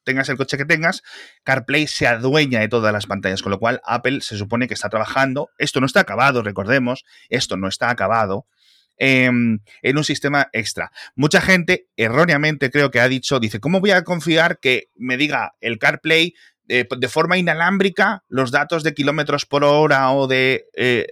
tengas 0.04 0.28
el 0.28 0.36
coche 0.36 0.56
que 0.56 0.64
tengas, 0.64 1.02
CarPlay 1.42 1.86
se 1.86 2.06
adueña 2.06 2.60
de 2.60 2.68
todas 2.68 2.92
las 2.92 3.06
pantallas, 3.06 3.42
con 3.42 3.50
lo 3.50 3.58
cual 3.58 3.80
Apple 3.84 4.20
se 4.20 4.36
supone 4.36 4.68
que 4.68 4.74
está 4.74 4.88
trabajando, 4.88 5.50
esto 5.58 5.80
no 5.80 5.86
está 5.86 6.00
acabado, 6.00 6.42
recordemos, 6.42 7.04
esto 7.28 7.56
no 7.56 7.68
está 7.68 7.90
acabado, 7.90 8.46
em, 8.96 9.58
en 9.82 9.98
un 9.98 10.04
sistema 10.04 10.48
extra. 10.52 10.92
Mucha 11.16 11.40
gente 11.40 11.88
erróneamente 11.96 12.70
creo 12.70 12.90
que 12.90 13.00
ha 13.00 13.08
dicho, 13.08 13.40
dice, 13.40 13.58
¿cómo 13.58 13.80
voy 13.80 13.90
a 13.90 14.04
confiar 14.04 14.60
que 14.60 14.90
me 14.94 15.16
diga 15.16 15.54
el 15.60 15.78
CarPlay 15.78 16.34
de, 16.66 17.08
forma 17.08 17.36
inalámbrica 17.36 18.24
los 18.28 18.50
datos 18.50 18.82
de 18.84 18.94
kilómetros 18.94 19.44
por 19.44 19.64
hora 19.64 20.10
o 20.12 20.26
de 20.26 20.64
eh, 20.74 21.06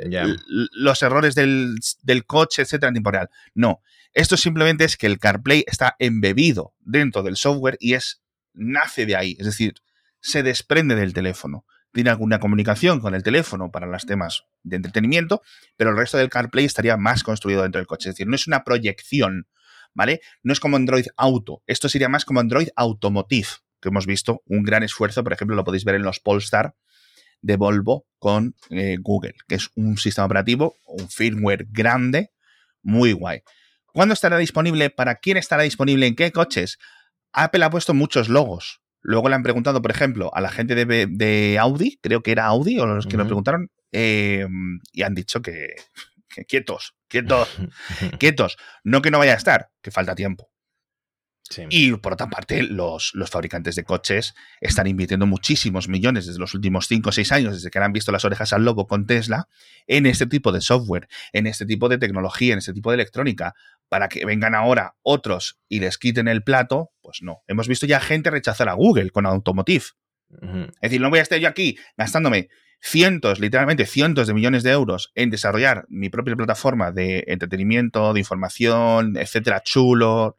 los 0.46 1.02
errores 1.02 1.34
del, 1.34 1.74
del, 2.02 2.24
coche, 2.24 2.62
etcétera, 2.62 2.88
en 2.88 2.94
tiempo 2.94 3.10
real? 3.10 3.28
No. 3.54 3.82
Esto 4.14 4.36
simplemente 4.36 4.84
es 4.84 4.96
que 4.96 5.06
el 5.06 5.18
CarPlay 5.18 5.64
está 5.66 5.96
embebido 5.98 6.74
dentro 6.80 7.22
del 7.22 7.36
software 7.36 7.76
y 7.80 7.94
es 7.94 8.21
nace 8.54 9.06
de 9.06 9.16
ahí, 9.16 9.36
es 9.38 9.46
decir, 9.46 9.74
se 10.20 10.42
desprende 10.42 10.94
del 10.94 11.12
teléfono. 11.12 11.66
Tiene 11.92 12.10
alguna 12.10 12.40
comunicación 12.40 13.00
con 13.00 13.14
el 13.14 13.22
teléfono 13.22 13.70
para 13.70 13.86
los 13.86 14.06
temas 14.06 14.44
de 14.62 14.76
entretenimiento, 14.76 15.42
pero 15.76 15.90
el 15.90 15.96
resto 15.96 16.16
del 16.16 16.30
CarPlay 16.30 16.64
estaría 16.64 16.96
más 16.96 17.22
construido 17.22 17.62
dentro 17.62 17.80
del 17.80 17.86
coche. 17.86 18.08
Es 18.08 18.14
decir, 18.14 18.28
no 18.28 18.34
es 18.34 18.46
una 18.46 18.64
proyección, 18.64 19.46
¿vale? 19.92 20.20
No 20.42 20.54
es 20.54 20.60
como 20.60 20.76
Android 20.76 21.06
Auto. 21.16 21.62
Esto 21.66 21.90
sería 21.90 22.08
más 22.08 22.24
como 22.24 22.40
Android 22.40 22.68
Automotive, 22.76 23.48
que 23.80 23.90
hemos 23.90 24.06
visto 24.06 24.42
un 24.46 24.62
gran 24.62 24.82
esfuerzo. 24.82 25.22
Por 25.22 25.34
ejemplo, 25.34 25.54
lo 25.54 25.64
podéis 25.64 25.84
ver 25.84 25.96
en 25.96 26.02
los 26.02 26.18
Polestar 26.18 26.74
de 27.42 27.56
Volvo 27.56 28.06
con 28.18 28.54
eh, 28.70 28.96
Google, 29.00 29.34
que 29.46 29.56
es 29.56 29.68
un 29.74 29.98
sistema 29.98 30.26
operativo, 30.26 30.76
un 30.86 31.10
firmware 31.10 31.66
grande, 31.70 32.30
muy 32.82 33.12
guay. 33.12 33.42
¿Cuándo 33.92 34.14
estará 34.14 34.38
disponible? 34.38 34.88
¿Para 34.88 35.16
quién 35.16 35.36
estará 35.36 35.64
disponible? 35.64 36.06
¿En 36.06 36.14
qué 36.14 36.32
coches? 36.32 36.78
Apple 37.32 37.64
ha 37.64 37.70
puesto 37.70 37.94
muchos 37.94 38.28
logos. 38.28 38.80
Luego 39.00 39.28
le 39.28 39.34
han 39.34 39.42
preguntado, 39.42 39.82
por 39.82 39.90
ejemplo, 39.90 40.30
a 40.32 40.40
la 40.40 40.50
gente 40.50 40.74
de, 40.74 41.58
Audi, 41.58 41.98
creo 42.00 42.22
que 42.22 42.30
era 42.30 42.46
Audi, 42.46 42.78
o 42.78 42.86
los 42.86 43.06
que 43.06 43.16
nos 43.16 43.26
preguntaron, 43.26 43.70
eh, 43.90 44.46
y 44.92 45.02
han 45.02 45.14
dicho 45.14 45.42
que, 45.42 45.74
quietos, 46.46 46.94
quietos, 47.08 47.48
quietos. 48.18 48.56
No 48.84 49.02
que 49.02 49.10
no 49.10 49.18
vaya 49.18 49.32
a 49.32 49.36
estar, 49.36 49.70
que 49.82 49.90
falta 49.90 50.14
tiempo. 50.14 50.51
Y 51.70 51.92
por 51.96 52.14
otra 52.14 52.28
parte, 52.28 52.62
los, 52.62 53.12
los, 53.14 53.30
fabricantes 53.30 53.74
de 53.74 53.84
coches 53.84 54.34
están 54.60 54.86
invirtiendo 54.86 55.26
muchísimos 55.26 55.88
millones 55.88 56.26
desde 56.26 56.38
los 56.38 56.54
últimos 56.54 56.86
5 56.88 57.08
o 57.08 57.12
6 57.12 57.32
años, 57.32 57.54
desde 57.54 57.70
que 57.70 57.78
han 57.78 57.92
visto 57.92 58.12
las 58.12 58.24
orejas 58.24 58.52
al 58.52 58.64
lobo 58.64 58.86
con 58.86 59.06
Tesla, 59.06 59.48
en 59.86 60.06
este 60.06 60.26
tipo 60.26 60.52
de 60.52 60.60
software, 60.60 61.08
en 61.32 61.46
este 61.46 61.66
tipo 61.66 61.88
de 61.88 61.98
tecnología, 61.98 62.52
en 62.52 62.58
este 62.58 62.72
tipo 62.72 62.90
de 62.90 62.94
electrónica, 62.94 63.54
para 63.88 64.08
que 64.08 64.24
vengan 64.24 64.54
ahora 64.54 64.96
otros 65.02 65.58
y 65.68 65.80
les 65.80 65.98
quiten 65.98 66.28
el 66.28 66.42
plato, 66.42 66.92
pues 67.02 67.18
no. 67.22 67.42
Hemos 67.46 67.68
visto 67.68 67.86
ya 67.86 68.00
gente 68.00 68.30
rechazar 68.30 68.68
a 68.68 68.74
Google 68.74 69.10
con 69.10 69.26
Automotive. 69.26 69.84
Es 70.40 70.80
decir, 70.80 71.00
no 71.00 71.10
voy 71.10 71.18
a 71.18 71.22
estar 71.22 71.38
yo 71.38 71.46
aquí 71.46 71.76
gastándome 71.96 72.48
cientos, 72.80 73.38
literalmente 73.38 73.86
cientos 73.86 74.26
de 74.26 74.34
millones 74.34 74.62
de 74.62 74.70
euros 74.70 75.12
en 75.14 75.30
desarrollar 75.30 75.84
mi 75.88 76.08
propia 76.08 76.34
plataforma 76.34 76.90
de 76.90 77.24
entretenimiento, 77.28 78.12
de 78.12 78.20
información, 78.20 79.16
etcétera, 79.16 79.62
chulo, 79.62 80.36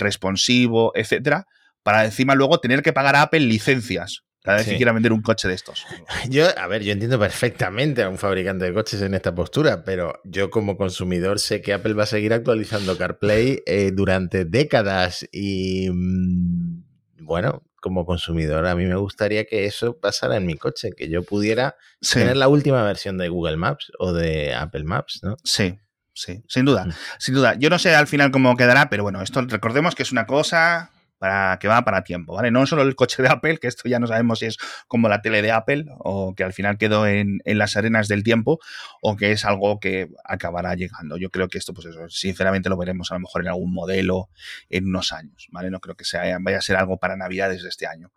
responsivo, 0.00 0.92
etcétera, 0.94 1.46
para 1.82 2.04
encima 2.04 2.34
luego 2.34 2.60
tener 2.60 2.82
que 2.82 2.92
pagar 2.92 3.16
a 3.16 3.22
Apple 3.22 3.40
licencias 3.40 4.24
cada 4.42 4.58
vez 4.58 4.68
que 4.68 4.76
quiera 4.76 4.92
vender 4.92 5.12
un 5.12 5.20
coche 5.20 5.48
de 5.48 5.54
estos. 5.54 5.84
Yo, 6.30 6.46
a 6.58 6.66
ver, 6.66 6.82
yo 6.82 6.92
entiendo 6.92 7.18
perfectamente 7.18 8.02
a 8.02 8.08
un 8.08 8.16
fabricante 8.16 8.64
de 8.64 8.72
coches 8.72 9.02
en 9.02 9.14
esta 9.14 9.34
postura, 9.34 9.84
pero 9.84 10.20
yo 10.24 10.50
como 10.50 10.76
consumidor 10.76 11.38
sé 11.38 11.60
que 11.60 11.74
Apple 11.74 11.92
va 11.92 12.04
a 12.04 12.06
seguir 12.06 12.32
actualizando 12.32 12.96
CarPlay 12.96 13.62
eh, 13.66 13.90
durante 13.92 14.46
décadas 14.46 15.28
y 15.30 15.90
mm, 15.90 16.84
bueno, 17.20 17.62
como 17.80 18.06
consumidor 18.06 18.66
a 18.66 18.74
mí 18.74 18.86
me 18.86 18.96
gustaría 18.96 19.44
que 19.44 19.66
eso 19.66 19.98
pasara 19.98 20.36
en 20.36 20.46
mi 20.46 20.54
coche, 20.54 20.92
que 20.96 21.08
yo 21.08 21.22
pudiera 21.22 21.76
tener 22.12 22.36
la 22.36 22.48
última 22.48 22.82
versión 22.82 23.18
de 23.18 23.28
Google 23.28 23.56
Maps 23.56 23.92
o 23.98 24.12
de 24.12 24.54
Apple 24.54 24.84
Maps, 24.84 25.20
¿no? 25.22 25.36
Sí. 25.44 25.78
Sí, 26.20 26.44
sin 26.48 26.66
duda, 26.66 26.84
mm. 26.84 26.92
sin 27.18 27.34
duda. 27.34 27.54
Yo 27.58 27.70
no 27.70 27.78
sé 27.78 27.94
al 27.94 28.06
final 28.06 28.30
cómo 28.30 28.54
quedará, 28.54 28.90
pero 28.90 29.02
bueno, 29.02 29.22
esto 29.22 29.40
recordemos 29.40 29.94
que 29.94 30.02
es 30.02 30.12
una 30.12 30.26
cosa 30.26 30.90
para 31.18 31.58
que 31.58 31.66
va 31.66 31.82
para 31.82 32.04
tiempo, 32.04 32.34
¿vale? 32.34 32.50
No 32.50 32.66
solo 32.66 32.82
el 32.82 32.94
coche 32.94 33.22
de 33.22 33.30
Apple, 33.30 33.56
que 33.56 33.68
esto 33.68 33.88
ya 33.88 33.98
no 33.98 34.06
sabemos 34.06 34.40
si 34.40 34.46
es 34.46 34.58
como 34.86 35.08
la 35.08 35.22
tele 35.22 35.40
de 35.40 35.50
Apple 35.50 35.86
o 35.98 36.34
que 36.34 36.44
al 36.44 36.52
final 36.52 36.76
quedó 36.76 37.06
en, 37.06 37.40
las 37.46 37.74
arenas 37.74 38.06
del 38.06 38.22
tiempo 38.22 38.58
o 39.00 39.16
que 39.16 39.32
es 39.32 39.46
algo 39.46 39.80
que 39.80 40.10
acabará 40.22 40.74
llegando. 40.74 41.16
Yo 41.16 41.30
creo 41.30 41.48
que 41.48 41.56
esto, 41.56 41.72
pues 41.72 41.86
eso, 41.86 42.06
sinceramente 42.10 42.68
lo 42.68 42.76
veremos 42.76 43.10
a 43.12 43.14
lo 43.14 43.20
mejor 43.20 43.40
en 43.40 43.48
algún 43.48 43.72
modelo 43.72 44.28
en 44.68 44.88
unos 44.88 45.12
años, 45.12 45.48
¿vale? 45.52 45.70
No 45.70 45.80
creo 45.80 45.94
que 45.94 46.04
sea, 46.04 46.36
vaya 46.38 46.58
a 46.58 46.62
ser 46.62 46.76
algo 46.76 46.98
para 46.98 47.16
Navidades 47.16 47.62
de 47.62 47.70
este 47.70 47.86
año. 47.86 48.12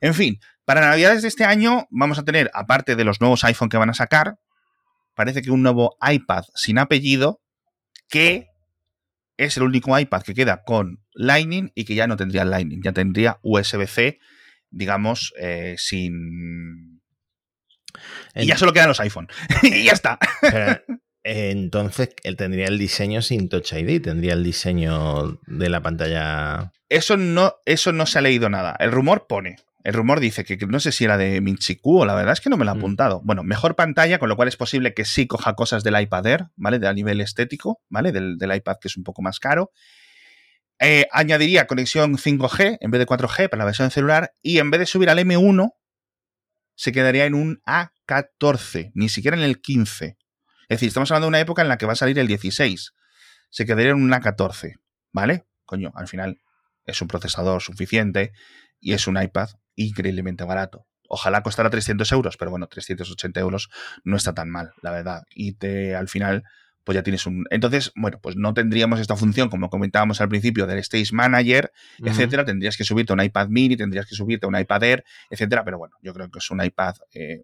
En 0.00 0.14
fin, 0.14 0.40
para 0.64 0.80
Navidades 0.80 1.22
de 1.22 1.28
este 1.28 1.44
año 1.44 1.86
vamos 1.90 2.18
a 2.18 2.24
tener, 2.24 2.50
aparte 2.52 2.96
de 2.96 3.04
los 3.04 3.20
nuevos 3.20 3.44
iPhone 3.44 3.68
que 3.68 3.76
van 3.76 3.90
a 3.90 3.94
sacar, 3.94 4.38
parece 5.14 5.42
que 5.42 5.50
un 5.50 5.62
nuevo 5.62 5.96
iPad 6.02 6.44
sin 6.54 6.78
apellido 6.78 7.43
que 8.14 8.46
es 9.36 9.56
el 9.56 9.64
único 9.64 9.98
iPad 9.98 10.22
que 10.22 10.34
queda 10.34 10.62
con 10.62 11.04
Lightning 11.14 11.72
y 11.74 11.84
que 11.84 11.96
ya 11.96 12.06
no 12.06 12.16
tendría 12.16 12.44
Lightning, 12.44 12.80
ya 12.80 12.92
tendría 12.92 13.40
USB-C, 13.42 14.20
digamos, 14.70 15.34
eh, 15.36 15.74
sin... 15.76 17.02
Y 18.36 18.46
ya 18.46 18.56
solo 18.56 18.72
quedan 18.72 18.86
los 18.86 19.00
iPhone. 19.00 19.26
y 19.64 19.82
ya 19.82 19.92
está. 19.92 20.20
entonces, 21.24 22.10
él 22.22 22.36
tendría 22.36 22.68
el 22.68 22.78
diseño 22.78 23.20
sin 23.20 23.48
Touch 23.48 23.72
ID, 23.72 24.00
tendría 24.00 24.34
el 24.34 24.44
diseño 24.44 25.40
de 25.48 25.68
la 25.68 25.82
pantalla... 25.82 26.70
Eso 26.88 27.16
no, 27.16 27.56
eso 27.66 27.90
no 27.90 28.06
se 28.06 28.20
ha 28.20 28.22
leído 28.22 28.48
nada. 28.48 28.76
El 28.78 28.92
rumor 28.92 29.26
pone 29.28 29.56
el 29.84 29.92
rumor 29.92 30.18
dice 30.18 30.44
que, 30.44 30.56
no 30.66 30.80
sé 30.80 30.92
si 30.92 31.04
era 31.04 31.18
de 31.18 31.42
Minchiku 31.42 32.06
la 32.06 32.14
verdad 32.14 32.32
es 32.32 32.40
que 32.40 32.48
no 32.48 32.56
me 32.56 32.64
lo 32.64 32.70
ha 32.70 32.74
mm. 32.74 32.78
apuntado. 32.78 33.20
Bueno, 33.22 33.44
mejor 33.44 33.76
pantalla, 33.76 34.18
con 34.18 34.30
lo 34.30 34.36
cual 34.36 34.48
es 34.48 34.56
posible 34.56 34.94
que 34.94 35.04
sí 35.04 35.26
coja 35.26 35.54
cosas 35.54 35.84
del 35.84 36.00
iPad 36.00 36.26
Air, 36.26 36.46
¿vale? 36.56 36.78
De 36.78 36.88
a 36.88 36.94
nivel 36.94 37.20
estético, 37.20 37.82
¿vale? 37.90 38.10
Del, 38.10 38.38
iPad 38.40 38.78
que 38.80 38.88
es 38.88 38.96
un 38.96 39.04
poco 39.04 39.20
más 39.20 39.40
caro. 39.40 39.72
Eh, 40.80 41.06
añadiría 41.12 41.66
conexión 41.66 42.16
5G 42.16 42.78
en 42.80 42.90
vez 42.90 42.98
de 42.98 43.06
4G 43.06 43.50
para 43.50 43.58
la 43.58 43.64
versión 43.66 43.90
celular 43.90 44.32
y 44.42 44.58
en 44.58 44.70
vez 44.70 44.80
de 44.80 44.86
subir 44.86 45.10
al 45.10 45.18
M1 45.18 45.74
se 46.74 46.90
quedaría 46.90 47.26
en 47.26 47.34
un 47.34 47.60
A14, 47.66 48.90
ni 48.94 49.10
siquiera 49.10 49.36
en 49.36 49.42
el 49.42 49.60
15. 49.60 50.16
Es 50.62 50.68
decir, 50.68 50.88
estamos 50.88 51.10
hablando 51.10 51.26
de 51.26 51.28
una 51.28 51.40
época 51.40 51.60
en 51.60 51.68
la 51.68 51.76
que 51.76 51.84
va 51.84 51.92
a 51.92 51.96
salir 51.96 52.18
el 52.18 52.26
16. 52.26 52.94
Se 53.50 53.66
quedaría 53.66 53.90
en 53.90 54.02
un 54.02 54.10
A14, 54.10 54.80
¿vale? 55.12 55.44
Coño, 55.66 55.92
al 55.94 56.08
final 56.08 56.40
es 56.86 57.02
un 57.02 57.08
procesador 57.08 57.60
suficiente 57.60 58.32
y 58.80 58.94
es 58.94 59.06
un 59.06 59.22
iPad 59.22 59.50
increíblemente 59.76 60.44
barato. 60.44 60.86
Ojalá 61.08 61.42
costara 61.42 61.70
300 61.70 62.10
euros, 62.12 62.36
pero 62.36 62.50
bueno, 62.50 62.66
380 62.66 63.38
euros 63.40 63.68
no 64.04 64.16
está 64.16 64.34
tan 64.34 64.50
mal, 64.50 64.72
la 64.82 64.90
verdad. 64.90 65.22
Y 65.34 65.52
te, 65.52 65.94
al 65.94 66.08
final, 66.08 66.44
pues 66.82 66.96
ya 66.96 67.02
tienes 67.02 67.26
un. 67.26 67.44
Entonces, 67.50 67.92
bueno, 67.94 68.18
pues 68.22 68.36
no 68.36 68.54
tendríamos 68.54 69.00
esta 69.00 69.16
función, 69.16 69.48
como 69.48 69.70
comentábamos 69.70 70.20
al 70.20 70.28
principio, 70.28 70.66
del 70.66 70.78
Stage 70.78 71.12
Manager, 71.12 71.72
etcétera. 72.02 72.44
Tendrías 72.44 72.76
que 72.76 72.84
subirte 72.84 73.12
a 73.12 73.14
un 73.14 73.22
iPad 73.22 73.48
mini, 73.48 73.76
tendrías 73.76 74.06
que 74.06 74.14
subirte 74.14 74.46
a 74.46 74.48
un 74.48 74.58
iPad 74.58 74.82
Air, 74.82 75.04
etcétera. 75.30 75.64
Pero 75.64 75.78
bueno, 75.78 75.96
yo 76.02 76.12
creo 76.14 76.30
que 76.30 76.38
es 76.38 76.50
un 76.50 76.62
iPad 76.62 76.94
eh, 77.12 77.42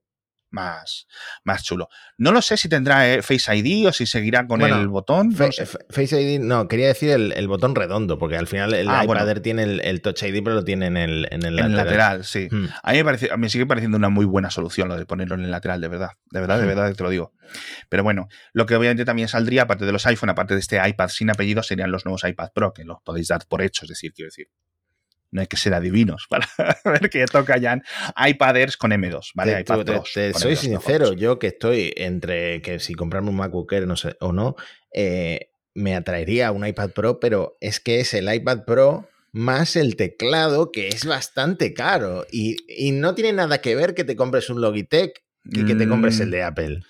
más, 0.50 1.06
más 1.44 1.62
chulo. 1.62 1.88
No 2.18 2.32
lo 2.32 2.42
sé 2.42 2.56
si 2.56 2.68
tendrá 2.68 3.12
eh, 3.12 3.22
Face 3.22 3.56
ID 3.56 3.88
o 3.88 3.92
si 3.92 4.06
seguirá 4.06 4.46
con 4.46 4.62
el 4.62 4.88
botón. 4.88 5.32
Face 5.32 6.20
ID, 6.20 6.40
no, 6.40 6.68
quería 6.68 6.88
decir 6.88 7.10
el, 7.10 7.48
botón 7.48 7.74
redondo, 7.74 8.18
porque 8.18 8.36
al 8.36 8.46
final 8.46 8.74
el 8.74 8.88
ah, 8.88 9.04
iPad 9.04 9.40
tiene 9.40 9.62
el, 9.62 10.00
Touch 10.02 10.22
ID, 10.22 10.42
pero 10.42 10.56
lo 10.56 10.64
tiene 10.64 10.86
en 10.86 10.96
el, 10.96 11.28
en 11.30 11.44
el 11.44 11.56
lateral. 11.56 11.76
lateral. 11.76 12.24
sí. 12.24 12.48
Hmm. 12.50 12.66
A, 12.82 12.92
mí 12.92 12.98
me 12.98 13.04
parece, 13.04 13.36
me 13.36 13.48
sigue 13.48 13.66
pareciendo 13.66 13.96
una 13.96 14.08
muy 14.08 14.24
buena 14.24 14.50
solución 14.50 14.88
lo 14.88 14.96
de 14.96 15.06
ponerlo 15.06 15.34
en 15.34 15.44
el 15.44 15.50
lateral, 15.50 15.80
de 15.80 15.88
verdad. 15.88 16.10
De 16.30 16.40
verdad, 16.40 16.58
de 16.58 16.64
hmm. 16.64 16.68
verdad, 16.68 16.94
te 16.94 17.02
lo 17.02 17.10
digo. 17.10 17.32
Pero 17.88 18.02
bueno, 18.02 18.28
lo 18.52 18.66
que 18.66 18.76
obviamente 18.76 19.04
también 19.04 19.28
saldría, 19.28 19.62
aparte 19.62 19.84
de 19.84 19.92
los 19.92 20.06
iPhone, 20.06 20.30
aparte 20.30 20.54
de 20.54 20.60
este 20.60 20.80
iPad 20.86 21.08
sin 21.08 21.30
apellido, 21.30 21.62
serían 21.62 21.90
los 21.90 22.04
nuevos 22.04 22.24
iPad 22.24 22.50
Pro, 22.54 22.72
que 22.72 22.84
los 22.84 22.98
podéis 23.04 23.28
dar 23.28 23.46
por 23.48 23.62
hecho, 23.62 23.84
es 23.84 23.88
decir, 23.90 24.12
quiero 24.12 24.28
decir 24.28 24.48
no 25.32 25.40
hay 25.40 25.46
que 25.46 25.56
ser 25.56 25.74
adivinos 25.74 26.26
para 26.28 26.48
ver 26.84 27.10
que 27.10 27.24
toca 27.26 27.56
ya 27.56 27.80
iPaders 28.16 28.76
con 28.76 28.90
M2, 28.90 29.30
¿vale? 29.34 29.64
soy 30.34 30.56
sincero, 30.56 31.12
yo 31.12 31.38
que 31.38 31.48
estoy 31.48 31.92
entre 31.96 32.62
que 32.62 32.78
si 32.78 32.94
comprarme 32.94 33.30
un 33.30 33.36
MacBook 33.36 33.72
Air 33.72 33.86
no 33.86 33.96
sé, 33.96 34.16
o 34.20 34.32
no, 34.32 34.56
eh, 34.92 35.50
me 35.74 35.94
atraería 35.94 36.52
un 36.52 36.66
iPad 36.66 36.90
Pro, 36.90 37.20
pero 37.20 37.56
es 37.60 37.80
que 37.80 38.00
es 38.00 38.14
el 38.14 38.32
iPad 38.32 38.64
Pro 38.64 39.08
más 39.32 39.76
el 39.76 39.96
teclado, 39.96 40.72
que 40.72 40.88
es 40.88 41.04
bastante 41.04 41.72
caro. 41.72 42.26
Y, 42.30 42.56
no 42.92 43.14
tiene 43.14 43.32
nada 43.32 43.60
que 43.60 43.76
ver 43.76 43.94
que 43.94 44.04
te 44.04 44.16
compres 44.16 44.50
un 44.50 44.60
Logitech 44.60 45.22
y 45.44 45.64
que 45.64 45.74
te 45.74 45.88
compres 45.88 46.20
el 46.20 46.28
mm. 46.28 46.32
de 46.32 46.42
Apple. 46.42 46.80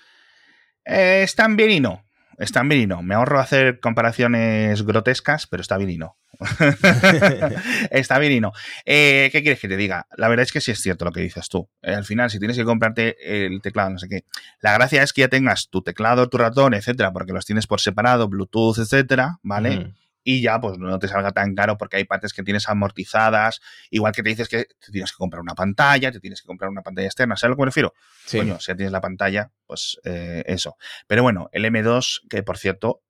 Eh, 0.85 1.21
están 1.23 1.55
bien 1.55 1.71
y 1.71 1.79
no. 1.79 2.03
Están 2.37 2.67
bien 2.67 2.81
y 2.81 2.87
no. 2.87 3.03
Me 3.03 3.15
ahorro 3.15 3.39
hacer 3.39 3.79
comparaciones 3.79 4.83
grotescas, 4.83 5.45
pero 5.47 5.61
está 5.61 5.77
bien 5.77 5.91
y 5.91 5.97
no. 5.97 6.17
está 7.91 8.19
bien 8.19 8.33
y 8.33 8.39
no. 8.39 8.51
Eh, 8.85 9.29
¿Qué 9.31 9.41
quieres 9.41 9.59
que 9.59 9.67
te 9.67 9.77
diga? 9.77 10.07
La 10.17 10.27
verdad 10.27 10.43
es 10.43 10.51
que 10.51 10.61
sí 10.61 10.71
es 10.71 10.79
cierto 10.79 11.05
lo 11.05 11.11
que 11.11 11.21
dices 11.21 11.49
tú. 11.49 11.69
Eh, 11.81 11.93
al 11.93 12.05
final, 12.05 12.29
si 12.29 12.39
tienes 12.39 12.57
que 12.57 12.65
comprarte 12.65 13.45
el 13.45 13.61
teclado, 13.61 13.89
no 13.91 13.99
sé 13.99 14.07
qué, 14.07 14.25
la 14.59 14.73
gracia 14.73 15.03
es 15.03 15.13
que 15.13 15.21
ya 15.21 15.27
tengas 15.27 15.69
tu 15.69 15.81
teclado, 15.81 16.29
tu 16.29 16.37
ratón, 16.37 16.73
etcétera, 16.73 17.11
porque 17.11 17.33
los 17.33 17.45
tienes 17.45 17.67
por 17.67 17.81
separado, 17.81 18.27
Bluetooth, 18.27 18.79
etcétera, 18.79 19.39
¿vale? 19.43 19.93
y 20.23 20.41
ya 20.41 20.59
pues 20.59 20.77
no 20.77 20.99
te 20.99 21.07
salga 21.07 21.31
tan 21.31 21.55
caro 21.55 21.77
porque 21.77 21.97
hay 21.97 22.03
partes 22.03 22.33
que 22.33 22.43
tienes 22.43 22.67
amortizadas, 22.69 23.61
igual 23.89 24.13
que 24.13 24.23
te 24.23 24.29
dices 24.29 24.47
que 24.47 24.65
te 24.65 24.91
tienes 24.91 25.11
que 25.11 25.17
comprar 25.17 25.41
una 25.41 25.55
pantalla, 25.55 26.11
te 26.11 26.19
tienes 26.19 26.41
que 26.41 26.47
comprar 26.47 26.69
una 26.69 26.81
pantalla 26.81 27.07
externa, 27.07 27.35
¿sabes 27.35 27.45
a 27.45 27.49
lo 27.49 27.55
que 27.55 27.61
me 27.61 27.65
refiero? 27.67 27.93
Sí. 28.25 28.37
Coño, 28.37 28.59
si 28.59 28.67
ya 28.67 28.75
tienes 28.75 28.91
la 28.91 29.01
pantalla, 29.01 29.51
pues 29.65 29.99
eh, 30.03 30.43
eso. 30.45 30.77
Pero 31.07 31.23
bueno, 31.23 31.49
el 31.51 31.65
M2, 31.65 32.27
que 32.29 32.43
por 32.43 32.57
cierto, 32.57 33.01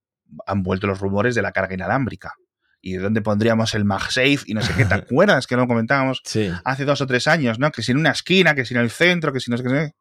han 0.46 0.64
vuelto 0.64 0.88
los 0.88 1.00
rumores 1.00 1.36
de 1.36 1.42
la 1.42 1.52
carga 1.52 1.74
inalámbrica. 1.74 2.36
¿Y 2.82 2.94
de 2.94 3.00
dónde 3.00 3.22
pondríamos 3.22 3.76
el 3.76 3.86
MagSafe? 3.86 4.40
Y 4.48 4.54
no 4.54 4.62
sé 4.62 4.74
qué, 4.76 4.86
¿te 4.86 4.94
acuerdas 4.96 5.46
que 5.48 5.56
lo 5.56 5.68
comentábamos 5.68 6.22
hace 6.64 6.86
dos 6.86 7.02
o 7.02 7.08
tres 7.08 7.28
años, 7.28 7.60
¿no? 7.60 7.72
Que 7.72 7.84
si 7.84 7.92
en 7.92 7.98
una 7.98 8.12
esquina, 8.12 8.56
que 8.56 8.66
si 8.66 8.74
en 8.74 8.82
el 8.82 8.90
centro, 8.90 9.32
que 9.32 9.40
si 9.40 9.52
no 9.52 9.58
sé 9.58 9.64
qué. 9.64 9.92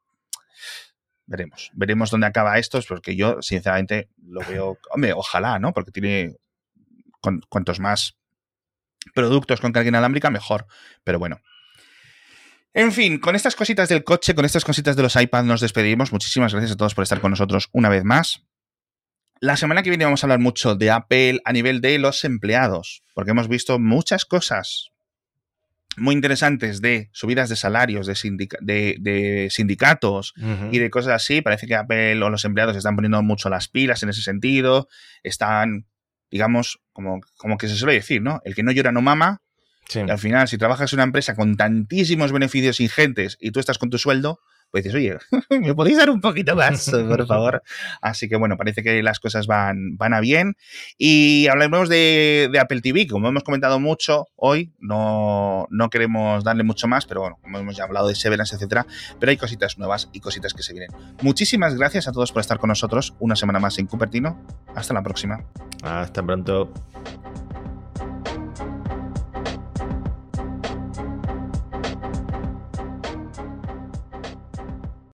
Veremos, 1.26 1.70
veremos 1.74 2.10
dónde 2.10 2.26
acaba 2.26 2.58
esto, 2.58 2.80
porque 2.88 3.14
yo, 3.14 3.40
sinceramente, 3.42 4.08
lo 4.26 4.40
veo. 4.40 4.78
Hombre, 4.90 5.12
ojalá, 5.12 5.58
¿no? 5.58 5.72
Porque 5.72 5.92
tiene 5.92 6.36
cuantos 7.48 7.78
más 7.78 8.16
productos 9.14 9.60
con 9.60 9.72
carga 9.72 9.88
inalámbrica, 9.88 10.30
mejor. 10.30 10.66
Pero 11.04 11.18
bueno. 11.18 11.40
En 12.72 12.92
fin, 12.92 13.18
con 13.18 13.34
estas 13.34 13.56
cositas 13.56 13.88
del 13.88 14.04
coche, 14.04 14.34
con 14.34 14.44
estas 14.44 14.64
cositas 14.64 14.96
de 14.96 15.02
los 15.02 15.16
iPads 15.16 15.44
nos 15.44 15.60
despedimos. 15.60 16.12
Muchísimas 16.12 16.52
gracias 16.52 16.72
a 16.72 16.76
todos 16.76 16.94
por 16.94 17.02
estar 17.02 17.20
con 17.20 17.32
nosotros 17.32 17.68
una 17.72 17.88
vez 17.88 18.04
más. 18.04 18.44
La 19.40 19.56
semana 19.56 19.82
que 19.82 19.90
viene 19.90 20.04
vamos 20.04 20.22
a 20.22 20.26
hablar 20.26 20.38
mucho 20.38 20.74
de 20.76 20.90
Apple 20.90 21.40
a 21.44 21.52
nivel 21.52 21.80
de 21.80 21.98
los 21.98 22.24
empleados, 22.24 23.02
porque 23.14 23.30
hemos 23.30 23.48
visto 23.48 23.78
muchas 23.78 24.24
cosas 24.24 24.90
muy 25.96 26.14
interesantes 26.14 26.80
de 26.80 27.08
subidas 27.12 27.48
de 27.48 27.56
salarios, 27.56 28.06
de, 28.06 29.48
sindicatos 29.50 30.34
y 30.70 30.78
de 30.78 30.90
cosas 30.90 31.14
así. 31.14 31.40
Parece 31.40 31.66
que 31.66 31.74
Apple 31.74 32.22
o 32.22 32.30
los 32.30 32.44
empleados 32.44 32.76
están 32.76 32.94
poniendo 32.96 33.22
mucho 33.22 33.48
las 33.48 33.68
pilas 33.68 34.02
en 34.02 34.10
ese 34.10 34.22
sentido, 34.22 34.88
están 35.22 35.86
digamos, 36.30 36.80
como, 36.92 37.20
como 37.36 37.58
que 37.58 37.68
se 37.68 37.76
suele 37.76 37.94
decir, 37.94 38.22
¿no? 38.22 38.40
El 38.44 38.54
que 38.54 38.62
no 38.62 38.72
llora 38.72 38.92
no 38.92 39.02
mama. 39.02 39.42
al 40.08 40.18
final, 40.18 40.46
si 40.46 40.58
trabajas 40.58 40.92
en 40.92 40.98
una 40.98 41.04
empresa 41.04 41.34
con 41.34 41.56
tantísimos 41.56 42.30
beneficios 42.30 42.78
ingentes 42.80 43.36
y 43.40 43.50
tú 43.50 43.58
estás 43.58 43.78
con 43.78 43.90
tu 43.90 43.98
sueldo, 43.98 44.38
pues 44.70 44.84
dices, 44.84 44.96
oye, 44.96 45.18
¿me 45.60 45.74
podéis 45.74 45.98
dar 45.98 46.10
un 46.10 46.20
poquito 46.20 46.54
más, 46.56 46.90
por 46.90 47.26
favor? 47.26 47.62
Así 48.00 48.28
que 48.28 48.36
bueno, 48.36 48.56
parece 48.56 48.82
que 48.82 49.02
las 49.02 49.20
cosas 49.20 49.46
van, 49.46 49.96
van 49.96 50.14
a 50.14 50.20
bien. 50.20 50.56
Y 50.98 51.46
hablaremos 51.48 51.88
de, 51.88 52.48
de, 52.52 52.58
Apple 52.58 52.80
TV, 52.80 53.06
como 53.06 53.28
hemos 53.28 53.42
comentado 53.42 53.80
mucho 53.80 54.28
hoy, 54.36 54.72
no, 54.78 55.66
no 55.70 55.90
queremos 55.90 56.44
darle 56.44 56.62
mucho 56.62 56.88
más, 56.88 57.06
pero 57.06 57.22
bueno, 57.22 57.38
como 57.42 57.58
hemos 57.58 57.76
ya 57.76 57.84
hablado 57.84 58.08
de 58.08 58.14
Severance, 58.14 58.54
etcétera, 58.54 58.86
pero 59.18 59.30
hay 59.30 59.36
cositas 59.36 59.78
nuevas 59.78 60.08
y 60.12 60.20
cositas 60.20 60.54
que 60.54 60.62
se 60.62 60.72
vienen. 60.72 60.90
Muchísimas 61.22 61.76
gracias 61.76 62.08
a 62.08 62.12
todos 62.12 62.32
por 62.32 62.40
estar 62.40 62.58
con 62.58 62.68
nosotros 62.68 63.14
una 63.18 63.36
semana 63.36 63.58
más 63.58 63.78
en 63.78 63.86
Cupertino. 63.86 64.40
Hasta 64.74 64.94
la 64.94 65.02
próxima. 65.02 65.44
Hasta 65.82 66.22
pronto. 66.22 66.72